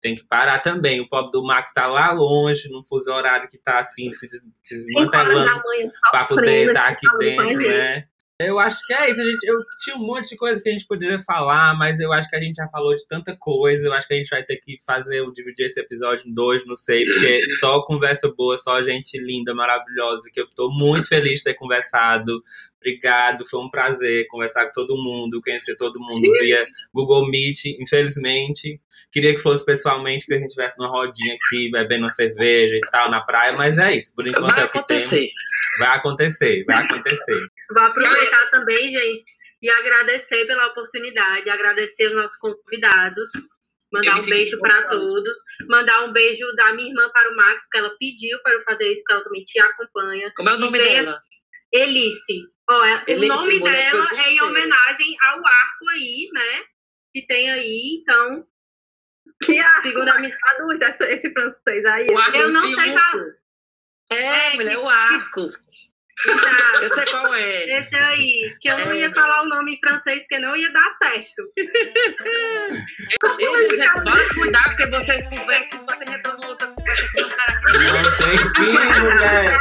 Tem 0.00 0.14
que 0.14 0.24
parar 0.24 0.60
também. 0.60 1.00
O 1.00 1.08
pobre 1.08 1.30
do 1.30 1.44
Max 1.44 1.72
tá 1.72 1.86
lá 1.86 2.10
longe, 2.12 2.68
num 2.70 2.82
fuso 2.82 3.12
horário 3.12 3.48
que 3.48 3.58
tá 3.58 3.80
assim, 3.80 4.10
se 4.12 4.28
desmantelando 4.68 5.62
para 6.10 6.24
poder 6.24 6.68
estar 6.68 6.82
tá 6.82 6.88
aqui 6.88 7.06
dentro, 7.18 7.58
né? 7.58 8.06
Eu 8.46 8.58
acho 8.58 8.78
que 8.86 8.94
é 8.94 9.10
isso. 9.10 9.20
A 9.20 9.24
gente, 9.24 9.44
eu 9.46 9.56
tinha 9.82 9.96
um 9.96 10.06
monte 10.06 10.30
de 10.30 10.36
coisa 10.36 10.60
que 10.62 10.68
a 10.68 10.72
gente 10.72 10.86
poderia 10.86 11.20
falar, 11.20 11.76
mas 11.76 12.00
eu 12.00 12.10
acho 12.10 12.28
que 12.28 12.36
a 12.36 12.40
gente 12.40 12.56
já 12.56 12.66
falou 12.68 12.96
de 12.96 13.06
tanta 13.06 13.36
coisa. 13.36 13.86
Eu 13.86 13.92
acho 13.92 14.08
que 14.08 14.14
a 14.14 14.16
gente 14.16 14.30
vai 14.30 14.42
ter 14.42 14.56
que 14.56 14.78
fazer, 14.84 15.22
dividir 15.32 15.66
esse 15.66 15.78
episódio 15.78 16.26
em 16.26 16.32
dois, 16.32 16.64
não 16.64 16.74
sei, 16.74 17.04
porque 17.04 17.40
só 17.60 17.82
conversa 17.82 18.32
boa, 18.34 18.56
só 18.56 18.82
gente 18.82 19.18
linda, 19.18 19.54
maravilhosa, 19.54 20.30
que 20.32 20.40
eu 20.40 20.46
tô 20.54 20.70
muito 20.70 21.06
feliz 21.06 21.40
de 21.40 21.44
ter 21.44 21.54
conversado. 21.54 22.42
Obrigado, 22.78 23.44
foi 23.44 23.60
um 23.60 23.68
prazer 23.68 24.26
conversar 24.28 24.64
com 24.64 24.72
todo 24.72 24.96
mundo, 24.96 25.42
conhecer 25.42 25.76
todo 25.76 26.00
mundo 26.00 26.32
via 26.40 26.66
Google 26.94 27.28
Meet. 27.28 27.66
Infelizmente, 27.78 28.80
queria 29.12 29.34
que 29.34 29.40
fosse 29.40 29.66
pessoalmente, 29.66 30.24
que 30.24 30.32
a 30.32 30.38
gente 30.38 30.48
estivesse 30.48 30.78
numa 30.78 30.88
rodinha 30.88 31.34
aqui, 31.34 31.70
bebendo 31.70 32.04
uma 32.04 32.10
cerveja 32.10 32.74
e 32.74 32.80
tal, 32.90 33.10
na 33.10 33.20
praia, 33.20 33.52
mas 33.52 33.78
é 33.78 33.94
isso. 33.94 34.14
Por 34.14 34.26
enquanto 34.26 34.54
vai 34.54 34.62
é 34.62 34.64
o 34.64 34.70
que 34.70 34.78
acontecer. 34.78 35.16
temos. 35.16 35.32
Vai 35.78 35.96
acontecer, 35.96 36.64
vai 36.64 36.84
acontecer. 36.84 37.49
Vou 37.72 37.82
aproveitar 37.82 38.46
também, 38.50 38.88
gente, 38.88 39.24
e 39.62 39.70
agradecer 39.70 40.46
pela 40.46 40.66
oportunidade, 40.66 41.50
agradecer 41.50 42.08
os 42.08 42.14
nossos 42.14 42.36
convidados. 42.36 43.30
Mandar 43.92 44.18
um 44.18 44.24
beijo 44.24 44.58
para 44.60 44.88
todos. 44.88 45.38
Mandar 45.68 46.04
um 46.04 46.12
beijo 46.12 46.46
da 46.54 46.72
minha 46.72 46.88
irmã 46.88 47.10
para 47.10 47.30
o 47.30 47.36
Max, 47.36 47.64
porque 47.64 47.78
ela 47.78 47.96
pediu 47.98 48.40
para 48.42 48.54
eu 48.54 48.62
fazer 48.62 48.92
isso, 48.92 49.02
porque 49.02 49.12
ela 49.14 49.24
também 49.24 49.42
te 49.42 49.60
acompanha. 49.60 50.32
Como 50.36 50.48
é 50.48 50.54
o 50.54 50.58
nome 50.58 50.78
dela? 50.78 51.18
Elice. 51.72 52.42
Ó, 52.68 52.84
é, 52.84 53.04
o 53.08 53.26
nome 53.26 53.60
dela 53.60 54.06
é 54.24 54.32
em 54.32 54.42
homenagem 54.42 55.16
ao 55.22 55.38
arco 55.38 55.88
aí, 55.92 56.28
né? 56.32 56.64
Que 57.12 57.26
tem 57.26 57.50
aí, 57.50 58.00
então. 58.00 58.46
Que 59.42 59.58
arco? 59.58 59.82
Segundo 59.82 60.08
a 60.08 60.18
minha 60.18 60.36
adulta, 60.50 60.96
esse 61.08 61.32
francês 61.32 61.84
aí. 61.84 62.06
Eu 62.34 62.48
não 62.50 62.66
sei 62.66 62.92
falar. 62.92 63.40
É, 64.12 64.52
é 64.52 64.54
mulher, 64.54 64.76
que... 64.76 64.82
o 64.82 64.88
arco. 64.88 65.40
Exato. 66.26 66.82
Eu 66.82 66.94
sei 66.94 67.04
qual 67.06 67.34
é. 67.34 67.78
Esse 67.78 67.96
aí, 67.96 68.56
que 68.60 68.68
eu 68.68 68.78
não 68.78 68.94
ia 68.94 69.12
falar 69.12 69.42
o 69.42 69.48
nome 69.48 69.74
em 69.74 69.80
francês, 69.80 70.22
porque 70.22 70.38
não 70.38 70.54
ia 70.56 70.70
dar 70.72 70.90
certo. 70.92 71.42
Ei, 73.38 73.76
gente, 73.76 74.00
bora 74.04 74.28
cuidar, 74.34 74.64
porque 74.64 74.86
você 74.86 75.22
conversa 75.22 75.80
você 75.88 76.04
entra 76.14 76.32
no 76.34 76.46
outra 76.48 76.68
conversa, 76.68 77.06
senão 77.08 77.28
o 77.28 77.32
cara. 77.32 77.60
Não 78.02 78.16
tem 78.16 78.38
fim, 78.54 78.72
mulher. 79.02 79.58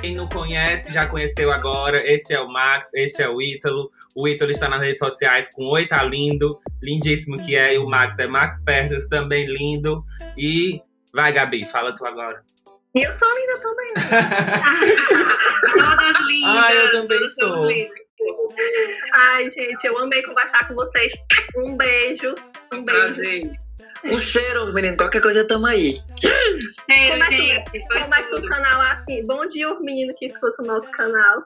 Quem 0.00 0.14
não 0.16 0.28
conhece, 0.28 0.92
já 0.92 1.06
conheceu 1.06 1.52
agora. 1.52 2.02
Este 2.10 2.32
é 2.32 2.40
o 2.40 2.48
Max, 2.48 2.94
este 2.94 3.22
é 3.22 3.28
o 3.28 3.40
Ítalo. 3.40 3.90
O 4.16 4.26
Ítalo 4.26 4.50
está 4.50 4.68
nas 4.68 4.80
redes 4.80 4.98
sociais 4.98 5.48
com 5.52 5.66
Oi 5.66 5.86
Tá 5.86 6.02
Lindo, 6.02 6.58
lindíssimo 6.82 7.36
que 7.36 7.54
é. 7.54 7.74
E 7.74 7.78
o 7.78 7.86
Max 7.86 8.18
é 8.18 8.26
Max 8.26 8.62
Perdas, 8.62 9.08
também 9.08 9.46
lindo. 9.46 10.02
E 10.38 10.80
vai, 11.12 11.32
Gabi, 11.32 11.66
fala 11.66 11.94
tu 11.94 12.06
agora. 12.06 12.42
Eu 12.94 13.12
sou 13.12 13.28
linda 13.34 13.52
também. 13.60 13.90
Todas 15.78 16.26
lindas. 16.26 16.64
Ah, 16.64 16.74
eu 16.74 16.90
também 16.90 17.28
sou. 17.28 17.68
Ai, 19.14 19.50
gente, 19.50 19.84
eu 19.84 19.96
amei 19.98 20.22
conversar 20.22 20.66
com 20.66 20.74
vocês. 20.74 21.12
Um 21.56 21.76
beijo. 21.76 22.34
Um 22.74 22.82
beijo. 22.82 23.00
Prazer. 23.00 23.52
Um 24.04 24.18
cheiro, 24.18 24.72
menino. 24.72 24.96
Qualquer 24.96 25.20
coisa, 25.20 25.46
tamo 25.46 25.66
aí. 25.66 26.00
Cheiro, 26.20 27.12
Começa, 27.12 27.30
gente. 27.30 27.88
Começa 27.88 28.36
o 28.36 28.48
canal 28.48 28.80
assim. 28.80 29.22
Bom 29.24 29.46
dia, 29.48 29.72
os 29.72 29.80
meninos 29.80 30.18
que 30.18 30.26
escutam 30.26 30.64
o 30.64 30.68
nosso 30.68 30.90
canal. 30.90 31.44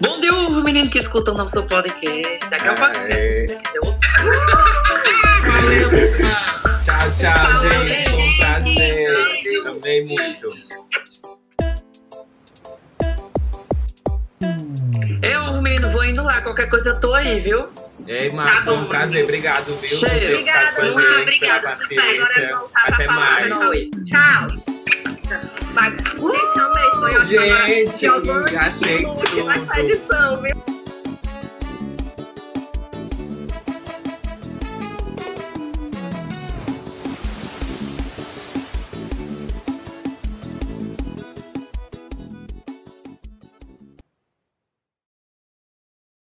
Bom 0.00 0.20
dia, 0.20 0.32
o 0.32 0.62
menino 0.62 0.88
que 0.88 0.98
escuta 0.98 1.32
o 1.32 1.34
nosso 1.36 1.66
podcast. 1.66 2.48
Daqui 2.48 2.68
a 2.68 2.74
pouco. 2.74 2.98
Aê. 3.00 3.44
Valeu, 5.42 5.90
pessoal. 5.90 6.80
Tchau, 6.84 7.10
tchau, 7.18 7.34
Falou, 7.34 7.70
gente. 7.86 8.09
Também 9.62 10.04
muito. 10.06 10.48
Eu, 15.22 15.60
menino, 15.60 15.90
vou 15.90 16.04
indo 16.04 16.22
lá. 16.22 16.40
Qualquer 16.40 16.68
coisa 16.68 16.90
eu 16.90 17.00
tô 17.00 17.14
aí, 17.14 17.40
viu? 17.40 17.68
Ei, 18.06 18.30
Marcos, 18.30 18.64
tá 18.64 18.72
um 18.72 18.84
prazer. 18.84 19.24
Obrigado, 19.24 19.66
viu? 19.76 19.90
Cheiro. 19.90 20.34
Obrigada, 20.34 20.82
Márcio. 20.82 21.20
Obrigada, 21.22 21.76
Sucesso. 21.76 22.70
Até 22.74 23.06
mais. 23.06 23.46
Então, 23.46 23.72
Tchau. 24.04 24.46
Mas, 25.74 25.94
gente, 25.94 26.60
amei. 26.60 26.90
Foi 26.90 27.16
ótimo. 27.16 27.26
Gente, 27.28 28.04
eu 28.04 28.14
achei 28.58 29.04
tudo. 29.04 29.66
Vai 29.66 29.80
edição, 29.80 30.42
viu? 30.42 30.79